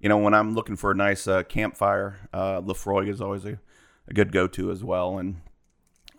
you 0.00 0.08
know, 0.08 0.18
when 0.18 0.34
I'm 0.34 0.54
looking 0.54 0.76
for 0.76 0.90
a 0.90 0.94
nice 0.94 1.28
uh, 1.28 1.44
campfire, 1.44 2.18
uh, 2.32 2.60
Laphroaig 2.60 3.08
is 3.08 3.20
always 3.20 3.44
a, 3.44 3.58
a 4.08 4.12
good 4.12 4.32
go-to 4.32 4.70
as 4.72 4.82
well. 4.82 5.18
And 5.18 5.40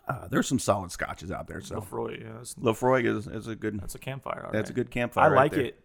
uh, 0.08 0.28
there's 0.28 0.48
some 0.48 0.58
solid 0.58 0.90
scotches 0.92 1.30
out 1.30 1.46
there. 1.46 1.60
So 1.60 1.76
Laphroaig. 1.76 2.22
Yeah, 2.22 2.62
Laphroaig 2.62 3.04
is, 3.04 3.26
is 3.26 3.46
a 3.46 3.54
good. 3.54 3.80
that's 3.80 3.94
a 3.94 3.98
campfire. 3.98 4.48
That's 4.52 4.70
a 4.70 4.72
good 4.74 4.90
campfire. 4.90 5.26
I 5.26 5.28
right 5.28 5.36
like 5.36 5.52
there. 5.52 5.64
it. 5.66 5.80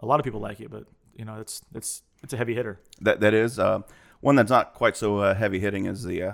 A 0.00 0.06
lot 0.06 0.20
of 0.20 0.24
people 0.24 0.40
like 0.40 0.60
it, 0.60 0.70
but 0.70 0.84
you 1.16 1.24
know, 1.24 1.40
it's 1.40 1.62
it's 1.74 2.02
it's 2.22 2.32
a 2.32 2.36
heavy 2.36 2.54
hitter. 2.54 2.78
That 3.00 3.20
that 3.20 3.34
is 3.34 3.58
uh, 3.58 3.80
one 4.20 4.36
that's 4.36 4.50
not 4.50 4.74
quite 4.74 4.96
so 4.96 5.18
uh, 5.18 5.34
heavy 5.34 5.58
hitting 5.60 5.86
as 5.86 6.02
the 6.04 6.22
uh. 6.22 6.32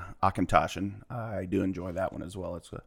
I 1.10 1.44
do 1.44 1.62
enjoy 1.62 1.92
that 1.92 2.12
one 2.12 2.22
as 2.22 2.36
well. 2.36 2.56
It's 2.56 2.72
uh, 2.72 2.80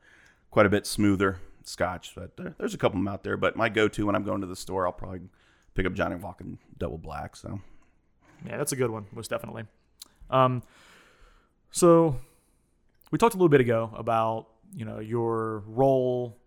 quite 0.52 0.66
a 0.66 0.70
bit 0.70 0.86
smoother 0.86 1.40
Scotch, 1.64 2.14
but 2.16 2.36
there, 2.38 2.56
there's 2.58 2.74
a 2.74 2.78
couple 2.78 2.98
of 2.98 3.04
them 3.04 3.08
out 3.14 3.24
there. 3.24 3.38
But 3.38 3.56
my 3.56 3.70
go-to 3.70 4.06
when 4.06 4.16
I'm 4.16 4.24
going 4.24 4.42
to 4.42 4.48
the 4.48 4.56
store, 4.56 4.86
I'll 4.86 4.94
probably 4.94 5.22
pick 5.76 5.86
up 5.86 5.94
Johnnie 5.94 6.16
Walker 6.16 6.46
Double 6.78 6.98
Black. 6.98 7.36
So 7.36 7.60
Yeah, 8.46 8.58
that's 8.58 8.72
a 8.72 8.76
good 8.76 8.90
one, 8.90 9.06
most 9.12 9.30
definitely. 9.30 9.66
Um, 10.30 10.64
so 11.72 12.20
we 13.12 13.18
talked 13.18 13.36
a 13.36 13.38
little 13.38 13.50
bit 13.50 13.62
ago 13.62 13.92
about 13.96 14.48
you 14.76 14.86
know 14.86 15.00
your 15.00 15.60
role 15.68 16.38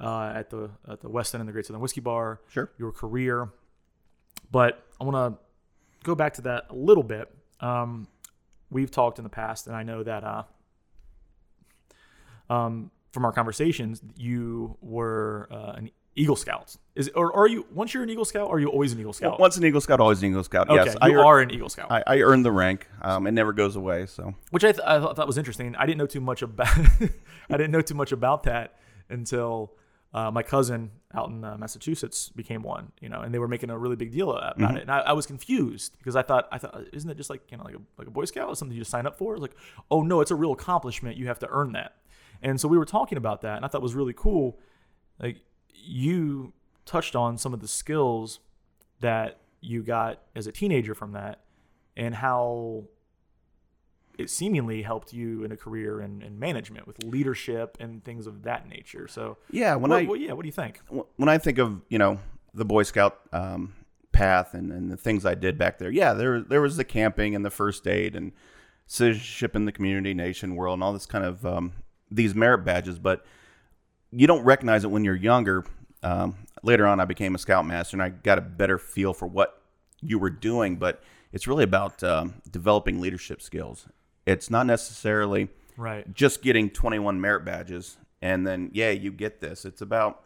uh, 0.00 0.32
at 0.34 0.50
the 0.50 0.70
at 0.88 1.00
the 1.00 1.08
Westin 1.08 1.40
and 1.40 1.48
the 1.48 1.52
Great 1.52 1.66
Southern 1.66 1.80
Whiskey 1.80 2.00
Bar, 2.00 2.40
Sure. 2.48 2.70
your 2.78 2.92
career, 2.92 3.48
but 4.50 4.84
I 5.00 5.04
want 5.04 5.16
to 5.34 6.04
go 6.04 6.14
back 6.14 6.34
to 6.34 6.42
that 6.42 6.66
a 6.70 6.74
little 6.74 7.02
bit. 7.02 7.32
Um, 7.60 8.08
we've 8.70 8.90
talked 8.90 9.18
in 9.18 9.24
the 9.24 9.30
past, 9.30 9.66
and 9.66 9.76
I 9.76 9.82
know 9.82 10.02
that 10.02 10.24
uh, 10.24 10.42
um, 12.50 12.90
from 13.12 13.24
our 13.24 13.32
conversations, 13.32 14.02
you 14.16 14.76
were 14.80 15.48
uh, 15.50 15.72
an 15.76 15.90
Eagle 16.14 16.36
Scout. 16.36 16.76
Is 16.94 17.10
or 17.14 17.34
are 17.36 17.46
you 17.46 17.66
once 17.72 17.92
you're 17.92 18.02
an 18.02 18.10
Eagle 18.10 18.24
Scout? 18.24 18.50
Are 18.50 18.58
you 18.58 18.68
always 18.68 18.92
an 18.92 19.00
Eagle 19.00 19.12
Scout? 19.12 19.38
once 19.38 19.56
an 19.56 19.64
Eagle 19.64 19.80
Scout, 19.80 20.00
always 20.00 20.22
an 20.22 20.30
Eagle 20.30 20.44
Scout. 20.44 20.68
okay, 20.70 20.84
yes, 20.84 20.96
I, 21.00 21.08
you 21.08 21.20
are 21.20 21.40
an 21.40 21.50
Eagle 21.50 21.68
Scout. 21.68 21.90
I, 21.90 22.02
I 22.06 22.20
earned 22.20 22.44
the 22.44 22.52
rank. 22.52 22.88
Um, 23.02 23.26
it 23.26 23.32
never 23.32 23.52
goes 23.52 23.76
away. 23.76 24.06
So 24.06 24.34
which 24.50 24.64
I, 24.64 24.72
th- 24.72 24.84
I 24.84 24.98
thought 24.98 25.26
was 25.26 25.38
interesting. 25.38 25.76
I 25.76 25.84
didn't 25.84 25.98
know 25.98 26.06
too 26.06 26.20
much 26.20 26.42
about 26.42 26.68
I 27.50 27.56
didn't 27.56 27.70
know 27.70 27.82
too 27.82 27.94
much 27.94 28.12
about 28.12 28.44
that 28.44 28.78
until 29.10 29.72
uh, 30.18 30.30
my 30.30 30.42
cousin 30.42 30.90
out 31.14 31.28
in 31.28 31.44
uh, 31.44 31.56
Massachusetts 31.58 32.30
became 32.30 32.62
one. 32.62 32.90
You 33.00 33.08
know, 33.10 33.20
and 33.20 33.32
they 33.34 33.38
were 33.38 33.48
making 33.48 33.70
a 33.70 33.78
really 33.78 33.96
big 33.96 34.10
deal 34.12 34.30
about 34.32 34.58
Mm-hmm. 34.58 34.76
it, 34.78 34.82
and 34.82 34.90
I, 34.90 34.98
I 35.00 35.12
was 35.12 35.26
confused 35.26 35.96
because 35.98 36.16
I 36.16 36.22
thought 36.22 36.48
I 36.50 36.58
thought 36.58 36.74
isn't 36.92 37.10
it 37.10 37.16
just 37.16 37.30
like 37.30 37.42
you 37.50 37.56
know 37.58 37.64
like 37.64 37.74
a 37.74 37.82
like 37.98 38.08
a 38.08 38.10
Boy 38.10 38.24
Scout 38.24 38.48
or 38.48 38.56
something 38.56 38.74
you 38.74 38.80
just 38.80 38.90
sign 38.90 39.06
up 39.06 39.16
for? 39.18 39.34
It's 39.34 39.42
like 39.42 39.56
oh 39.90 40.02
no, 40.02 40.20
it's 40.22 40.30
a 40.30 40.34
real 40.34 40.52
accomplishment. 40.52 41.16
You 41.16 41.26
have 41.28 41.38
to 41.40 41.48
earn 41.50 41.72
that. 41.72 41.96
And 42.42 42.60
so 42.60 42.68
we 42.68 42.78
were 42.78 42.84
talking 42.86 43.18
about 43.18 43.42
that, 43.42 43.56
and 43.56 43.64
I 43.64 43.68
thought 43.68 43.78
it 43.78 43.88
was 43.90 43.94
really 43.94 44.14
cool. 44.14 44.58
Like 45.20 45.38
you 45.74 46.52
touched 46.84 47.14
on 47.16 47.36
some 47.38 47.52
of 47.54 47.60
the 47.60 47.68
skills 47.68 48.40
that 49.00 49.38
you 49.60 49.82
got 49.82 50.22
as 50.34 50.46
a 50.46 50.52
teenager 50.52 50.94
from 50.94 51.12
that, 51.12 51.40
and 51.96 52.14
how 52.14 52.84
it 54.18 54.30
seemingly 54.30 54.82
helped 54.82 55.12
you 55.12 55.44
in 55.44 55.52
a 55.52 55.56
career 55.56 56.00
in, 56.00 56.22
in 56.22 56.38
management 56.38 56.86
with 56.86 57.02
leadership 57.04 57.76
and 57.80 58.04
things 58.04 58.26
of 58.26 58.42
that 58.42 58.68
nature. 58.68 59.08
So, 59.08 59.36
yeah, 59.50 59.74
when 59.76 59.90
what, 59.90 59.98
I 59.98 60.04
what- 60.04 60.20
yeah, 60.20 60.32
what 60.32 60.42
do 60.42 60.48
you 60.48 60.52
think? 60.52 60.80
when 61.16 61.28
I 61.28 61.38
think 61.38 61.58
of 61.58 61.80
you 61.88 61.98
know 61.98 62.18
the 62.54 62.64
Boy 62.64 62.82
Scout 62.82 63.18
um, 63.32 63.74
path 64.12 64.54
and, 64.54 64.72
and 64.72 64.90
the 64.90 64.96
things 64.96 65.26
I 65.26 65.34
did 65.34 65.58
back 65.58 65.78
there, 65.78 65.90
yeah, 65.90 66.12
there 66.14 66.40
there 66.40 66.62
was 66.62 66.76
the 66.76 66.84
camping 66.84 67.34
and 67.34 67.44
the 67.44 67.50
first 67.50 67.86
aid 67.86 68.16
and 68.16 68.32
citizenship 68.86 69.56
in 69.56 69.64
the 69.64 69.72
community, 69.72 70.14
nation, 70.14 70.54
world, 70.54 70.74
and 70.74 70.82
all 70.82 70.92
this 70.92 71.06
kind 71.06 71.24
of 71.24 71.44
um, 71.44 71.72
these 72.10 72.34
merit 72.34 72.58
badges, 72.64 72.98
but 72.98 73.24
you 74.10 74.26
don't 74.26 74.44
recognize 74.44 74.84
it 74.84 74.90
when 74.90 75.04
you're 75.04 75.16
younger. 75.16 75.64
Um, 76.02 76.36
later 76.62 76.86
on, 76.86 77.00
I 77.00 77.04
became 77.04 77.34
a 77.34 77.38
scoutmaster 77.38 77.96
and 77.96 78.02
I 78.02 78.10
got 78.10 78.38
a 78.38 78.42
better 78.42 78.78
feel 78.78 79.12
for 79.12 79.26
what 79.26 79.60
you 80.00 80.18
were 80.18 80.30
doing, 80.30 80.76
but 80.76 81.02
it's 81.32 81.48
really 81.48 81.64
about 81.64 82.02
um, 82.04 82.34
developing 82.50 83.00
leadership 83.00 83.42
skills. 83.42 83.88
It's 84.26 84.50
not 84.50 84.66
necessarily 84.66 85.48
Right. 85.78 86.12
just 86.14 86.42
getting 86.42 86.70
21 86.70 87.20
merit 87.20 87.44
badges 87.44 87.98
and 88.22 88.46
then 88.46 88.70
yeah 88.72 88.90
you 88.90 89.12
get 89.12 89.40
this. 89.40 89.64
It's 89.64 89.82
about 89.82 90.22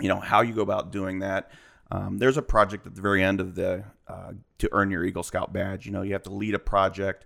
you 0.00 0.08
know 0.08 0.20
how 0.20 0.40
you 0.42 0.54
go 0.54 0.62
about 0.62 0.92
doing 0.92 1.18
that. 1.20 1.50
Um, 1.90 2.18
there's 2.18 2.36
a 2.36 2.42
project 2.42 2.86
at 2.86 2.94
the 2.94 3.00
very 3.00 3.22
end 3.22 3.40
of 3.40 3.54
the 3.54 3.84
uh, 4.06 4.32
to 4.58 4.68
earn 4.72 4.90
your 4.90 5.04
eagle 5.04 5.22
scout 5.22 5.52
badge. 5.52 5.84
You 5.86 5.92
know 5.92 6.02
you 6.02 6.12
have 6.12 6.22
to 6.24 6.32
lead 6.32 6.54
a 6.54 6.58
project 6.58 7.24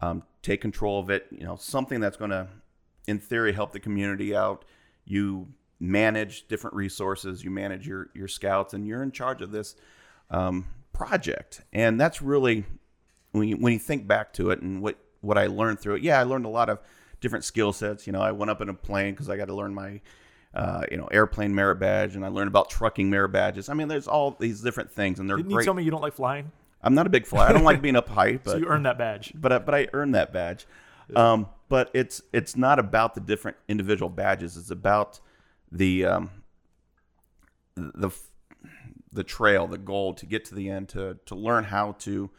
um, 0.00 0.22
take 0.42 0.60
control 0.60 0.98
of 1.00 1.10
it 1.10 1.26
you 1.30 1.44
know 1.44 1.56
something 1.56 2.00
that's 2.00 2.16
going 2.16 2.30
to 2.30 2.48
in 3.08 3.18
theory 3.18 3.52
help 3.52 3.72
the 3.72 3.80
community 3.80 4.34
out. 4.34 4.64
You 5.04 5.48
manage 5.80 6.46
different 6.46 6.76
resources 6.76 7.42
you 7.42 7.50
manage 7.50 7.88
your 7.88 8.10
your 8.14 8.28
scouts 8.28 8.72
and 8.74 8.86
you're 8.86 9.02
in 9.02 9.10
charge 9.10 9.42
of 9.42 9.50
this 9.50 9.74
um, 10.30 10.66
project. 10.92 11.62
And 11.72 12.00
that's 12.00 12.22
really 12.22 12.64
when 13.32 13.48
you, 13.48 13.56
when 13.56 13.72
you 13.72 13.78
think 13.80 14.06
back 14.06 14.32
to 14.34 14.50
it 14.50 14.60
and 14.62 14.80
what 14.80 14.98
what 15.22 15.38
I 15.38 15.46
learned 15.46 15.80
through 15.80 15.96
it, 15.96 16.02
yeah, 16.02 16.20
I 16.20 16.24
learned 16.24 16.44
a 16.44 16.50
lot 16.50 16.68
of 16.68 16.78
different 17.20 17.44
skill 17.44 17.72
sets. 17.72 18.06
You 18.06 18.12
know, 18.12 18.20
I 18.20 18.32
went 18.32 18.50
up 18.50 18.60
in 18.60 18.68
a 18.68 18.74
plane 18.74 19.14
because 19.14 19.30
I 19.30 19.36
got 19.38 19.46
to 19.46 19.54
learn 19.54 19.72
my 19.72 20.00
uh, 20.54 20.82
you 20.90 20.98
know, 20.98 21.06
airplane 21.06 21.54
merit 21.54 21.76
badge, 21.76 22.14
and 22.14 22.24
I 22.24 22.28
learned 22.28 22.48
about 22.48 22.68
trucking 22.68 23.08
merit 23.08 23.30
badges. 23.30 23.70
I 23.70 23.74
mean, 23.74 23.88
there's 23.88 24.06
all 24.06 24.32
these 24.38 24.60
different 24.60 24.90
things, 24.90 25.18
and 25.18 25.28
they're 25.28 25.38
Didn't 25.38 25.52
great. 25.52 25.62
you 25.62 25.64
tell 25.64 25.74
me 25.74 25.82
you 25.82 25.90
don't 25.90 26.02
like 26.02 26.12
flying? 26.12 26.52
I'm 26.82 26.94
not 26.94 27.06
a 27.06 27.10
big 27.10 27.26
flyer. 27.26 27.48
I 27.48 27.52
don't 27.52 27.64
like 27.64 27.80
being 27.80 27.96
up 27.96 28.08
high, 28.08 28.36
but 28.36 28.50
So 28.50 28.56
you 28.58 28.66
earned 28.66 28.84
that 28.86 28.98
badge. 28.98 29.32
but 29.34 29.52
I, 29.52 29.58
but 29.60 29.74
I 29.74 29.88
earned 29.92 30.14
that 30.14 30.32
badge. 30.32 30.66
Um, 31.16 31.46
but 31.68 31.90
it's 31.94 32.22
it's 32.32 32.56
not 32.56 32.78
about 32.78 33.14
the 33.14 33.20
different 33.20 33.56
individual 33.68 34.08
badges. 34.08 34.56
It's 34.56 34.70
about 34.70 35.20
the 35.70 36.04
um, 36.04 36.30
the 37.76 38.10
the 39.12 39.24
trail, 39.24 39.66
the 39.66 39.78
goal 39.78 40.14
to 40.14 40.26
get 40.26 40.44
to 40.46 40.54
the 40.54 40.68
end, 40.70 40.88
to 40.90 41.18
to 41.26 41.34
learn 41.34 41.64
how 41.64 41.92
to 42.00 42.30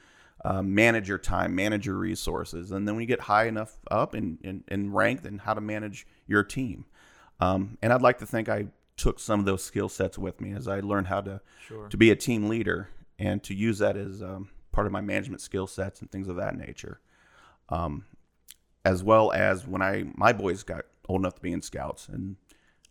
uh, 0.44 0.62
manage 0.62 1.08
your 1.08 1.18
time, 1.18 1.56
manage 1.56 1.86
your 1.86 1.96
resources, 1.96 2.72
and 2.72 2.88
then 2.88 2.96
when 2.96 3.02
you 3.02 3.08
get 3.08 3.22
high 3.22 3.46
enough 3.46 3.78
up 3.90 4.14
in 4.16 4.38
in, 4.44 4.64
in 4.68 4.92
rank, 4.92 5.24
then 5.24 5.40
how 5.40 5.54
to 5.54 5.62
manage 5.62 6.06
your 6.28 6.44
team. 6.44 6.86
Um, 7.40 7.78
and 7.82 7.94
I'd 7.94 8.02
like 8.02 8.20
to 8.20 8.26
think 8.26 8.50
I 8.50 8.68
took 8.98 9.20
some 9.20 9.40
of 9.40 9.46
those 9.46 9.64
skill 9.64 9.90
sets 9.90 10.18
with 10.18 10.40
me 10.40 10.54
as 10.54 10.68
I 10.68 10.80
learned 10.80 11.08
how 11.08 11.22
to 11.22 11.42
Sure. 11.68 11.88
to 11.90 11.98
be 11.98 12.12
a 12.12 12.16
team 12.16 12.48
leader 12.48 12.90
and 13.18 13.42
to 13.44 13.54
use 13.54 13.80
that 13.80 13.98
as 13.98 14.22
um, 14.22 14.50
part 14.72 14.86
of 14.86 14.94
my 14.94 15.02
management 15.02 15.42
skill 15.42 15.68
sets 15.68 16.02
and 16.02 16.12
things 16.12 16.28
of 16.28 16.36
that 16.36 16.56
nature. 16.58 17.00
Um, 17.70 18.06
as 18.86 19.02
well 19.04 19.32
as 19.32 19.66
when 19.66 19.82
I 19.82 20.06
my 20.16 20.34
boys 20.34 20.64
got 20.64 20.86
old 21.08 21.22
enough 21.22 21.36
to 21.36 21.42
be 21.42 21.54
in 21.54 21.62
scouts, 21.62 22.10
and 22.10 22.36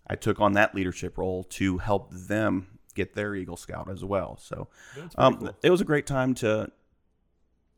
I 0.06 0.16
took 0.16 0.40
on 0.40 0.54
that 0.54 0.74
leadership 0.74 1.18
role 1.18 1.44
to 1.44 1.78
help 1.78 2.10
them 2.12 2.78
get 2.94 3.14
their 3.14 3.34
Eagle 3.34 3.56
Scout 3.56 3.90
as 3.90 4.04
well. 4.04 4.38
So 4.40 4.68
um, 5.16 5.36
cool. 5.36 5.56
it 5.62 5.70
was 5.70 5.80
a 5.80 5.84
great 5.84 6.06
time 6.06 6.34
to 6.36 6.70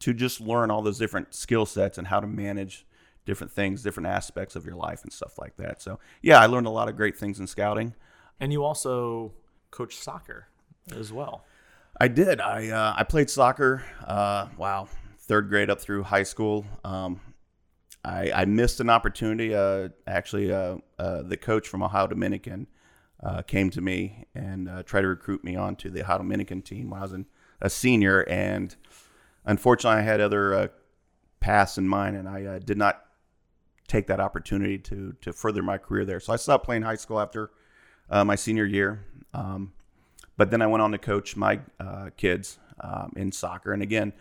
to 0.00 0.12
just 0.12 0.40
learn 0.40 0.70
all 0.70 0.82
those 0.82 0.98
different 0.98 1.34
skill 1.34 1.66
sets 1.66 1.98
and 1.98 2.06
how 2.08 2.20
to 2.20 2.26
manage 2.26 2.86
different 3.24 3.52
things, 3.52 3.82
different 3.82 4.06
aspects 4.06 4.54
of 4.54 4.66
your 4.66 4.76
life 4.76 5.02
and 5.02 5.12
stuff 5.12 5.38
like 5.38 5.56
that. 5.56 5.80
So 5.80 5.98
yeah, 6.22 6.40
I 6.40 6.46
learned 6.46 6.66
a 6.66 6.70
lot 6.70 6.88
of 6.88 6.96
great 6.96 7.16
things 7.16 7.40
in 7.40 7.46
scouting. 7.46 7.94
And 8.40 8.52
you 8.52 8.64
also 8.64 9.32
coach 9.70 9.96
soccer 9.96 10.48
as 10.94 11.12
well. 11.12 11.44
I 12.00 12.08
did. 12.08 12.40
I 12.40 12.68
uh, 12.68 12.94
I 12.96 13.04
played 13.04 13.30
soccer. 13.30 13.84
Uh, 14.04 14.48
wow, 14.56 14.88
third 15.20 15.48
grade 15.48 15.70
up 15.70 15.80
through 15.80 16.02
high 16.02 16.24
school. 16.24 16.66
Um, 16.84 17.20
I, 18.04 18.30
I 18.32 18.44
missed 18.44 18.80
an 18.80 18.90
opportunity. 18.90 19.54
Uh, 19.54 19.88
actually, 20.06 20.52
uh, 20.52 20.76
uh, 20.98 21.22
the 21.22 21.36
coach 21.36 21.68
from 21.68 21.82
Ohio 21.82 22.06
Dominican 22.06 22.66
uh, 23.22 23.42
came 23.42 23.70
to 23.70 23.80
me 23.80 24.26
and 24.34 24.68
uh, 24.68 24.82
tried 24.82 25.02
to 25.02 25.08
recruit 25.08 25.42
me 25.42 25.56
onto 25.56 25.88
the 25.88 26.02
Ohio 26.02 26.18
Dominican 26.18 26.60
team 26.60 26.90
when 26.90 26.98
I 27.00 27.02
was 27.02 27.12
in, 27.12 27.26
a 27.60 27.70
senior. 27.70 28.20
And 28.28 28.74
unfortunately, 29.44 30.00
I 30.00 30.02
had 30.02 30.20
other 30.20 30.54
uh, 30.54 30.68
paths 31.40 31.78
in 31.78 31.88
mind, 31.88 32.16
and 32.16 32.28
I 32.28 32.44
uh, 32.44 32.58
did 32.58 32.78
not 32.78 33.02
take 33.86 34.06
that 34.06 34.20
opportunity 34.20 34.78
to 34.78 35.14
to 35.20 35.32
further 35.32 35.62
my 35.62 35.78
career 35.78 36.04
there. 36.04 36.20
So 36.20 36.32
I 36.32 36.36
stopped 36.36 36.64
playing 36.64 36.82
high 36.82 36.96
school 36.96 37.20
after 37.20 37.50
uh, 38.10 38.24
my 38.24 38.34
senior 38.34 38.64
year. 38.64 39.04
Um, 39.32 39.72
but 40.36 40.50
then 40.50 40.62
I 40.62 40.66
went 40.66 40.82
on 40.82 40.92
to 40.92 40.98
coach 40.98 41.36
my 41.36 41.60
uh, 41.78 42.10
kids 42.16 42.58
um, 42.80 43.12
in 43.16 43.30
soccer, 43.30 43.72
and 43.72 43.82
again, 43.82 44.12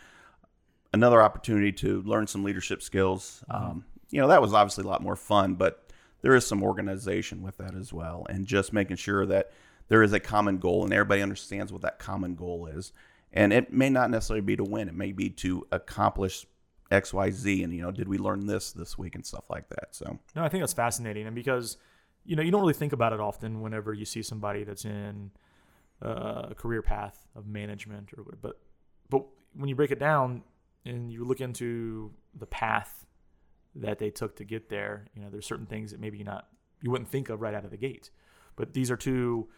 another 0.93 1.21
opportunity 1.21 1.71
to 1.71 2.01
learn 2.03 2.27
some 2.27 2.43
leadership 2.43 2.81
skills. 2.81 3.43
Um, 3.49 3.85
you 4.09 4.21
know, 4.21 4.27
that 4.27 4.41
was 4.41 4.53
obviously 4.53 4.83
a 4.83 4.87
lot 4.87 5.01
more 5.01 5.15
fun, 5.15 5.55
but 5.55 5.89
there 6.21 6.35
is 6.35 6.45
some 6.45 6.61
organization 6.61 7.41
with 7.41 7.57
that 7.57 7.75
as 7.75 7.91
well, 7.91 8.27
and 8.29 8.45
just 8.45 8.73
making 8.73 8.97
sure 8.97 9.25
that 9.25 9.51
there 9.87 10.03
is 10.03 10.13
a 10.13 10.19
common 10.19 10.57
goal 10.57 10.83
and 10.83 10.93
everybody 10.93 11.21
understands 11.21 11.71
what 11.71 11.81
that 11.81 11.99
common 11.99 12.35
goal 12.35 12.67
is. 12.67 12.93
And 13.33 13.51
it 13.51 13.73
may 13.73 13.89
not 13.89 14.11
necessarily 14.11 14.41
be 14.41 14.55
to 14.55 14.63
win; 14.63 14.87
it 14.87 14.95
may 14.95 15.11
be 15.11 15.29
to 15.29 15.67
accomplish 15.71 16.45
X, 16.91 17.13
Y, 17.13 17.31
Z. 17.31 17.63
And 17.63 17.73
you 17.73 17.81
know, 17.81 17.91
did 17.91 18.07
we 18.07 18.17
learn 18.17 18.45
this 18.45 18.71
this 18.71 18.97
week 18.97 19.15
and 19.15 19.25
stuff 19.25 19.49
like 19.49 19.67
that? 19.69 19.89
So 19.91 20.19
No, 20.35 20.43
I 20.43 20.49
think 20.49 20.61
that's 20.61 20.73
fascinating, 20.73 21.25
and 21.25 21.35
because 21.35 21.77
you 22.23 22.35
know 22.35 22.43
you 22.43 22.51
don't 22.51 22.61
really 22.61 22.73
think 22.73 22.93
about 22.93 23.11
it 23.11 23.19
often 23.19 23.61
whenever 23.61 23.93
you 23.93 24.05
see 24.05 24.21
somebody 24.21 24.63
that's 24.63 24.85
in 24.85 25.31
uh, 26.01 26.47
a 26.51 26.55
career 26.55 26.81
path 26.81 27.27
of 27.35 27.47
management 27.47 28.11
or 28.17 28.37
but 28.41 28.59
but 29.09 29.25
when 29.55 29.67
you 29.69 29.75
break 29.75 29.91
it 29.91 29.99
down 29.99 30.43
and 30.85 31.11
you 31.11 31.23
look 31.23 31.41
into 31.41 32.11
the 32.37 32.45
path 32.45 33.05
that 33.75 33.97
they 33.99 34.09
took 34.09 34.35
to 34.35 34.43
get 34.43 34.69
there, 34.69 35.07
you 35.15 35.21
know 35.21 35.29
there's 35.29 35.45
certain 35.45 35.65
things 35.65 35.91
that 35.91 35.99
maybe 35.99 36.17
you 36.19 36.23
not 36.23 36.47
you 36.81 36.91
wouldn't 36.91 37.09
think 37.09 37.29
of 37.29 37.41
right 37.41 37.55
out 37.55 37.65
of 37.65 37.71
the 37.71 37.77
gate, 37.77 38.11
but 38.55 38.73
these 38.73 38.91
are 38.91 38.97
two 38.97 39.49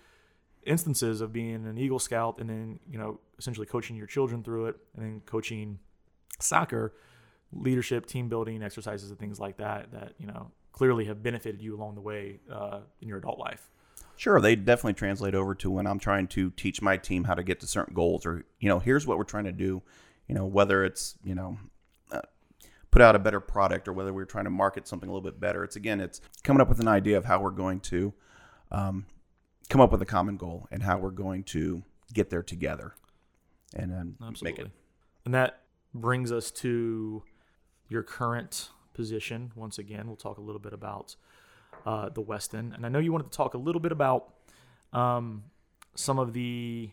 instances 0.66 1.22
of 1.22 1.32
being 1.32 1.68
an 1.68 1.78
Eagle 1.78 2.00
Scout 2.00 2.40
and 2.40 2.50
then 2.50 2.80
you 2.90 2.98
know 2.98 3.20
essentially 3.38 3.68
coaching 3.68 3.96
your 3.96 4.08
children 4.08 4.44
through 4.44 4.68
it 4.68 4.78
and 4.96 5.06
then 5.06 5.22
coaching 5.26 5.80
soccer 6.40 6.94
leadership, 7.52 8.06
team 8.06 8.28
building 8.28 8.62
exercises, 8.64 9.10
and 9.10 9.20
things 9.20 9.40
like 9.40 9.58
that 9.58 9.92
that 9.92 10.14
you 10.18 10.28
know 10.28 10.52
clearly 10.72 11.06
have 11.06 11.24
benefited 11.24 11.62
you 11.62 11.76
along 11.76 11.96
the 11.96 12.02
way 12.02 12.40
uh, 12.52 12.82
in 13.02 13.08
your 13.08 13.18
adult 13.18 13.40
life. 13.40 13.70
Sure, 14.18 14.40
they 14.40 14.56
definitely 14.56 14.94
translate 14.94 15.36
over 15.36 15.54
to 15.56 15.70
when 15.70 15.88
I'm 15.88 16.00
trying 16.00 16.28
to 16.30 16.52
teach 16.52 16.82
my 16.82 16.98
team 16.98 17.26
how 17.26 17.34
to 17.34 17.44
get 17.44 17.60
to 17.62 17.68
certain 17.68 17.94
goals, 17.94 18.26
or 18.26 18.46
you 18.60 18.70
know, 18.70 18.80
here's 18.80 19.06
what 19.06 19.18
we're 19.18 19.24
trying 19.24 19.46
to 19.46 19.52
do. 19.52 19.82
You 20.28 20.36
know, 20.36 20.46
whether 20.46 20.84
it's 20.84 21.16
you 21.24 21.36
know, 21.36 21.58
uh, 22.12 22.22
put 22.92 23.02
out 23.02 23.16
a 23.16 23.20
better 23.20 23.40
product, 23.40 23.88
or 23.88 23.94
whether 23.94 24.14
we're 24.14 24.26
trying 24.26 24.46
to 24.46 24.52
market 24.52 24.88
something 24.88 25.10
a 25.10 25.14
little 25.14 25.30
bit 25.30 25.40
better. 25.40 25.64
It's 25.64 25.76
again, 25.76 26.00
it's 26.00 26.22
coming 26.44 26.62
up 26.62 26.70
with 26.70 26.80
an 26.80 26.88
idea 26.88 27.18
of 27.18 27.26
how 27.26 27.42
we're 27.42 27.52
going 27.52 27.80
to 27.82 28.14
um, 28.72 29.06
come 29.70 29.82
up 29.82 29.92
with 29.92 30.02
a 30.02 30.06
common 30.06 30.38
goal 30.38 30.68
and 30.72 30.84
how 30.84 30.98
we're 30.98 31.10
going 31.12 31.44
to 31.44 31.84
get 32.14 32.30
there 32.30 32.44
together, 32.44 32.96
and 33.76 33.92
then 33.92 34.16
Absolutely. 34.22 34.52
make 34.52 34.68
it. 34.68 34.72
And 35.26 35.34
that 35.34 35.62
brings 35.94 36.32
us 36.32 36.52
to 36.52 37.24
your 37.90 38.04
current 38.04 38.70
position. 38.94 39.52
Once 39.56 39.78
again, 39.78 40.08
we'll 40.08 40.16
talk 40.16 40.38
a 40.38 40.42
little 40.42 40.60
bit 40.60 40.74
about 40.74 41.16
uh, 41.86 42.10
the 42.10 42.22
Westin. 42.22 42.76
And 42.76 42.86
I 42.86 42.90
know 42.90 43.00
you 43.00 43.12
wanted 43.12 43.32
to 43.32 43.38
talk 43.38 43.54
a 43.54 43.58
little 43.58 43.82
bit 43.82 43.92
about 43.92 44.34
um, 44.94 45.44
some 45.96 46.20
of 46.20 46.34
the 46.34 46.92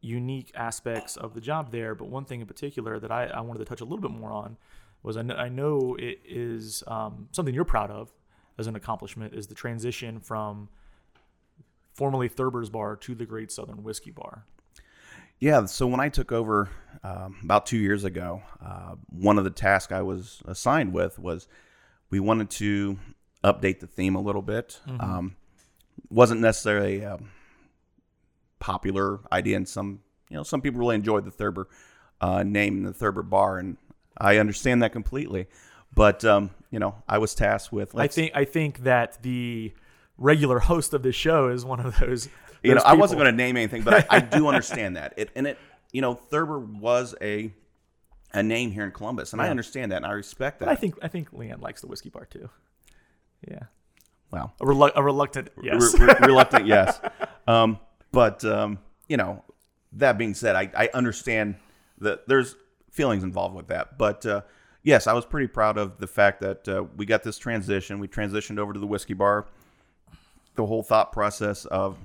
unique 0.00 0.52
aspects 0.54 1.16
of 1.16 1.34
the 1.34 1.40
job 1.40 1.72
there, 1.72 1.94
but 1.94 2.08
one 2.08 2.24
thing 2.24 2.40
in 2.40 2.46
particular 2.46 2.98
that 3.00 3.10
I, 3.10 3.26
I 3.26 3.40
wanted 3.40 3.58
to 3.60 3.64
touch 3.64 3.80
a 3.80 3.84
little 3.84 4.00
bit 4.00 4.10
more 4.10 4.30
on 4.30 4.56
was 5.02 5.16
I 5.16 5.22
know, 5.22 5.34
I 5.34 5.48
know 5.48 5.96
it 5.98 6.20
is 6.24 6.82
um, 6.86 7.28
something 7.32 7.54
you're 7.54 7.64
proud 7.64 7.90
of 7.90 8.12
as 8.58 8.66
an 8.66 8.76
accomplishment 8.76 9.34
is 9.34 9.46
the 9.46 9.54
transition 9.54 10.20
from 10.20 10.68
formerly 11.98 12.28
Thurber's 12.28 12.70
Bar 12.70 12.94
to 12.94 13.14
the 13.16 13.26
Great 13.26 13.50
Southern 13.50 13.82
Whiskey 13.82 14.12
Bar. 14.12 14.44
Yeah, 15.40 15.64
so 15.64 15.88
when 15.88 15.98
I 15.98 16.08
took 16.08 16.30
over 16.30 16.70
um, 17.02 17.38
about 17.42 17.66
two 17.66 17.76
years 17.76 18.04
ago, 18.04 18.40
uh, 18.64 18.94
one 19.10 19.36
of 19.36 19.42
the 19.42 19.50
tasks 19.50 19.92
I 19.92 20.02
was 20.02 20.40
assigned 20.46 20.92
with 20.92 21.18
was 21.18 21.48
we 22.08 22.20
wanted 22.20 22.50
to 22.50 22.98
update 23.42 23.80
the 23.80 23.88
theme 23.88 24.14
a 24.14 24.20
little 24.20 24.42
bit. 24.42 24.80
Um, 25.00 25.36
wasn't 26.08 26.40
necessarily 26.40 27.00
a 27.00 27.18
popular 28.60 29.18
idea, 29.32 29.56
and 29.56 29.68
some 29.68 30.00
you 30.28 30.36
know 30.36 30.44
some 30.44 30.60
people 30.60 30.78
really 30.78 30.94
enjoyed 30.94 31.24
the 31.24 31.32
Thurber 31.32 31.68
uh, 32.20 32.44
name 32.44 32.76
and 32.76 32.86
the 32.86 32.92
Thurber 32.92 33.22
bar, 33.24 33.58
and 33.58 33.76
I 34.16 34.38
understand 34.38 34.82
that 34.82 34.92
completely. 34.92 35.48
But 35.92 36.24
um, 36.24 36.50
you 36.70 36.78
know, 36.78 36.94
I 37.08 37.18
was 37.18 37.34
tasked 37.34 37.72
with. 37.72 37.96
I 37.96 38.06
think 38.06 38.32
I 38.34 38.44
think 38.44 38.84
that 38.84 39.18
the 39.22 39.72
regular 40.18 40.58
host 40.58 40.92
of 40.92 41.02
this 41.02 41.14
show 41.14 41.48
is 41.48 41.64
one 41.64 41.80
of 41.80 41.98
those. 41.98 42.28
you 42.62 42.70
know, 42.70 42.76
those 42.76 42.84
I 42.84 42.94
wasn't 42.94 43.20
going 43.20 43.30
to 43.32 43.36
name 43.36 43.56
anything, 43.56 43.82
but 43.82 43.94
I, 44.10 44.16
I 44.16 44.20
do 44.20 44.48
understand 44.48 44.96
that. 44.96 45.14
It 45.16 45.30
and 45.34 45.46
it, 45.46 45.58
you 45.92 46.02
know, 46.02 46.14
Thurber 46.14 46.58
was 46.58 47.14
a 47.22 47.52
a 48.34 48.42
name 48.42 48.72
here 48.72 48.84
in 48.84 48.92
Columbus, 48.92 49.32
and 49.32 49.40
I 49.40 49.48
understand 49.48 49.92
that, 49.92 49.96
and 49.96 50.06
I 50.06 50.10
respect 50.10 50.58
that. 50.58 50.66
But 50.66 50.72
I 50.72 50.74
think 50.74 50.98
I 51.02 51.08
think 51.08 51.30
Leanne 51.30 51.62
likes 51.62 51.80
the 51.80 51.86
whiskey 51.86 52.10
bar 52.10 52.26
too. 52.26 52.50
Yeah, 53.48 53.62
well, 54.30 54.52
a, 54.60 54.64
relu- 54.64 54.92
a 54.94 55.02
reluctant 55.02 55.48
yes. 55.62 55.94
re- 55.98 56.06
re- 56.06 56.16
reluctant, 56.22 56.66
yes. 56.66 57.00
Um, 57.46 57.78
but 58.12 58.44
um, 58.44 58.78
you 59.08 59.16
know, 59.16 59.44
that 59.92 60.18
being 60.18 60.34
said, 60.34 60.56
I, 60.56 60.70
I 60.76 60.90
understand 60.92 61.56
that 61.98 62.28
there's 62.28 62.56
feelings 62.90 63.22
involved 63.22 63.54
with 63.54 63.68
that. 63.68 63.96
But 63.96 64.26
uh, 64.26 64.42
yes, 64.82 65.06
I 65.06 65.12
was 65.12 65.24
pretty 65.24 65.48
proud 65.48 65.78
of 65.78 65.98
the 65.98 66.06
fact 66.06 66.40
that 66.40 66.68
uh, 66.68 66.84
we 66.96 67.06
got 67.06 67.22
this 67.22 67.38
transition. 67.38 67.98
We 67.98 68.08
transitioned 68.08 68.58
over 68.58 68.72
to 68.72 68.80
the 68.80 68.86
whiskey 68.86 69.14
bar. 69.14 69.46
The 70.58 70.66
whole 70.66 70.82
thought 70.82 71.12
process 71.12 71.66
of 71.66 71.96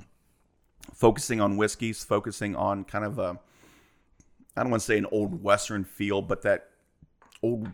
focusing 0.94 1.42
on 1.42 1.58
whiskeys, 1.58 2.04
focusing 2.04 2.56
on 2.56 2.84
kind 2.84 3.04
of 3.04 3.18
a 3.18 3.40
I 4.56 4.62
don't 4.62 4.70
want 4.70 4.82
to 4.82 4.86
say 4.86 5.00
an 5.00 5.08
old 5.12 5.42
Western 5.42 5.84
feel, 5.84 6.22
but 6.22 6.44
that 6.44 6.70
old 7.42 7.68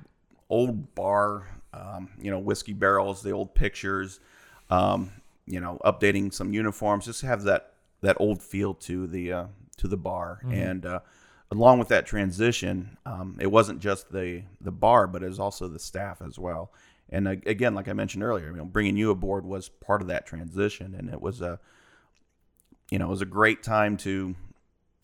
old 0.50 0.96
bar, 0.96 1.50
um, 1.74 2.12
you 2.18 2.32
know, 2.32 2.40
whiskey 2.40 2.72
barrels, 2.72 3.22
the 3.22 3.32
old 3.32 3.54
pictures, 3.56 4.22
um, 4.70 5.12
you 5.46 5.60
know, 5.60 5.82
updating 5.84 6.34
some 6.34 6.54
uniforms, 6.54 7.08
just 7.08 7.24
have 7.24 7.44
that 7.44 7.74
that 8.00 8.16
old 8.18 8.42
feel 8.42 8.74
to 8.76 9.06
the 9.06 9.34
uh, 9.34 9.46
to 9.80 9.90
the 9.90 9.98
bar. 9.98 10.40
And 10.50 10.86
uh, 10.86 11.00
along 11.52 11.80
with 11.80 11.90
that 11.90 12.06
transition, 12.06 12.98
um, 13.06 13.38
it 13.42 13.48
wasn't 13.48 13.82
just 13.82 14.14
the 14.14 14.44
the 14.62 14.72
bar, 14.72 15.08
but 15.08 15.24
it 15.24 15.28
was 15.28 15.42
also 15.42 15.68
the 15.68 15.78
staff 15.78 16.22
as 16.26 16.40
well. 16.40 16.72
And 17.12 17.28
uh, 17.28 17.36
again, 17.46 17.74
like 17.76 17.88
I 17.88 17.94
mentioned 17.94 18.24
earlier, 18.24 18.50
you 18.52 18.58
know, 18.58 18.66
bringing 18.66 18.98
you 18.98 19.12
aboard 19.12 19.46
was 19.46 19.70
part 19.70 20.02
of 20.02 20.08
that 20.08 20.26
transition, 20.26 20.96
and 20.96 21.10
it 21.10 21.22
was 21.22 21.42
a 21.42 21.60
you 22.92 23.00
know 23.00 23.06
it 23.06 23.10
was 23.10 23.22
a 23.22 23.26
great 23.28 23.64
time 23.64 23.98
to 23.98 24.36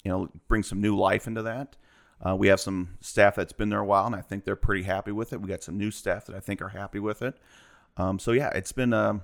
you 0.03 0.12
know 0.12 0.30
bring 0.47 0.64
some 0.64 0.82
new 0.82 0.95
life 0.95 1.28
into 1.28 1.41
that. 1.43 1.76
Uh, 2.26 2.36
we 2.36 2.47
have 2.47 2.60
some 2.60 2.97
staff 3.01 3.36
that's 3.36 3.53
been 3.53 3.70
there 3.70 3.80
a 3.80 3.86
while, 3.86 4.06
and 4.06 4.16
I 4.16 4.22
think 4.22 4.45
they're 4.45 4.56
pretty 4.56 4.84
happy 4.84 5.12
with 5.12 5.34
it. 5.34 5.41
We 5.41 5.49
got 5.49 5.64
some 5.64 5.78
new 5.78 5.91
staff 5.91 6.26
that 6.26 6.36
I 6.36 6.39
think 6.39 6.62
are 6.62 6.70
happy 6.70 6.99
with 6.99 7.22
it. 7.22 7.36
Um, 7.97 8.20
so 8.20 8.32
yeah, 8.32 8.49
it's 8.49 8.72
been 8.72 8.93
a 8.93 9.22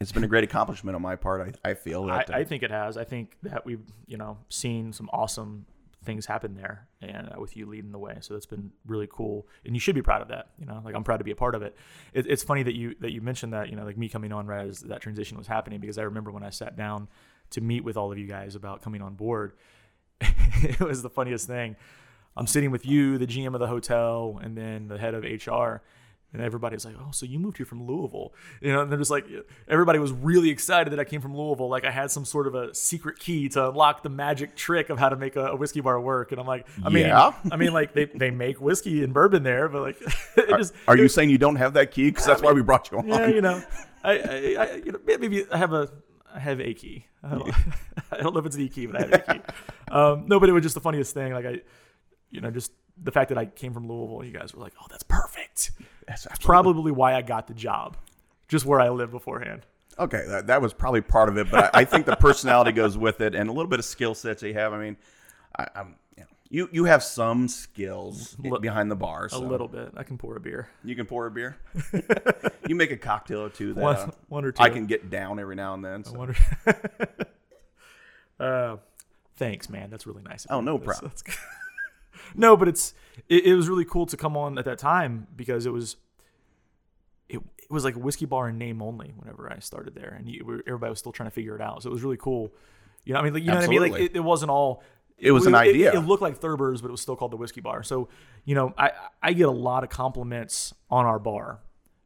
it's 0.00 0.12
been 0.12 0.24
a 0.24 0.28
great 0.28 0.44
accomplishment 0.44 0.94
on 0.94 1.02
my 1.02 1.16
part. 1.16 1.56
I, 1.64 1.70
I 1.70 1.74
feel 1.74 2.06
that 2.06 2.30
uh, 2.30 2.36
I 2.36 2.44
think 2.44 2.62
it 2.62 2.70
has. 2.70 2.96
I 2.96 3.04
think 3.04 3.36
that 3.42 3.66
we've 3.66 3.82
you 4.06 4.16
know 4.16 4.38
seen 4.48 4.92
some 4.92 5.10
awesome 5.12 5.66
things 6.04 6.26
happen 6.26 6.54
there, 6.54 6.88
and 7.02 7.28
uh, 7.28 7.40
with 7.40 7.56
you 7.56 7.66
leading 7.66 7.92
the 7.92 7.98
way, 7.98 8.16
so 8.20 8.34
that's 8.34 8.46
been 8.46 8.70
really 8.86 9.08
cool. 9.10 9.46
And 9.64 9.74
you 9.74 9.80
should 9.80 9.94
be 9.94 10.02
proud 10.02 10.22
of 10.22 10.28
that. 10.28 10.48
You 10.58 10.66
know, 10.66 10.80
like 10.84 10.94
I'm 10.94 11.04
proud 11.04 11.18
to 11.18 11.24
be 11.24 11.30
a 11.30 11.36
part 11.36 11.54
of 11.54 11.62
it. 11.62 11.76
it 12.12 12.26
it's 12.26 12.42
funny 12.42 12.62
that 12.62 12.74
you 12.74 12.94
that 13.00 13.12
you 13.12 13.20
mentioned 13.20 13.52
that. 13.52 13.68
You 13.68 13.76
know, 13.76 13.84
like 13.84 13.98
me 13.98 14.08
coming 14.08 14.32
on 14.32 14.46
right 14.46 14.66
as 14.66 14.80
that 14.80 15.00
transition 15.00 15.36
was 15.36 15.46
happening, 15.46 15.80
because 15.80 15.98
I 15.98 16.02
remember 16.02 16.30
when 16.30 16.42
I 16.42 16.50
sat 16.50 16.76
down 16.76 17.08
to 17.50 17.60
meet 17.60 17.84
with 17.84 17.96
all 17.96 18.10
of 18.12 18.18
you 18.18 18.26
guys 18.26 18.54
about 18.54 18.82
coming 18.82 19.02
on 19.02 19.14
board. 19.14 19.52
it 20.20 20.80
was 20.80 21.02
the 21.02 21.10
funniest 21.10 21.46
thing. 21.46 21.76
I'm 22.36 22.46
sitting 22.46 22.70
with 22.70 22.86
you, 22.86 23.18
the 23.18 23.26
GM 23.26 23.54
of 23.54 23.60
the 23.60 23.66
hotel, 23.66 24.38
and 24.42 24.56
then 24.56 24.88
the 24.88 24.98
head 24.98 25.14
of 25.14 25.24
HR. 25.24 25.82
And 26.32 26.40
everybody's 26.40 26.84
like, 26.84 26.94
"Oh, 26.96 27.10
so 27.10 27.26
you 27.26 27.40
moved 27.40 27.56
here 27.56 27.66
from 27.66 27.86
Louisville?" 27.86 28.32
You 28.60 28.72
know, 28.72 28.82
and 28.82 28.90
they're 28.90 28.98
just 28.98 29.10
like, 29.10 29.26
everybody 29.66 29.98
was 29.98 30.12
really 30.12 30.48
excited 30.50 30.92
that 30.92 31.00
I 31.00 31.04
came 31.04 31.20
from 31.20 31.36
Louisville. 31.36 31.68
Like 31.68 31.84
I 31.84 31.90
had 31.90 32.10
some 32.12 32.24
sort 32.24 32.46
of 32.46 32.54
a 32.54 32.72
secret 32.72 33.18
key 33.18 33.48
to 33.50 33.70
unlock 33.70 34.04
the 34.04 34.10
magic 34.10 34.54
trick 34.54 34.90
of 34.90 34.98
how 34.98 35.08
to 35.08 35.16
make 35.16 35.34
a, 35.34 35.46
a 35.48 35.56
whiskey 35.56 35.80
bar 35.80 36.00
work. 36.00 36.30
And 36.30 36.40
I'm 36.40 36.46
like, 36.46 36.68
I 36.84 36.88
mean, 36.88 37.06
Yeah? 37.06 37.32
I 37.50 37.56
mean, 37.56 37.72
like 37.72 37.94
they, 37.94 38.04
they 38.04 38.30
make 38.30 38.60
whiskey 38.60 39.02
and 39.02 39.12
bourbon 39.12 39.42
there, 39.42 39.68
but 39.68 39.82
like, 39.82 40.00
it 40.36 40.56
just 40.56 40.72
Are 40.86 40.96
you 40.96 41.08
saying 41.08 41.30
you 41.30 41.38
don't 41.38 41.56
have 41.56 41.72
that 41.72 41.90
key? 41.90 42.10
Because 42.10 42.26
that's 42.26 42.42
why 42.42 42.52
we 42.52 42.62
brought 42.62 42.90
you 42.92 42.98
on. 42.98 43.08
yeah, 43.08 43.26
you 43.26 43.40
know, 43.40 43.60
I, 44.04 44.12
I, 44.12 44.56
I 44.58 44.74
you 44.84 44.92
know, 44.92 45.00
maybe 45.04 45.44
I 45.50 45.56
have 45.56 45.72
a, 45.72 45.90
I 46.32 46.38
have 46.38 46.60
a 46.60 46.74
key. 46.74 47.06
I 47.24 47.30
don't, 47.30 47.52
I 48.12 48.18
don't 48.18 48.34
know 48.34 48.40
if 48.40 48.46
it's 48.46 48.54
the 48.56 48.68
key, 48.68 48.86
but 48.86 48.96
I 48.96 49.00
have 49.00 49.12
a 49.12 49.34
key. 49.34 49.40
Um, 49.92 50.26
no, 50.28 50.38
but 50.38 50.48
it 50.48 50.52
was 50.52 50.62
just 50.62 50.76
the 50.76 50.80
funniest 50.80 51.14
thing. 51.14 51.32
Like 51.32 51.44
I, 51.44 51.60
you 52.30 52.40
know, 52.40 52.52
just 52.52 52.70
the 53.02 53.10
fact 53.10 53.30
that 53.30 53.38
I 53.38 53.46
came 53.46 53.74
from 53.74 53.88
Louisville, 53.88 54.24
you 54.24 54.30
guys 54.30 54.54
were 54.54 54.62
like, 54.62 54.74
"Oh, 54.80 54.86
that's 54.88 55.02
perfect." 55.02 55.72
That's 56.10 56.26
absolutely- 56.26 56.46
Probably 56.46 56.92
why 56.92 57.14
I 57.14 57.22
got 57.22 57.46
the 57.46 57.54
job, 57.54 57.96
just 58.48 58.66
where 58.66 58.80
I 58.80 58.88
lived 58.90 59.12
beforehand. 59.12 59.64
Okay, 59.98 60.24
that, 60.26 60.46
that 60.48 60.60
was 60.60 60.72
probably 60.72 61.02
part 61.02 61.28
of 61.28 61.36
it, 61.38 61.50
but 61.50 61.74
I, 61.74 61.80
I 61.80 61.84
think 61.84 62.06
the 62.06 62.16
personality 62.16 62.72
goes 62.72 62.96
with 62.98 63.20
it, 63.20 63.34
and 63.34 63.48
a 63.48 63.52
little 63.52 63.68
bit 63.68 63.78
of 63.78 63.84
skill 63.84 64.14
sets 64.14 64.42
you 64.42 64.54
have. 64.54 64.72
I 64.72 64.78
mean, 64.78 64.96
I, 65.58 65.66
I'm 65.76 65.94
you, 66.16 66.22
know, 66.22 66.28
you 66.48 66.68
you 66.72 66.84
have 66.84 67.02
some 67.02 67.46
skills 67.48 68.34
Li- 68.38 68.58
behind 68.60 68.90
the 68.90 68.96
bar. 68.96 69.28
A 69.30 69.38
little 69.38 69.68
bit. 69.68 69.92
I 69.96 70.02
can 70.02 70.16
pour 70.18 70.36
a 70.36 70.40
beer. 70.40 70.68
You 70.84 70.96
can 70.96 71.06
pour 71.06 71.26
a 71.26 71.30
beer. 71.30 71.56
you 72.66 72.74
make 72.74 72.90
a 72.92 72.96
cocktail 72.96 73.40
or 73.42 73.50
two 73.50 73.74
that 73.74 73.80
One- 73.82 73.96
uh, 73.96 74.10
one 74.28 74.44
or 74.44 74.52
two. 74.52 74.62
I 74.62 74.70
can 74.70 74.86
get 74.86 75.10
down 75.10 75.38
every 75.38 75.54
now 75.56 75.74
and 75.74 75.84
then. 75.84 76.02
I 76.06 76.10
so. 76.10 76.18
wonder. 76.18 76.36
uh, 78.40 78.76
thanks, 79.36 79.68
man. 79.68 79.90
That's 79.90 80.06
really 80.06 80.22
nice. 80.22 80.44
of 80.46 80.52
Oh, 80.52 80.58
you. 80.60 80.64
no 80.66 80.78
That's- 80.78 80.86
problem. 80.98 81.10
that's 81.10 81.22
good. 81.22 81.34
No, 82.34 82.56
but 82.56 82.68
it's 82.68 82.94
it, 83.28 83.46
it 83.46 83.54
was 83.54 83.68
really 83.68 83.84
cool 83.84 84.06
to 84.06 84.16
come 84.16 84.36
on 84.36 84.58
at 84.58 84.64
that 84.64 84.78
time 84.78 85.26
because 85.36 85.66
it 85.66 85.72
was 85.72 85.96
it, 87.28 87.40
it 87.58 87.70
was 87.70 87.84
like 87.84 87.96
a 87.96 87.98
whiskey 87.98 88.26
bar 88.26 88.48
in 88.48 88.58
name 88.58 88.82
only 88.82 89.12
whenever 89.16 89.50
I 89.52 89.58
started 89.60 89.94
there, 89.94 90.14
and 90.18 90.28
you, 90.28 90.62
everybody 90.66 90.90
was 90.90 90.98
still 90.98 91.12
trying 91.12 91.28
to 91.28 91.34
figure 91.34 91.54
it 91.54 91.60
out. 91.60 91.82
So 91.82 91.90
it 91.90 91.92
was 91.92 92.02
really 92.02 92.16
cool. 92.16 92.52
You 93.04 93.14
know, 93.14 93.20
I 93.20 93.22
mean, 93.22 93.34
like, 93.34 93.42
you 93.42 93.48
know 93.48 93.56
what 93.56 93.64
I 93.64 93.68
mean? 93.68 93.80
Like 93.80 94.00
it, 94.00 94.16
it 94.16 94.20
wasn't 94.20 94.50
all. 94.50 94.82
It 95.16 95.32
was 95.32 95.44
an 95.44 95.54
idea. 95.54 95.92
It, 95.92 96.00
looked 96.00 96.22
like 96.22 96.38
Thurber's, 96.38 96.80
but 96.80 96.88
it 96.88 96.92
was 96.92 97.02
still 97.02 97.14
called 97.14 97.30
the 97.30 97.36
Whiskey 97.36 97.60
Bar. 97.60 97.82
So, 97.82 98.08
you 98.46 98.54
know, 98.54 98.72
I 98.78 98.92
I 99.22 99.32
get 99.34 99.48
a 99.48 99.52
lot 99.52 99.84
of 99.84 99.90
compliments 99.90 100.72
on 100.90 101.04
our 101.04 101.18
bar 101.18 101.60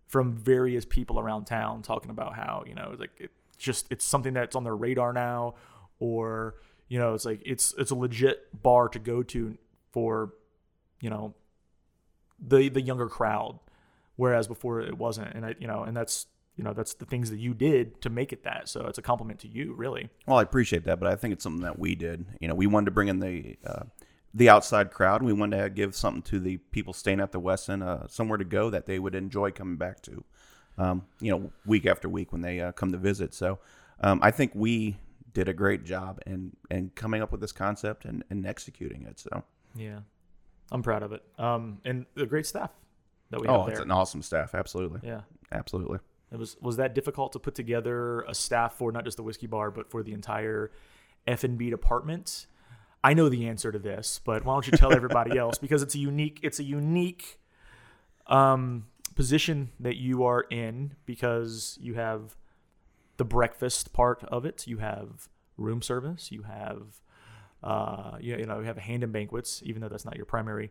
from 0.09 0.37
various 0.37 0.85
people 0.85 1.19
around 1.19 1.45
town 1.45 1.83
talking 1.83 2.11
about 2.11 2.35
how 2.35 2.65
you 2.67 2.75
know 2.75 2.95
like 2.99 3.11
it 3.19 3.31
just 3.57 3.87
it's 3.91 4.05
something 4.05 4.35
that's 4.35 4.57
on 4.57 4.65
their 4.65 4.77
radar 4.77 5.13
now, 5.13 5.55
or 5.99 6.57
you 6.89 6.99
know 6.99 7.15
it's 7.15 7.25
like 7.25 7.41
it's 7.45 7.75
it's 7.79 7.91
a 7.91 7.95
legit 7.95 8.63
bar 8.63 8.89
to 8.89 8.99
go 8.99 9.23
to 9.23 9.57
for 9.95 10.35
you 11.01 11.09
know 11.09 11.35
the 12.45 12.69
the 12.69 12.83
younger 12.83 13.09
crowd, 13.09 13.61
whereas 14.17 14.49
before 14.49 14.81
it 14.81 14.99
wasn't, 14.99 15.33
and 15.35 15.47
I 15.47 15.55
you 15.61 15.69
know 15.69 15.85
and 15.85 15.97
that's 15.97 16.27
you 16.57 16.65
know 16.65 16.73
that's 16.73 16.95
the 16.95 17.07
things 17.07 17.31
that 17.31 17.39
you 17.39 17.55
did 17.55 18.03
to 18.03 18.11
make 18.11 18.33
it 18.33 18.43
that. 18.43 18.69
So 18.69 18.87
it's 18.87 18.99
a 18.99 19.03
compliment 19.03 19.39
to 19.41 19.49
you, 19.49 19.73
really. 19.73 20.11
Well, 20.27 20.39
I 20.39 20.43
appreciate 20.43 20.83
that, 20.85 20.99
but 20.99 21.09
I 21.09 21.15
think 21.15 21.33
it's 21.33 21.45
something 21.45 21.63
that 21.63 21.79
we 21.79 21.95
did. 21.95 22.27
You 22.41 22.49
know, 22.49 22.57
we 22.57 22.67
wanted 22.67 22.87
to 22.87 22.91
bring 22.91 23.07
in 23.07 23.21
the 23.21 23.57
uh, 23.65 23.85
the 24.35 24.49
outside 24.49 24.91
crowd. 24.91 25.21
and 25.21 25.27
We 25.27 25.33
wanted 25.33 25.63
to 25.63 25.71
give 25.71 25.95
something 25.95 26.23
to 26.23 26.41
the 26.41 26.57
people 26.57 26.93
staying 26.93 27.21
at 27.21 27.31
the 27.31 27.41
Westin, 27.41 27.81
uh, 27.81 28.09
somewhere 28.09 28.39
to 28.39 28.45
go 28.45 28.69
that 28.71 28.87
they 28.87 28.99
would 28.99 29.15
enjoy 29.15 29.53
coming 29.53 29.77
back 29.77 30.03
to. 30.03 30.25
Um, 30.77 31.05
you 31.21 31.31
know, 31.31 31.53
week 31.65 31.87
after 31.87 32.09
week 32.09 32.33
when 32.33 32.41
they 32.41 32.61
uh, 32.61 32.73
come 32.73 32.91
to 32.91 32.99
visit. 32.99 33.33
So 33.33 33.61
um, 34.01 34.19
I 34.23 34.33
think 34.33 34.51
we 34.57 34.97
did 35.33 35.49
a 35.49 35.53
great 35.53 35.85
job 35.85 36.21
in 36.27 36.57
in 36.69 36.91
coming 36.97 37.23
up 37.23 37.31
with 37.31 37.41
this 37.41 37.53
concept 37.53 38.05
and, 38.05 38.25
and 38.29 38.45
executing 38.45 39.05
it. 39.05 39.21
So 39.21 39.45
Yeah, 39.77 40.01
I'm 40.71 40.83
proud 40.83 41.03
of 41.03 41.13
it. 41.13 41.23
Um, 41.39 41.81
and 41.85 42.07
the 42.15 42.27
great 42.27 42.47
staff 42.47 42.71
that 43.31 43.41
we 43.41 43.47
have. 43.47 43.57
oh, 43.57 43.61
have 43.65 43.69
it's 43.71 43.81
an 43.81 43.91
awesome 43.91 44.23
staff. 44.23 44.55
Absolutely, 44.55 45.01
Yeah, 45.03 45.23
absolutely. 45.53 45.99
it 46.33 46.39
was 46.39 46.57
was 46.61 46.77
that 46.77 46.95
difficult 46.95 47.33
to 47.33 47.39
put 47.39 47.55
together 47.55 48.21
a 48.23 48.35
staff 48.35 48.75
for 48.75 48.93
not 48.93 49.05
just 49.05 49.17
the 49.17 49.23
whiskey 49.23 49.47
bar, 49.47 49.71
but 49.71 49.91
for 49.91 50.03
the 50.03 50.13
entire 50.13 50.71
F 51.27 51.45
and 51.45 51.59
B 51.59 51.71
department. 51.71 52.47
I 53.03 53.13
know 53.13 53.29
the 53.29 53.49
answer 53.49 53.71
to 53.71 53.79
this, 53.79 54.21
but 54.25 54.45
why 54.45 54.55
don't 54.55 54.67
you 54.67 54.73
tell 54.79 54.93
everybody 54.93 55.37
else 55.39 55.59
because 55.59 55.83
it's 55.83 55.95
a 55.95 55.99
unique 55.99 56.41
it's 56.43 56.59
a 56.59 56.65
unique 56.65 57.39
um, 58.27 58.87
position 59.15 59.71
that 59.81 59.97
you 59.97 60.25
are 60.25 60.43
in 60.43 60.95
because 61.05 61.79
you 61.81 61.95
have 61.95 62.37
the 63.17 63.25
breakfast 63.25 63.93
part 63.93 64.25
of 64.25 64.45
it, 64.45 64.67
you 64.67 64.79
have 64.79 65.29
room 65.57 65.83
service, 65.83 66.33
you 66.33 66.43
have 66.43 67.01
uh, 67.65 68.19
you, 68.21 68.37
you 68.37 68.47
know 68.47 68.61
you 68.61 68.67
have 68.67 68.77
a 68.77 68.83
hand 68.83 69.03
and 69.03 69.13
banquets, 69.13 69.63
even 69.65 69.83
though 69.83 69.89
that's 69.89 70.05
not 70.05 70.17
your 70.17 70.27
primary 70.27 70.71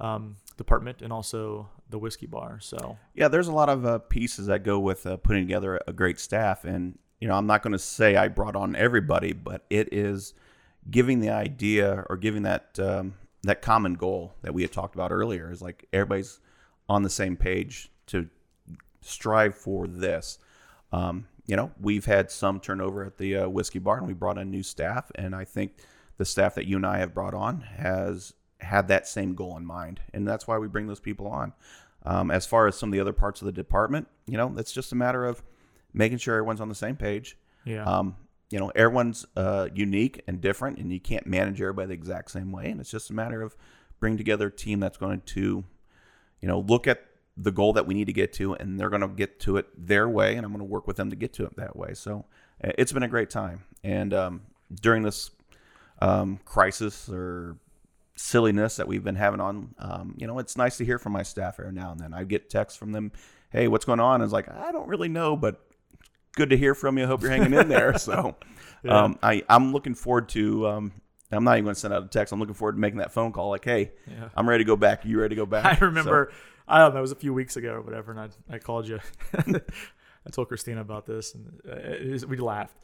um, 0.00 0.36
department, 0.56 1.00
and 1.00 1.12
also 1.12 1.68
the 1.88 1.98
whiskey 1.98 2.26
bar. 2.26 2.58
So 2.60 2.98
Yeah, 3.14 3.28
there's 3.28 3.48
a 3.48 3.52
lot 3.52 3.68
of 3.68 3.86
uh, 3.86 3.98
pieces 3.98 4.46
that 4.46 4.64
go 4.64 4.78
with 4.78 5.06
uh, 5.06 5.16
putting 5.16 5.42
together 5.42 5.80
a 5.86 5.92
great 5.92 6.18
staff, 6.18 6.64
and 6.64 6.98
you 7.20 7.28
know, 7.28 7.34
I'm 7.34 7.46
not 7.46 7.62
going 7.62 7.72
to 7.72 7.78
say 7.78 8.16
I 8.16 8.28
brought 8.28 8.56
on 8.56 8.76
everybody, 8.76 9.32
but 9.32 9.64
it 9.70 9.88
is 9.92 10.34
giving 10.90 11.20
the 11.20 11.30
idea 11.30 12.04
or 12.10 12.16
giving 12.16 12.42
that 12.42 12.78
um, 12.80 13.14
that 13.44 13.62
common 13.62 13.94
goal 13.94 14.34
that 14.42 14.52
we 14.52 14.62
had 14.62 14.72
talked 14.72 14.94
about 14.94 15.12
earlier 15.12 15.50
is 15.50 15.62
like 15.62 15.86
everybody's 15.92 16.40
on 16.88 17.02
the 17.02 17.10
same 17.10 17.36
page 17.36 17.90
to 18.06 18.28
strive 19.00 19.54
for 19.54 19.86
this. 19.86 20.38
Um, 20.92 21.26
you 21.46 21.54
know, 21.54 21.70
we've 21.80 22.04
had 22.04 22.30
some 22.30 22.58
turnover 22.58 23.04
at 23.04 23.18
the 23.18 23.36
uh, 23.36 23.48
whiskey 23.48 23.78
bar, 23.78 23.98
and 23.98 24.06
we 24.06 24.12
brought 24.12 24.38
in 24.38 24.50
new 24.50 24.64
staff, 24.64 25.12
and 25.14 25.34
I 25.34 25.44
think 25.44 25.72
the 26.18 26.24
staff 26.24 26.54
that 26.54 26.66
you 26.66 26.76
and 26.76 26.86
I 26.86 26.98
have 26.98 27.14
brought 27.14 27.34
on 27.34 27.60
has 27.60 28.32
had 28.60 28.88
that 28.88 29.06
same 29.06 29.34
goal 29.34 29.56
in 29.56 29.66
mind, 29.66 30.00
and 30.14 30.26
that's 30.26 30.46
why 30.46 30.58
we 30.58 30.68
bring 30.68 30.86
those 30.86 31.00
people 31.00 31.26
on. 31.26 31.52
Um, 32.04 32.30
as 32.30 32.46
far 32.46 32.66
as 32.68 32.78
some 32.78 32.90
of 32.90 32.92
the 32.92 33.00
other 33.00 33.12
parts 33.12 33.42
of 33.42 33.46
the 33.46 33.52
department, 33.52 34.06
you 34.26 34.36
know, 34.36 34.54
it's 34.56 34.72
just 34.72 34.92
a 34.92 34.94
matter 34.94 35.24
of 35.24 35.42
making 35.92 36.18
sure 36.18 36.36
everyone's 36.36 36.60
on 36.60 36.68
the 36.68 36.74
same 36.74 36.96
page. 36.96 37.36
yeah, 37.64 37.84
Um, 37.84 38.16
you 38.48 38.60
know, 38.60 38.70
everyone's 38.76 39.26
uh, 39.36 39.68
unique 39.74 40.22
and 40.28 40.40
different, 40.40 40.78
and 40.78 40.92
you 40.92 41.00
can't 41.00 41.26
manage 41.26 41.60
everybody 41.60 41.88
the 41.88 41.94
exact 41.94 42.30
same 42.30 42.52
way. 42.52 42.70
And 42.70 42.80
it's 42.80 42.90
just 42.90 43.10
a 43.10 43.12
matter 43.12 43.42
of 43.42 43.56
bringing 43.98 44.18
together 44.18 44.46
a 44.46 44.52
team 44.52 44.78
that's 44.78 44.98
going 44.98 45.22
to, 45.22 45.64
you 46.40 46.48
know, 46.48 46.60
look 46.60 46.86
at 46.86 47.02
the 47.36 47.50
goal 47.50 47.72
that 47.72 47.86
we 47.86 47.94
need 47.94 48.06
to 48.06 48.12
get 48.12 48.32
to, 48.34 48.54
and 48.54 48.78
they're 48.78 48.88
going 48.88 49.02
to 49.02 49.08
get 49.08 49.40
to 49.40 49.56
it 49.56 49.66
their 49.76 50.08
way, 50.08 50.36
and 50.36 50.46
I'm 50.46 50.52
going 50.52 50.60
to 50.60 50.64
work 50.64 50.86
with 50.86 50.96
them 50.96 51.10
to 51.10 51.16
get 51.16 51.32
to 51.34 51.44
it 51.44 51.56
that 51.56 51.76
way. 51.76 51.92
So 51.94 52.24
uh, 52.62 52.70
it's 52.78 52.92
been 52.92 53.02
a 53.02 53.08
great 53.08 53.30
time. 53.30 53.64
And 53.82 54.14
um, 54.14 54.42
during 54.80 55.02
this 55.02 55.30
um, 56.00 56.38
crisis 56.44 57.08
or 57.08 57.56
silliness 58.16 58.76
that 58.76 58.88
we've 58.88 59.04
been 59.04 59.16
having 59.16 59.40
on, 59.40 59.74
um, 59.78 60.14
you 60.16 60.26
know, 60.26 60.38
it's 60.38 60.56
nice 60.56 60.76
to 60.78 60.84
hear 60.84 60.98
from 60.98 61.12
my 61.12 61.22
staff 61.22 61.58
every 61.60 61.72
now 61.72 61.90
and 61.92 62.00
then. 62.00 62.14
I 62.14 62.24
get 62.24 62.48
texts 62.50 62.78
from 62.78 62.92
them, 62.92 63.12
"Hey, 63.50 63.68
what's 63.68 63.84
going 63.84 64.00
on?" 64.00 64.16
And 64.16 64.24
it's 64.24 64.32
like 64.32 64.48
I 64.48 64.72
don't 64.72 64.88
really 64.88 65.08
know, 65.08 65.36
but 65.36 65.60
good 66.34 66.50
to 66.50 66.56
hear 66.56 66.74
from 66.74 66.98
you. 66.98 67.04
I 67.04 67.06
hope 67.06 67.22
you're 67.22 67.30
hanging 67.30 67.52
in 67.54 67.68
there. 67.68 67.94
So, 67.98 68.36
um, 68.88 69.18
I 69.22 69.42
I'm 69.48 69.72
looking 69.72 69.94
forward 69.94 70.28
to. 70.30 70.66
Um, 70.68 70.92
I'm 71.32 71.42
not 71.42 71.54
even 71.54 71.64
going 71.64 71.74
to 71.74 71.80
send 71.80 71.92
out 71.92 72.04
a 72.04 72.08
text. 72.08 72.32
I'm 72.32 72.38
looking 72.38 72.54
forward 72.54 72.72
to 72.74 72.78
making 72.78 72.98
that 72.98 73.12
phone 73.12 73.32
call. 73.32 73.50
Like, 73.50 73.64
hey, 73.64 73.90
Yeah. 74.06 74.28
I'm 74.36 74.48
ready 74.48 74.62
to 74.62 74.66
go 74.68 74.76
back. 74.76 75.04
You 75.04 75.20
ready 75.20 75.34
to 75.34 75.40
go 75.40 75.44
back? 75.46 75.64
I 75.82 75.84
remember, 75.84 76.30
I 76.68 76.78
don't 76.78 76.92
know, 76.94 76.98
it 76.98 77.02
was 77.02 77.10
a 77.10 77.16
few 77.16 77.34
weeks 77.34 77.56
ago 77.56 77.72
or 77.72 77.80
whatever, 77.82 78.12
and 78.12 78.20
I, 78.20 78.28
I 78.54 78.58
called 78.58 78.86
you. 78.86 79.00
I 79.36 80.30
told 80.30 80.46
Christina 80.48 80.80
about 80.80 81.04
this, 81.04 81.34
and 81.34 81.60
uh, 81.68 82.10
was- 82.12 82.26
we 82.26 82.36
laughed. 82.36 82.76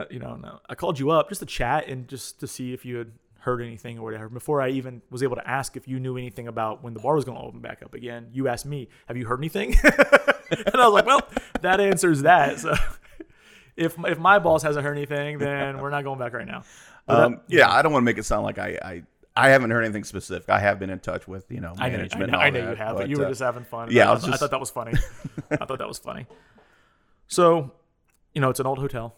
I- 0.00 0.06
you 0.10 0.18
know, 0.18 0.36
no, 0.36 0.60
I 0.68 0.74
called 0.74 0.98
you 0.98 1.10
up 1.10 1.28
just 1.28 1.40
to 1.40 1.46
chat 1.46 1.88
and 1.88 2.08
just 2.08 2.40
to 2.40 2.46
see 2.46 2.72
if 2.72 2.84
you 2.84 2.96
had 2.98 3.12
heard 3.40 3.60
anything 3.60 3.98
or 3.98 4.02
whatever. 4.04 4.28
Before 4.28 4.60
I 4.62 4.68
even 4.70 5.02
was 5.10 5.22
able 5.22 5.36
to 5.36 5.48
ask 5.48 5.76
if 5.76 5.88
you 5.88 5.98
knew 6.00 6.16
anything 6.16 6.46
about 6.48 6.82
when 6.84 6.94
the 6.94 7.00
bar 7.00 7.14
was 7.16 7.24
going 7.24 7.36
to 7.38 7.44
open 7.44 7.60
back 7.60 7.82
up 7.82 7.92
again, 7.94 8.28
you 8.32 8.48
asked 8.48 8.66
me, 8.66 8.88
"Have 9.06 9.16
you 9.16 9.26
heard 9.26 9.40
anything?" 9.40 9.74
and 9.84 10.74
I 10.76 10.86
was 10.88 10.92
like, 10.94 11.06
"Well, 11.06 11.20
that 11.62 11.80
answers 11.80 12.22
that." 12.22 12.58
So. 12.60 12.74
If, 13.74 13.96
if 14.04 14.18
my 14.18 14.38
boss 14.38 14.62
hasn't 14.62 14.84
heard 14.84 14.98
anything, 14.98 15.38
then 15.38 15.78
we're 15.78 15.88
not 15.88 16.04
going 16.04 16.18
back 16.18 16.34
right 16.34 16.46
now. 16.46 16.62
That- 17.08 17.18
Um, 17.24 17.40
yeah, 17.48 17.72
I 17.72 17.80
don't 17.80 17.90
want 17.90 18.02
to 18.02 18.04
make 18.04 18.18
it 18.18 18.24
sound 18.24 18.44
like 18.44 18.58
I, 18.58 18.78
I 18.84 19.02
I 19.34 19.48
haven't 19.48 19.70
heard 19.70 19.82
anything 19.82 20.04
specific. 20.04 20.50
I 20.50 20.58
have 20.58 20.78
been 20.78 20.90
in 20.90 20.98
touch 21.00 21.26
with 21.26 21.50
you 21.50 21.60
know 21.60 21.72
I 21.78 21.88
know, 21.88 21.96
management. 21.96 22.34
I 22.34 22.36
know, 22.36 22.38
I 22.38 22.50
know 22.50 22.70
you 22.70 22.76
have, 22.76 22.96
but, 22.98 23.08
you 23.08 23.16
were 23.16 23.24
uh, 23.24 23.28
just 23.30 23.40
having 23.40 23.64
fun. 23.64 23.88
yeah, 23.90 24.08
I, 24.08 24.10
I 24.10 24.14
was 24.14 24.24
I 24.24 24.26
just- 24.26 24.40
thought 24.40 24.50
that 24.50 24.60
was 24.60 24.70
funny. 24.70 24.92
I 25.50 25.64
thought 25.64 25.78
that 25.78 25.88
was 25.88 25.96
funny. 25.98 26.26
So, 27.28 27.72
you 28.34 28.42
know, 28.42 28.50
it's 28.50 28.60
an 28.60 28.66
old 28.66 28.78
hotel, 28.78 29.14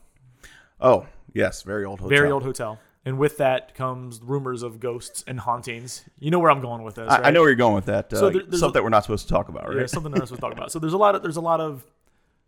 oh 0.80 1.06
yes, 1.32 1.62
very 1.62 1.84
old 1.84 2.00
hotel. 2.00 2.08
very 2.16 2.30
old 2.30 2.42
hotel, 2.42 2.78
and 3.04 3.18
with 3.18 3.36
that 3.38 3.74
comes 3.74 4.20
rumors 4.22 4.62
of 4.62 4.80
ghosts 4.80 5.24
and 5.26 5.40
hauntings. 5.40 6.04
You 6.18 6.30
know 6.30 6.38
where 6.38 6.50
I'm 6.50 6.60
going 6.60 6.82
with 6.82 6.96
this, 6.96 7.10
I, 7.10 7.16
right? 7.16 7.26
I 7.26 7.30
know 7.30 7.40
where 7.40 7.48
you're 7.50 7.56
going 7.56 7.74
with 7.74 7.86
that. 7.86 8.12
Uh, 8.12 8.16
So 8.16 8.30
there- 8.30 8.42
there's 8.42 8.60
something 8.60 8.70
a- 8.70 8.72
that 8.80 8.82
we're 8.82 8.88
not 8.90 9.02
supposed 9.04 9.26
to 9.28 9.32
talk 9.34 9.48
about, 9.48 9.68
right? 9.68 9.78
Yeah, 9.80 9.86
something 9.86 10.14
else 10.16 10.30
we'll 10.30 10.38
talk 10.38 10.52
about. 10.52 10.70
So 10.72 10.78
there's 10.78 10.92
a 10.92 10.98
lot 10.98 11.14
of 11.14 11.22
there's 11.22 11.36
a 11.36 11.40
lot 11.42 11.60
of 11.60 11.84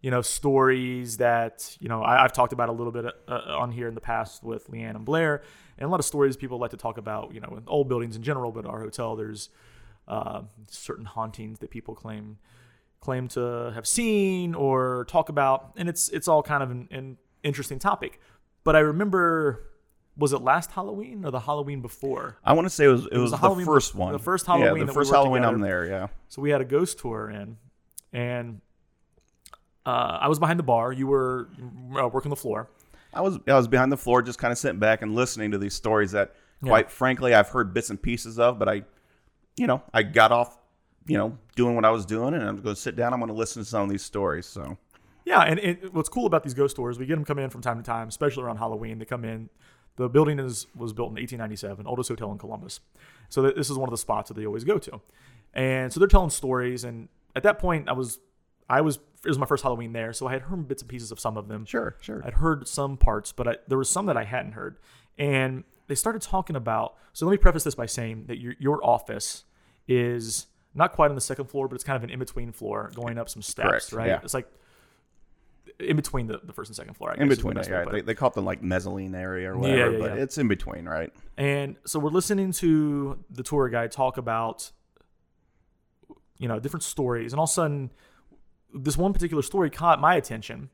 you 0.03 0.11
know, 0.11 0.21
stories 0.21 1.17
that 1.17 1.77
you 1.81 1.89
know 1.89 2.03
I, 2.03 2.23
I've 2.23 2.33
talked 2.33 2.53
about 2.53 2.69
a 2.69 2.73
little 2.73 2.93
bit 2.93 3.07
uh, 3.27 3.57
on 3.59 3.73
here 3.73 3.89
in 3.89 3.95
the 3.95 4.01
past 4.01 4.45
with 4.45 4.71
Leanne 4.71 4.95
and 4.95 5.05
Blair, 5.05 5.43
and 5.79 5.87
a 5.89 5.91
lot 5.91 5.99
of 5.99 6.07
stories 6.07 6.37
people 6.37 6.59
like 6.59 6.71
to 6.73 6.77
talk 6.77 6.99
about, 6.99 7.33
you 7.35 7.41
know, 7.41 7.49
in 7.57 7.63
old 7.67 7.89
buildings 7.89 8.15
in 8.15 8.23
general. 8.23 8.53
But 8.53 8.67
our 8.67 8.81
hotel, 8.81 9.17
there's 9.17 9.49
uh, 10.07 10.43
certain 10.71 11.07
hauntings 11.07 11.59
that 11.61 11.71
people 11.71 11.95
claim 11.95 12.37
claim 13.01 13.27
to 13.29 13.73
have 13.75 13.87
seen 13.87 14.55
or 14.55 15.07
talk 15.09 15.29
about, 15.31 15.73
and 15.77 15.89
it's 15.89 16.09
it's 16.11 16.29
all 16.29 16.43
kind 16.43 16.63
of 16.63 16.71
an, 16.71 16.89
an 16.93 17.17
interesting 17.47 17.79
topic. 17.79 18.21
But 18.65 18.77
I 18.77 18.81
remember, 18.81 19.71
was 20.17 20.33
it 20.33 20.43
last 20.43 20.73
Halloween 20.73 21.25
or 21.25 21.31
the 21.31 21.41
Halloween 21.41 21.81
before? 21.81 22.39
I 22.45 22.53
want 22.53 22.67
to 22.67 22.71
say 22.71 22.85
it 22.87 22.89
was 22.89 23.07
it, 23.07 23.19
was, 23.19 23.33
a 23.33 23.37
the 23.37 23.65
first 23.65 23.95
one, 23.95 24.13
the 24.13 24.19
first 24.19 24.47
Halloween, 24.47 24.67
Yeah, 24.67 24.73
the 24.81 24.87
we 24.87 24.95
first 24.95 25.11
worked 25.11 25.23
Halloween 25.23 25.45
I'm 25.45 25.61
there. 25.61 25.87
Yeah. 25.87 26.09
So 26.29 26.43
we 26.43 26.51
had 26.51 26.61
a 26.61 26.65
ghost 26.65 26.99
tour 26.99 27.31
in, 27.31 27.57
and 28.13 28.61
uh, 29.87 30.19
I 30.21 30.29
was 30.29 30.39
behind 30.39 30.59
the 30.59 30.65
bar. 30.65 30.93
You 30.93 31.07
were 31.07 31.49
uh, 31.97 32.09
working 32.09 32.31
the 32.31 32.37
floor. 32.37 32.69
I 33.15 33.21
was 33.21 33.39
I 33.47 33.55
was 33.55 33.69
behind 33.69 33.93
the 33.93 33.97
floor, 33.97 34.21
just 34.21 34.39
kind 34.39 34.53
of 34.53 34.59
sitting 34.59 34.81
back 34.81 35.01
and 35.01 35.15
listening 35.15 35.53
to 35.53 35.59
these 35.59 35.75
stories 35.75 36.13
that, 36.13 36.35
quite 36.63 36.91
frankly, 36.91 37.33
I've 37.35 37.49
heard 37.49 37.73
bits 37.73 37.89
and 37.89 38.01
pieces 38.01 38.39
of, 38.39 38.59
but 38.59 38.69
I, 38.69 38.83
you 39.57 39.67
know, 39.67 39.83
I 39.95 40.03
got 40.03 40.33
off, 40.33 40.59
you 41.07 41.17
know, 41.17 41.39
doing 41.55 41.77
what 41.77 41.85
I 41.85 41.91
was 41.91 42.05
doing, 42.05 42.35
and 42.35 42.43
I'm 42.43 42.57
going 42.61 42.75
to 42.75 42.81
sit 42.81 42.97
down. 42.97 43.15
I'm 43.15 43.21
going 43.21 43.29
to 43.29 43.35
listen 43.35 43.63
to 43.63 43.69
some 43.69 43.85
of 43.85 43.89
these 43.89 44.03
stories. 44.03 44.45
So 44.45 44.77
Yeah, 45.27 45.41
and 45.41 45.59
it, 45.59 45.93
what's 45.93 46.09
cool 46.09 46.25
about 46.25 46.45
these 46.45 46.55
ghost 46.55 46.77
tours, 46.77 46.99
we 46.99 47.05
get 47.05 47.17
them 47.17 47.25
coming 47.25 47.43
in 47.45 47.51
from 47.51 47.61
time 47.61 47.77
to 47.77 47.83
time, 47.83 48.07
especially 48.09 48.45
around 48.45 48.59
Halloween. 48.59 48.99
They 48.99 49.05
come 49.05 49.25
in. 49.25 49.51
The 49.97 50.09
building 50.09 50.39
is 50.39 50.67
was 50.77 50.93
built 50.93 51.09
in 51.09 51.15
1897, 51.17 51.87
oldest 51.87 52.09
hotel 52.09 52.31
in 52.31 52.39
Columbus. 52.39 52.81
So 53.29 53.43
th- 53.43 53.57
this 53.57 53.69
is 53.69 53.77
one 53.77 53.89
of 53.89 53.91
the 53.91 53.99
spots 53.99 54.29
that 54.29 54.35
they 54.35 54.47
always 54.47 54.63
go 54.63 54.79
to, 54.79 55.01
and 55.53 55.93
so 55.93 55.99
they're 56.01 56.07
telling 56.09 56.31
stories. 56.31 56.85
And 56.85 57.09
at 57.35 57.43
that 57.43 57.59
point, 57.59 57.89
I 57.89 57.93
was, 57.93 58.21
I 58.69 58.83
was 58.83 59.01
it 59.25 59.29
was 59.29 59.39
my 59.39 59.47
first 59.47 59.63
Halloween 59.65 59.93
there, 59.93 60.13
so 60.13 60.29
I 60.29 60.33
had 60.33 60.43
heard 60.43 60.69
bits 60.69 60.83
and 60.83 60.89
pieces 60.89 61.11
of 61.11 61.19
some 61.19 61.37
of 61.37 61.49
them. 61.49 61.65
sure, 61.65 61.97
sure. 62.01 62.23
I'd 62.25 62.35
heard 62.35 62.69
some 62.69 62.97
parts, 62.97 63.33
but 63.33 63.49
I, 63.49 63.57
there 63.67 63.79
was 63.79 63.91
some 63.91 64.07
that 64.07 64.17
I 64.17 64.25
hadn't 64.25 64.53
heard. 64.53 64.79
And 65.19 65.65
they 65.89 65.95
started 65.95 66.23
talking 66.23 66.57
about. 66.57 66.95
So 67.15 67.27
let 67.27 67.33
me 67.33 67.39
preface 67.39 67.65
this 67.65 67.75
by 67.75 67.87
saying 67.87 68.27
that 68.27 68.39
your 68.39 68.55
your 68.59 68.85
office 68.87 69.45
is 69.89 70.47
not 70.75 70.93
quite 70.93 71.09
on 71.09 71.15
the 71.15 71.21
second 71.23 71.47
floor, 71.47 71.69
but 71.69 71.75
it's 71.75 71.85
kind 71.85 71.97
of 71.97 72.05
an 72.05 72.11
in 72.11 72.19
between 72.19 72.53
floor, 72.53 72.93
going 72.95 73.17
up 73.19 73.29
some 73.31 73.41
steps, 73.43 73.69
Correct, 73.69 73.93
right? 73.93 74.09
yeah. 74.09 74.21
It's 74.23 74.35
like 74.35 74.47
in 75.79 75.97
between 75.97 76.27
the, 76.27 76.41
the 76.43 76.53
first 76.53 76.71
and 76.71 76.77
second 76.77 76.95
floor. 76.95 77.15
I 77.17 77.23
in 77.23 77.29
between, 77.29 77.57
it, 77.57 77.69
yeah, 77.69 77.85
they, 77.91 78.01
they 78.01 78.15
call 78.15 78.29
it 78.29 78.35
the 78.35 78.43
like 78.43 78.63
mezzanine 78.63 79.15
area 79.15 79.53
or 79.53 79.59
whatever, 79.59 79.93
yeah, 79.93 79.99
but 79.99 80.17
yeah. 80.17 80.23
it's 80.23 80.39
in 80.39 80.49
between, 80.49 80.87
right? 80.87 81.13
And 81.37 81.77
so 81.85 81.99
we're 81.99 82.11
listening 82.11 82.53
to 82.53 83.19
the 83.31 83.43
tour 83.43 83.69
guide 83.69 83.93
talk 83.93 84.17
about, 84.17 84.71
you 86.39 86.49
know, 86.49 86.59
different 86.59 86.85
stories, 86.85 87.33
and 87.33 87.39
all 87.39 87.45
of 87.45 87.51
a 87.51 87.53
sudden, 87.53 87.93
this 88.73 88.97
one 88.97 89.13
particular 89.13 89.43
story 89.43 89.71
caught 89.71 90.01
my 90.01 90.17
attention 90.17 90.71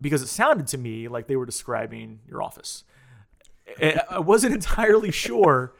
because 0.00 0.22
it 0.22 0.28
sounded 0.28 0.66
to 0.68 0.78
me 0.78 1.08
like 1.08 1.26
they 1.26 1.36
were 1.36 1.46
describing 1.46 2.20
your 2.28 2.42
office. 2.42 2.84
I 3.80 4.00
I 4.10 4.18
wasn't 4.18 4.54
entirely 4.60 5.10
sure, 5.10 5.74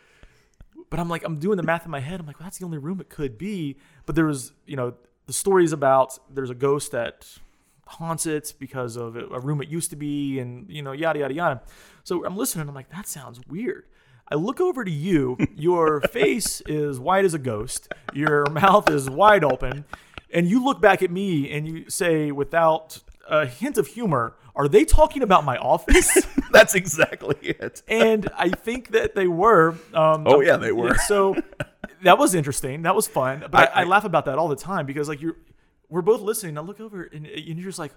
but 0.90 1.00
I'm 1.00 1.08
like, 1.08 1.24
I'm 1.24 1.38
doing 1.38 1.56
the 1.56 1.62
math 1.62 1.84
in 1.84 1.90
my 1.90 2.00
head. 2.00 2.20
I'm 2.20 2.26
like, 2.26 2.38
well, 2.38 2.46
that's 2.46 2.58
the 2.58 2.64
only 2.64 2.78
room 2.78 3.00
it 3.00 3.08
could 3.08 3.36
be. 3.36 3.76
But 4.06 4.14
there 4.14 4.26
was, 4.26 4.52
you 4.66 4.76
know, 4.76 4.94
the 5.26 5.32
stories 5.32 5.72
about 5.72 6.18
there's 6.32 6.50
a 6.50 6.54
ghost 6.54 6.92
that 6.92 7.26
haunts 7.98 8.26
it 8.26 8.54
because 8.58 8.96
of 8.96 9.16
a 9.16 9.38
room 9.40 9.60
it 9.62 9.68
used 9.68 9.90
to 9.90 9.96
be, 9.96 10.38
and 10.40 10.68
you 10.68 10.82
know, 10.82 10.92
yada 10.92 11.18
yada 11.20 11.34
yada. 11.34 11.62
So 12.04 12.24
I'm 12.24 12.36
listening. 12.36 12.68
I'm 12.68 12.74
like, 12.74 12.90
that 12.90 13.06
sounds 13.06 13.40
weird. 13.48 13.84
I 14.28 14.34
look 14.36 14.60
over 14.60 14.82
to 14.84 14.90
you. 14.90 15.36
Your 15.56 16.00
face 16.00 16.62
is 16.66 16.98
white 16.98 17.24
as 17.24 17.34
a 17.34 17.38
ghost. 17.38 17.92
Your 18.14 18.44
mouth 18.50 18.88
is 18.90 19.08
wide 19.10 19.44
open, 19.44 19.84
and 20.32 20.48
you 20.48 20.64
look 20.64 20.80
back 20.80 21.02
at 21.02 21.10
me 21.10 21.50
and 21.52 21.68
you 21.68 21.90
say, 21.90 22.32
without 22.32 23.00
a 23.28 23.46
hint 23.46 23.78
of 23.78 23.86
humor, 23.88 24.34
"Are 24.56 24.68
they 24.68 24.84
talking 24.84 25.22
about 25.22 25.44
my 25.44 25.56
office?" 25.58 26.10
That's 26.52 26.74
exactly 26.74 27.36
it. 27.42 27.82
and 27.88 28.28
I 28.36 28.48
think 28.50 28.90
that 28.92 29.14
they 29.14 29.28
were. 29.28 29.76
Um, 29.94 30.24
Oh, 30.26 30.40
yeah, 30.40 30.56
they 30.56 30.72
were. 30.72 30.96
So 31.06 31.36
that 32.02 32.18
was 32.18 32.34
interesting. 32.34 32.82
That 32.82 32.94
was 32.96 33.06
fun. 33.06 33.44
But 33.50 33.70
I, 33.70 33.80
I, 33.80 33.80
I- 33.82 33.84
laugh 33.84 34.04
about 34.04 34.24
that 34.26 34.38
all 34.38 34.48
the 34.48 34.56
time 34.56 34.86
because 34.86 35.08
like 35.08 35.20
you're, 35.22 35.36
we're 35.92 36.02
both 36.02 36.22
listening. 36.22 36.56
I 36.56 36.62
look 36.62 36.80
over 36.80 37.04
and, 37.04 37.26
and 37.26 37.58
you're 37.58 37.68
just 37.68 37.78
like, 37.78 37.92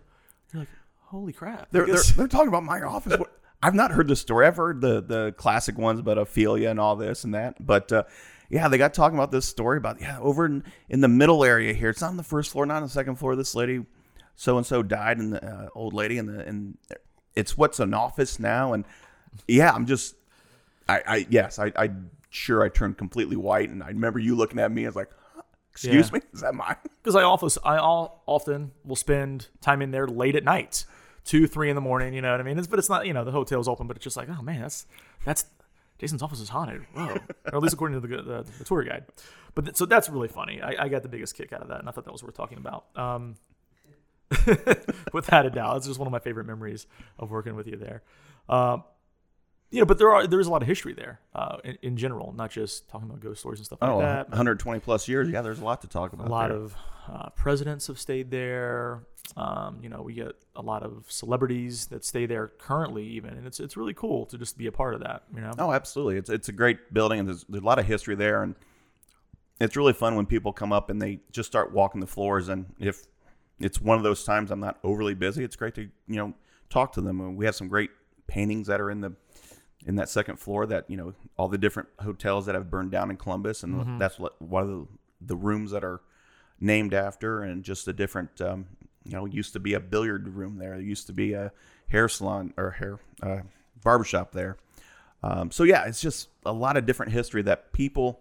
you're 0.51 0.61
like, 0.63 0.69
holy 1.05 1.31
crap. 1.31 1.69
They're, 1.71 1.85
they're, 1.85 2.03
they're 2.15 2.27
talking 2.27 2.49
about 2.49 2.63
my 2.63 2.81
office. 2.81 3.17
I've 3.63 3.73
not 3.73 3.91
heard 3.91 4.09
the 4.09 4.17
story. 4.17 4.45
I've 4.45 4.57
heard 4.57 4.81
the 4.81 5.01
the 5.01 5.33
classic 5.37 5.77
ones 5.77 5.99
about 5.99 6.17
Ophelia 6.17 6.69
and 6.69 6.79
all 6.79 6.97
this 6.97 7.23
and 7.23 7.33
that. 7.33 7.65
But 7.65 7.91
uh, 7.91 8.03
yeah, 8.49 8.67
they 8.67 8.77
got 8.77 8.93
talking 8.93 9.17
about 9.17 9.31
this 9.31 9.45
story 9.45 9.77
about 9.77 10.01
yeah 10.01 10.19
over 10.19 10.45
in, 10.45 10.63
in 10.89 10.99
the 10.99 11.07
middle 11.07 11.43
area 11.43 11.73
here. 11.73 11.89
It's 11.89 12.01
not 12.01 12.09
on 12.09 12.17
the 12.17 12.23
first 12.23 12.51
floor, 12.51 12.65
not 12.65 12.77
on 12.77 12.83
the 12.83 12.89
second 12.89 13.15
floor. 13.15 13.35
This 13.35 13.55
lady, 13.55 13.85
so 14.35 14.57
and 14.57 14.65
so 14.65 14.83
died, 14.83 15.17
and 15.17 15.33
the 15.33 15.43
uh, 15.43 15.69
old 15.73 15.93
lady, 15.93 16.17
and 16.17 16.27
the 16.29 16.45
and 16.45 16.77
it's 17.33 17.57
what's 17.57 17.79
an 17.79 17.93
office 17.93 18.39
now. 18.39 18.73
And 18.73 18.83
yeah, 19.47 19.71
I'm 19.71 19.85
just 19.85 20.15
I, 20.87 21.01
I 21.07 21.27
yes, 21.29 21.57
I, 21.57 21.71
I 21.77 21.89
sure 22.29 22.61
I 22.61 22.69
turned 22.69 22.97
completely 22.97 23.37
white, 23.37 23.69
and 23.69 23.81
I 23.81 23.87
remember 23.87 24.19
you 24.19 24.35
looking 24.35 24.59
at 24.59 24.71
me. 24.71 24.83
I 24.83 24.89
was 24.89 24.95
like, 24.97 25.09
excuse 25.75 26.07
Yeah. 26.07 26.13
me, 26.19 26.21
is 26.33 26.41
that 26.41 26.55
mine? 26.55 26.75
because 27.03 27.15
I 27.15 27.23
office 27.23 27.57
I 27.63 27.77
all, 27.77 28.23
often 28.25 28.71
will 28.83 28.95
spend 28.95 29.47
time 29.61 29.81
in 29.81 29.91
there 29.91 30.07
late 30.07 30.35
at 30.35 30.43
night, 30.43 30.85
two, 31.25 31.47
three 31.47 31.69
in 31.69 31.75
the 31.75 31.81
morning. 31.81 32.13
You 32.13 32.21
know 32.21 32.31
what 32.31 32.39
I 32.39 32.43
mean? 32.43 32.57
It's, 32.57 32.67
but 32.67 32.79
it's 32.79 32.89
not 32.89 33.05
you 33.05 33.13
know 33.13 33.23
the 33.23 33.31
hotel's 33.31 33.67
open, 33.67 33.87
but 33.87 33.95
it's 33.97 34.03
just 34.03 34.17
like 34.17 34.29
oh 34.29 34.41
man, 34.41 34.61
that's 34.61 34.85
that's 35.25 35.45
Jason's 35.99 36.21
office 36.21 36.39
is 36.39 36.49
haunted. 36.49 36.85
Whoa, 36.93 37.07
or 37.51 37.55
at 37.55 37.61
least 37.61 37.73
according 37.73 38.01
to 38.01 38.07
the 38.07 38.17
the, 38.21 38.45
the 38.57 38.63
tour 38.63 38.83
guide. 38.83 39.05
But 39.53 39.65
th- 39.65 39.75
so 39.77 39.85
that's 39.85 40.09
really 40.09 40.27
funny. 40.27 40.61
I, 40.61 40.85
I 40.85 40.89
got 40.89 41.03
the 41.03 41.09
biggest 41.09 41.35
kick 41.35 41.53
out 41.53 41.61
of 41.61 41.67
that, 41.69 41.79
and 41.79 41.87
I 41.87 41.91
thought 41.91 42.05
that 42.05 42.11
was 42.11 42.23
worth 42.23 42.35
talking 42.35 42.57
about. 42.57 42.85
Um, 42.95 43.35
without 45.13 45.45
a 45.45 45.49
doubt, 45.49 45.77
it's 45.77 45.87
just 45.87 45.99
one 45.99 46.07
of 46.07 46.11
my 46.11 46.19
favorite 46.19 46.45
memories 46.45 46.87
of 47.19 47.31
working 47.31 47.55
with 47.55 47.67
you 47.67 47.77
there. 47.77 48.01
Um, 48.49 48.83
you 49.71 49.79
know, 49.79 49.85
but 49.85 49.97
there 49.97 50.11
are 50.13 50.27
there 50.27 50.39
is 50.39 50.47
a 50.47 50.51
lot 50.51 50.61
of 50.61 50.67
history 50.67 50.93
there 50.93 51.19
uh, 51.33 51.57
in, 51.63 51.77
in 51.81 51.97
general, 51.97 52.33
not 52.33 52.51
just 52.51 52.87
talking 52.87 53.09
about 53.09 53.19
ghost 53.19 53.39
stories 53.41 53.59
and 53.59 53.65
stuff 53.65 53.79
like 53.81 53.91
Oh, 53.91 53.99
that. 53.99 54.29
120 54.29 54.79
plus 54.79 55.07
years. 55.07 55.29
Yeah, 55.29 55.41
there's 55.41 55.59
a 55.59 55.65
lot 55.65 55.81
to 55.81 55.87
talk 55.87 56.13
about. 56.13 56.27
a 56.27 56.31
lot 56.31 56.49
there. 56.49 56.57
of 56.57 56.75
uh, 57.09 57.29
presidents 57.29 57.87
have 57.87 57.99
stayed 57.99 58.31
there. 58.31 59.03
Um, 59.35 59.79
you 59.81 59.89
know, 59.89 60.01
we 60.03 60.13
get 60.13 60.33
a 60.55 60.61
lot 60.61 60.83
of 60.83 61.05
celebrities 61.09 61.87
that 61.87 62.05
stay 62.05 62.25
there 62.27 62.47
currently, 62.59 63.03
even, 63.05 63.31
and 63.31 63.45
it's 63.47 63.59
it's 63.59 63.75
really 63.75 63.93
cool 63.93 64.25
to 64.27 64.37
just 64.37 64.57
be 64.57 64.67
a 64.67 64.71
part 64.71 64.93
of 64.93 65.01
that. 65.01 65.23
You 65.35 65.41
know, 65.41 65.51
Oh, 65.57 65.71
absolutely. 65.71 66.17
It's 66.17 66.29
it's 66.29 66.47
a 66.49 66.53
great 66.53 66.93
building, 66.93 67.19
and 67.19 67.27
there's, 67.27 67.43
there's 67.49 67.63
a 67.63 67.65
lot 67.65 67.79
of 67.79 67.85
history 67.85 68.15
there, 68.15 68.43
and 68.43 68.55
it's 69.59 69.75
really 69.75 69.93
fun 69.93 70.15
when 70.15 70.25
people 70.25 70.51
come 70.53 70.71
up 70.73 70.89
and 70.89 71.01
they 71.01 71.19
just 71.31 71.47
start 71.47 71.73
walking 71.73 72.01
the 72.01 72.07
floors. 72.07 72.49
And 72.49 72.65
if 72.79 73.03
it's 73.59 73.79
one 73.81 73.97
of 73.97 74.03
those 74.03 74.23
times 74.23 74.51
I'm 74.51 74.59
not 74.59 74.77
overly 74.83 75.13
busy, 75.15 75.43
it's 75.43 75.55
great 75.55 75.73
to 75.75 75.81
you 75.81 76.15
know 76.17 76.33
talk 76.69 76.91
to 76.93 77.01
them. 77.01 77.19
And 77.19 77.35
we 77.37 77.45
have 77.45 77.55
some 77.55 77.67
great 77.67 77.89
paintings 78.27 78.67
that 78.67 78.79
are 78.81 78.91
in 78.91 79.01
the 79.01 79.13
in 79.85 79.95
that 79.95 80.09
second 80.09 80.37
floor 80.37 80.65
that 80.65 80.89
you 80.89 80.97
know 80.97 81.13
all 81.37 81.47
the 81.47 81.57
different 81.57 81.89
hotels 81.99 82.45
that 82.47 82.55
have 82.55 82.69
burned 82.69 82.91
down 82.91 83.09
in 83.09 83.17
Columbus, 83.17 83.63
and 83.63 83.99
that's 83.99 84.19
what 84.19 84.41
one 84.41 84.63
of 84.63 84.69
the 84.69 84.87
the 85.21 85.35
rooms 85.35 85.71
that 85.71 85.83
are 85.83 86.01
named 86.59 86.93
after, 86.93 87.41
and 87.41 87.63
just 87.63 87.85
the 87.85 87.93
different. 87.93 88.41
Um, 88.41 88.67
you 89.07 89.11
know, 89.11 89.25
used 89.25 89.53
to 89.53 89.59
be 89.59 89.75
a 89.75 89.79
billiard 89.79 90.27
room 90.27 90.57
there. 90.57 90.71
There 90.71 90.81
used 90.81 91.05
to 91.07 91.13
be 91.13 91.33
a 91.33 91.51
hair 91.89 92.09
salon 92.09 92.55
or 92.57 92.71
hair 92.71 92.99
uh, 93.21 93.41
barbershop 93.83 94.31
there. 94.31 94.57
Um, 95.21 95.51
so 95.51 95.63
yeah, 95.63 95.85
it's 95.85 96.01
just 96.01 96.29
a 96.45 96.51
lot 96.51 96.75
of 96.75 96.87
different 96.87 97.11
history 97.11 97.43
that 97.43 97.71
people 97.71 98.19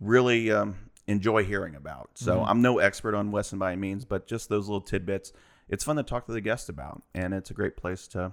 really 0.00 0.52
um, 0.52 0.76
enjoy 1.06 1.44
hearing 1.44 1.74
about. 1.74 2.10
So 2.14 2.44
I'm 2.44 2.62
no 2.62 2.78
expert 2.78 3.14
on 3.14 3.32
Westin 3.32 3.58
by 3.58 3.72
any 3.72 3.80
means, 3.80 4.04
but 4.04 4.26
just 4.26 4.48
those 4.48 4.68
little 4.68 4.80
tidbits, 4.80 5.32
it's 5.68 5.84
fun 5.84 5.96
to 5.96 6.02
talk 6.02 6.26
to 6.26 6.32
the 6.32 6.40
guests 6.40 6.68
about, 6.68 7.02
and 7.14 7.34
it's 7.34 7.50
a 7.50 7.54
great 7.54 7.76
place 7.76 8.06
to 8.08 8.32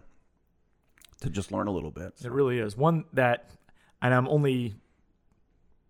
to 1.21 1.29
just 1.29 1.51
learn 1.51 1.67
a 1.67 1.71
little 1.71 1.91
bit. 1.91 2.13
it 2.23 2.31
really 2.31 2.59
is 2.59 2.77
one 2.77 3.05
that, 3.13 3.49
and 4.01 4.13
I'm 4.13 4.27
only 4.27 4.75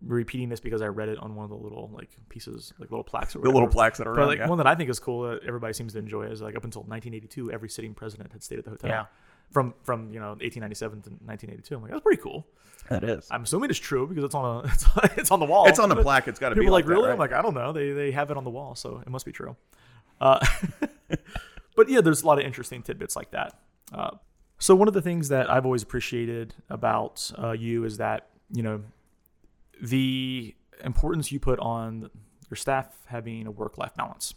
repeating 0.02 0.48
this 0.48 0.60
because 0.60 0.80
I 0.80 0.86
read 0.86 1.08
it 1.10 1.18
on 1.18 1.34
one 1.36 1.44
of 1.44 1.50
the 1.50 1.56
little 1.56 1.90
like 1.92 2.08
pieces, 2.28 2.72
like 2.78 2.90
little 2.90 3.04
plaques. 3.04 3.36
Or 3.36 3.40
The 3.40 3.50
little 3.50 3.68
plaques 3.68 3.98
that 3.98 4.06
are 4.06 4.14
But 4.14 4.20
around. 4.20 4.28
like 4.28 4.38
yeah. 4.38 4.48
one 4.48 4.58
that 4.58 4.66
I 4.66 4.74
think 4.74 4.88
is 4.90 4.98
cool 4.98 5.22
that 5.30 5.42
everybody 5.46 5.72
seems 5.74 5.92
to 5.92 5.98
enjoy 5.98 6.22
is 6.24 6.40
like 6.40 6.56
up 6.56 6.64
until 6.64 6.82
1982, 6.82 7.52
every 7.52 7.68
sitting 7.68 7.94
president 7.94 8.32
had 8.32 8.42
stayed 8.42 8.58
at 8.58 8.64
the 8.64 8.70
hotel. 8.70 8.90
Yeah. 8.90 9.04
From 9.50 9.74
from 9.82 10.12
you 10.12 10.20
know 10.20 10.28
1897 10.38 11.02
to 11.02 11.10
1982. 11.10 11.74
I'm 11.74 11.82
like 11.82 11.90
that's 11.90 12.02
pretty 12.02 12.22
cool. 12.22 12.46
that 12.88 13.02
is. 13.04 13.26
I'm 13.32 13.42
assuming 13.42 13.68
it's 13.70 13.78
true 13.80 14.06
because 14.06 14.22
it's 14.24 14.34
on 14.34 14.64
a 14.64 14.68
it's, 14.72 14.86
it's 15.18 15.30
on 15.32 15.40
the 15.40 15.44
wall. 15.46 15.66
It's 15.66 15.78
on 15.80 15.88
the 15.88 15.96
But 15.96 16.04
plaque. 16.04 16.28
It's 16.28 16.38
got 16.38 16.50
to 16.50 16.54
People 16.54 16.62
be 16.64 16.68
are 16.68 16.70
like 16.72 16.84
that, 16.86 16.90
really. 16.92 17.06
right? 17.08 17.12
I'm 17.12 17.18
like 17.18 17.32
I 17.32 17.42
don't 17.42 17.54
know. 17.54 17.72
They 17.72 17.90
they 17.92 18.10
have 18.12 18.30
it 18.30 18.36
on 18.36 18.44
the 18.44 18.50
wall, 18.50 18.74
so 18.76 19.02
it 19.04 19.10
must 19.10 19.26
be 19.26 19.32
true. 19.32 19.56
Uh, 20.20 20.38
but 21.76 21.88
yeah, 21.88 22.00
there's 22.00 22.22
a 22.22 22.26
lot 22.26 22.38
of 22.38 22.44
interesting 22.44 22.82
tidbits 22.82 23.16
like 23.16 23.32
that. 23.32 23.58
Uh, 23.92 24.10
so 24.60 24.76
one 24.76 24.86
of 24.86 24.94
the 24.94 25.02
things 25.02 25.30
that 25.30 25.50
I've 25.50 25.64
always 25.64 25.82
appreciated 25.82 26.54
about 26.68 27.32
uh, 27.42 27.52
you 27.52 27.84
is 27.84 27.96
that 27.96 28.28
you 28.50 28.62
know 28.62 28.82
the 29.82 30.54
importance 30.84 31.32
you 31.32 31.40
put 31.40 31.58
on 31.58 32.10
your 32.50 32.56
staff 32.56 32.86
having 33.06 33.46
a 33.46 33.50
work-life 33.50 33.94
balance. 33.96 34.34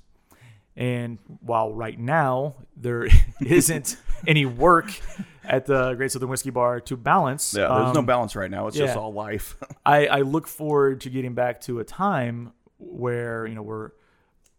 And 0.76 1.19
while 1.41 1.71
right 1.74 1.99
now 1.99 2.55
there 2.76 3.07
isn't 3.45 3.97
any 4.26 4.45
work 4.45 4.99
at 5.43 5.65
the 5.65 5.93
Great 5.93 6.11
Southern 6.11 6.30
Whiskey 6.30 6.49
Bar 6.49 6.80
to 6.82 6.97
balance, 6.97 7.53
yeah, 7.53 7.67
there's 7.67 7.93
no 7.93 7.99
um, 7.99 8.05
balance 8.05 8.36
right 8.36 8.49
now. 8.49 8.67
It's 8.67 8.78
just 8.78 8.97
all 8.97 9.13
life. 9.13 9.57
I, 9.86 10.07
I 10.07 10.21
look 10.21 10.47
forward 10.47 11.01
to 11.01 11.09
getting 11.09 11.34
back 11.34 11.61
to 11.61 11.80
a 11.80 11.84
time 11.84 12.53
where 12.80 13.45
you 13.45 13.55
know 13.55 13.61
we're 13.61 13.91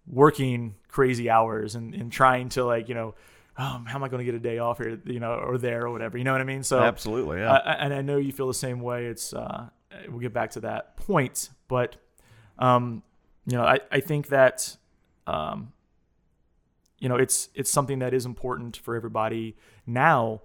working 0.07 0.75
crazy 0.89 1.31
hours 1.31 1.75
and, 1.75 1.95
and 1.95 2.13
trying 2.13 2.51
to 2.51 2.65
like 2.65 2.89
you 2.89 2.95
know 2.95 3.15
um, 3.57 3.87
how 3.87 3.97
am 3.97 4.05
I 4.05 4.09
going 4.09 4.19
to 4.19 4.25
get 4.25 4.35
a 4.35 4.41
day 4.41 4.59
off 4.59 4.79
here, 4.79 5.01
you 5.05 5.21
know, 5.21 5.35
or 5.35 5.59
there 5.59 5.87
or 5.87 5.91
whatever. 5.91 6.19
You 6.19 6.25
know 6.25 6.33
what 6.33 6.41
I 6.41 6.45
mean? 6.45 6.63
So 6.63 6.81
Absolutely, 6.81 7.39
yeah. 7.39 7.53
I, 7.53 7.73
and 7.75 7.95
I 7.95 8.03
know 8.03 8.17
you 8.17 8.33
feel 8.33 8.49
the 8.49 8.55
same 8.55 8.81
way. 8.81 9.07
It's 9.07 9.33
uh, 9.33 9.69
we'll 10.09 10.21
get 10.21 10.33
back 10.33 10.51
to 10.53 10.61
that 10.61 10.97
point, 10.97 11.51
but 11.69 11.97
um, 12.59 13.03
you 13.47 13.57
know, 13.57 13.65
I, 13.65 13.79
I 13.91 14.01
think 14.01 14.29
that 14.29 14.77
um, 15.27 15.73
you 16.99 17.09
know 17.09 17.17
it's 17.17 17.49
it's 17.55 17.71
something 17.71 18.01
that 18.01 18.13
is 18.13 18.27
important 18.27 18.77
for 18.77 18.97
everybody 18.97 19.57
now 19.87 20.43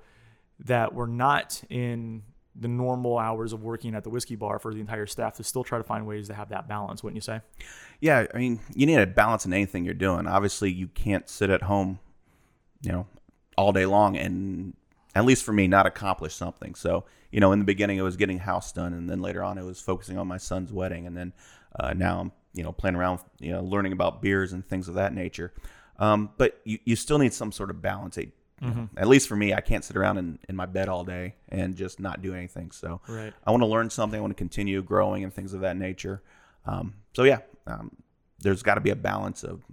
that 0.59 0.93
we're 0.93 1.07
not 1.07 1.63
in 1.69 2.23
the 2.55 2.67
normal 2.67 3.17
hours 3.17 3.53
of 3.53 3.63
working 3.63 3.95
at 3.95 4.03
the 4.03 4.09
whiskey 4.09 4.35
bar 4.35 4.59
for 4.59 4.73
the 4.73 4.79
entire 4.79 5.05
staff 5.05 5.37
to 5.37 5.43
still 5.43 5.63
try 5.63 5.77
to 5.77 5.83
find 5.83 6.05
ways 6.05 6.27
to 6.27 6.33
have 6.33 6.49
that 6.49 6.67
balance, 6.67 7.01
wouldn't 7.01 7.15
you 7.15 7.21
say? 7.21 7.39
Yeah, 8.01 8.25
I 8.33 8.37
mean, 8.37 8.59
you 8.75 8.85
need 8.85 8.99
a 8.99 9.07
balance 9.07 9.45
in 9.45 9.53
anything 9.53 9.85
you're 9.85 9.93
doing. 9.93 10.27
Obviously, 10.27 10.71
you 10.71 10.87
can't 10.87 11.29
sit 11.29 11.49
at 11.49 11.63
home, 11.63 11.99
you 12.81 12.91
know, 12.91 13.07
all 13.57 13.71
day 13.71 13.85
long 13.85 14.17
and 14.17 14.73
at 15.15 15.25
least 15.25 15.43
for 15.43 15.51
me 15.51 15.67
not 15.67 15.85
accomplish 15.85 16.33
something. 16.33 16.75
So, 16.75 17.03
you 17.31 17.39
know, 17.39 17.51
in 17.51 17.59
the 17.59 17.65
beginning 17.65 17.97
it 17.97 18.03
was 18.03 18.15
getting 18.15 18.39
house 18.39 18.71
done 18.71 18.93
and 18.93 19.09
then 19.09 19.21
later 19.21 19.43
on 19.43 19.57
it 19.57 19.63
was 19.63 19.81
focusing 19.81 20.17
on 20.17 20.27
my 20.27 20.37
son's 20.37 20.71
wedding 20.71 21.07
and 21.07 21.17
then 21.17 21.33
uh, 21.79 21.93
now 21.93 22.19
I'm, 22.21 22.31
you 22.53 22.63
know, 22.63 22.71
playing 22.71 22.95
around, 22.95 23.19
you 23.39 23.51
know, 23.51 23.61
learning 23.61 23.91
about 23.91 24.21
beers 24.21 24.53
and 24.53 24.65
things 24.65 24.87
of 24.87 24.95
that 24.95 25.13
nature. 25.13 25.53
Um, 25.97 26.29
but 26.37 26.61
you, 26.63 26.79
you 26.85 26.95
still 26.95 27.17
need 27.19 27.33
some 27.33 27.51
sort 27.51 27.69
of 27.69 27.81
balance. 27.81 28.17
It, 28.17 28.31
Mm-hmm. 28.61 28.97
At 28.97 29.07
least 29.07 29.29
for 29.29 29.37
me, 29.37 29.53
I 29.53 29.61
can't 29.61 29.85
sit 29.85 29.95
around 29.95 30.17
in, 30.17 30.37
in 30.49 30.55
my 30.55 30.65
bed 30.65 30.89
all 30.89 31.05
day 31.05 31.35
and 31.47 31.77
just 31.77 31.97
not 31.99 32.21
do 32.21 32.33
anything. 32.33 32.71
So 32.71 32.99
Right. 33.07 33.33
I 33.47 33.51
want 33.51 33.61
to 33.63 33.67
learn 33.67 33.89
something. 33.89 34.17
I 34.17 34.21
want 34.21 34.31
to 34.31 34.37
continue 34.37 34.81
growing 34.81 35.23
and 35.23 35.33
things 35.33 35.53
of 35.53 35.61
that 35.61 35.77
nature. 35.77 36.21
Um, 36.65 36.95
so 37.13 37.23
yeah, 37.23 37.39
um, 37.67 37.95
there's 38.39 38.61
got 38.61 38.75
to 38.75 38.81
be 38.81 38.89
a 38.89 38.97
balance 38.97 39.43
of, 39.43 39.63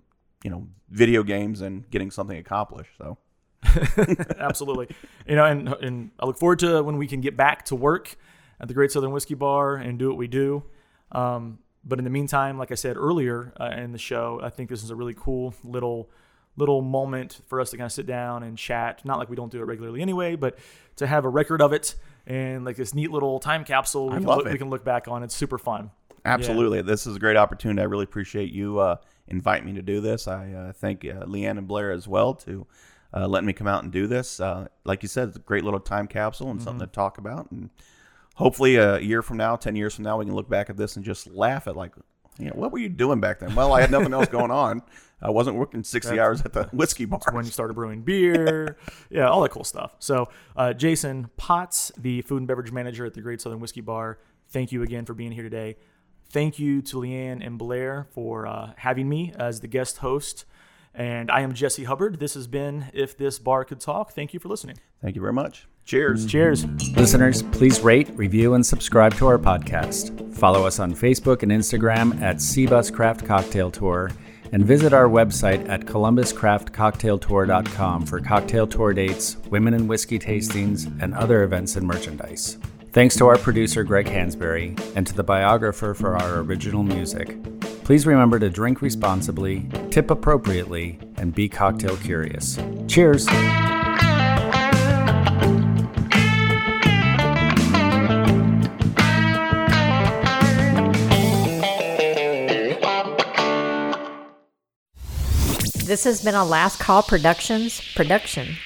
you 0.47 0.51
know, 0.51 0.68
video 0.90 1.24
games 1.24 1.61
and 1.61 1.90
getting 1.90 2.09
something 2.09 2.38
accomplished. 2.38 2.92
So 2.99 3.18
Absolutely. 4.38 4.94
You 5.26 5.34
know, 5.34 5.44
and 5.44 5.68
and 5.68 6.11
I 6.20 6.26
look 6.26 6.38
forward 6.38 6.61
to 6.61 6.84
when 6.84 6.99
we 6.99 7.09
can 7.09 7.20
get 7.20 7.36
back 7.36 7.64
to 7.64 7.74
work 7.74 8.14
at 8.61 8.68
the 8.68 8.74
Great 8.74 8.92
Southern 8.92 9.11
Whiskey 9.11 9.34
Bar 9.34 9.74
and 9.74 9.99
do 9.99 10.09
what 10.09 10.16
we 10.16 10.28
do. 10.28 10.62
Um, 11.11 11.59
but 11.84 11.99
in 11.99 12.05
the 12.05 12.11
meantime, 12.11 12.59
like 12.59 12.70
I 12.70 12.76
said 12.76 12.97
earlier 12.97 13.55
uh, 13.61 13.72
in 13.76 13.90
the 13.90 13.99
show, 13.99 14.38
I 14.40 14.51
think 14.51 14.70
this 14.70 14.84
is 14.84 14.90
a 14.90 14.94
really 14.94 15.14
cool 15.18 15.53
little 15.64 16.11
little 16.57 16.80
moment 16.80 17.40
for 17.49 17.61
us 17.61 17.70
to 17.70 17.76
kind 17.76 17.86
of 17.86 17.92
sit 17.92 18.07
down 18.07 18.44
and 18.44 18.57
chat. 18.57 19.05
Not 19.05 19.18
like 19.18 19.28
we 19.28 19.34
don't 19.34 19.51
do 19.51 19.59
it 19.59 19.64
regularly 19.64 20.01
anyway, 20.01 20.36
but 20.36 20.57
to 20.94 21.09
have 21.09 21.24
a 21.24 21.28
record 21.28 21.61
of 21.61 21.72
it 21.72 21.97
and 22.24 22.64
like 22.64 22.76
this 22.76 22.94
neat 22.94 23.11
little 23.11 23.40
time 23.40 23.64
capsule 23.64 24.11
we, 24.11 24.14
I 24.14 24.18
can 24.18 24.26
love 24.26 24.38
look, 24.38 24.47
it. 24.47 24.53
we 24.53 24.59
can 24.59 24.70
look 24.70 24.84
back 24.84 25.09
on. 25.09 25.24
It's 25.24 25.34
super 25.34 25.59
fun. 25.59 25.90
Absolutely, 26.27 26.83
this 26.83 27.07
is 27.07 27.16
a 27.16 27.18
great 27.18 27.37
opportunity. 27.37 27.81
I 27.81 27.85
really 27.85 28.05
appreciate 28.05 28.53
you 28.53 28.79
uh, 28.79 28.97
inviting 29.29 29.66
me 29.66 29.72
to 29.74 29.83
do 29.83 30.01
this. 30.01 30.29
I 30.29 30.53
uh, 30.53 30.72
thank 30.72 31.05
uh, 31.05 31.24
Leanne 31.24 31.59
and 31.59 31.66
Blair 31.68 31.91
as 31.93 32.07
well 32.07 32.35
to 32.35 32.66
uh, 33.14 33.27
letting 33.27 33.47
me 33.47 33.53
come 33.53 33.66
out 33.66 33.83
and 33.83 33.93
do 33.93 34.07
this. 34.07 34.41
Uh, 34.41 34.68
like 34.85 35.03
you 35.03 35.09
said, 35.09 35.29
it's 35.29 35.37
a 35.37 35.41
great 35.41 35.64
little 35.64 35.81
time 35.81 36.07
capsule 36.07 36.51
and 36.51 36.62
something 36.62 36.87
to 36.87 36.93
talk 36.93 37.18
about. 37.18 37.51
And 37.51 37.70
hopefully, 38.35 38.77
a 38.77 38.99
year 38.99 39.22
from 39.22 39.37
now, 39.37 39.57
ten 39.57 39.77
years 39.77 39.95
from 39.95 40.05
now, 40.05 40.18
we 40.18 40.24
can 40.24 40.35
look 40.35 40.49
back 40.49 40.70
at 40.70 40.77
this 40.77 40.97
and 40.97 41.05
just 41.05 41.27
laugh 41.29 41.66
at 41.66 41.77
like, 41.77 41.93
you 42.39 42.47
know, 42.47 42.55
what 42.55 42.72
were 42.72 42.79
you 42.79 42.89
doing 42.89 43.20
back 43.20 43.41
then? 43.41 43.55
Well, 43.55 43.72
I 43.72 43.81
had 43.81 43.91
nothing 43.91 44.12
else 44.12 44.29
going 44.29 44.51
on. 44.51 44.83
I 45.22 45.31
wasn't 45.31 45.57
working 45.57 45.83
sixty 45.83 46.20
hours 46.20 46.43
at 46.43 46.53
the 46.53 46.64
whiskey 46.72 47.07
bar. 47.07 47.20
when 47.33 47.47
you 47.47 47.51
started 47.51 47.74
brewing 47.74 48.03
beer, 48.03 48.77
yeah, 49.11 49.29
all 49.29 49.41
that 49.43 49.51
cool 49.51 49.64
stuff. 49.64 49.97
So, 49.99 50.29
uh, 50.55 50.74
Jason 50.74 51.31
Potts, 51.39 51.91
the 51.97 52.20
food 52.22 52.39
and 52.39 52.47
beverage 52.47 52.70
manager 52.70 53.07
at 53.07 53.14
the 53.14 53.22
Great 53.22 53.41
Southern 53.41 53.61
Whiskey 53.61 53.81
Bar, 53.81 54.18
thank 54.49 54.72
you 54.72 54.83
again 54.83 55.07
for 55.07 55.14
being 55.14 55.33
here 55.33 55.43
today. 55.43 55.77
Thank 56.29 56.59
you 56.59 56.83
to 56.83 56.97
Leanne 56.97 57.41
and 57.45 57.59
Blair 57.59 58.07
for 58.11 58.47
uh, 58.47 58.72
having 58.79 59.09
me 59.09 59.33
as 59.39 59.61
the 59.61 59.68
guest 59.68 59.99
host. 59.99 60.45
And 60.95 61.31
I 61.31 61.43
am 61.43 61.53
Jesse 61.55 61.85
Hubbard. 61.85 62.18
This 62.20 62.33
has 62.35 62.47
been 62.47 62.87
If 62.93 63.18
This 63.18 63.39
Bar 63.39 63.64
Could 63.64 63.81
Talk. 63.81 64.12
Thank 64.12 64.35
you 64.35 64.41
for 64.41 64.49
listening. 64.49 64.79
Thank 65.03 65.14
you 65.14 65.20
very 65.20 65.35
much. 65.35 65.68
Cheers. 65.85 66.27
Cheers. 66.27 66.64
Listeners, 66.97 67.45
please 67.45 67.81
rate, 67.81 68.09
review, 68.14 68.55
and 68.55 68.66
subscribe 68.66 69.14
to 69.14 69.29
our 69.29 69.39
podcast. 69.39 70.35
Follow 70.35 70.66
us 70.66 70.81
on 70.81 70.93
Facebook 70.95 71.45
and 71.45 71.53
Instagram 71.53 72.20
at 72.20 72.39
Seabus 72.39 72.93
Craft 72.93 73.24
Cocktail 73.24 73.70
Tour, 73.70 74.11
and 74.53 74.64
visit 74.64 74.93
our 74.93 75.09
website 75.09 75.68
at 75.68 75.83
columbuscraftcocktailtour.com 75.83 78.07
for 78.07 78.20
cocktail 78.20 78.66
tour 78.66 78.93
dates, 78.95 79.37
women 79.49 79.74
and 79.74 79.89
whiskey 79.89 80.18
tastings, 80.18 80.91
and 81.01 81.14
other 81.14 81.45
events 81.45 81.77
and 81.77 81.87
merchandise. 81.87 82.59
Thanks 82.97 83.14
to 83.16 83.26
our 83.26 83.36
producer 83.36 83.84
Greg 83.84 84.07
Hansberry 84.07 84.74
and 84.97 85.07
to 85.07 85.12
the 85.12 85.22
biographer 85.22 85.92
for 85.92 86.16
our 86.16 86.38
original 86.38 86.82
music. 86.82 87.36
Please 87.84 88.07
remember 88.07 88.38
to 88.38 88.49
drink 88.49 88.80
responsibly, 88.80 89.68
tip 89.90 90.11
appropriately, 90.11 90.99
and 91.18 91.34
be 91.34 91.47
cocktail 91.47 91.99
curious. 91.99 92.59
Cheers! 92.88 93.26
This 105.84 106.05
has 106.05 106.24
been 106.24 106.34
a 106.34 106.47
Last 106.47 106.80
Call 106.80 107.03
Productions 107.03 107.82
production. 107.94 108.57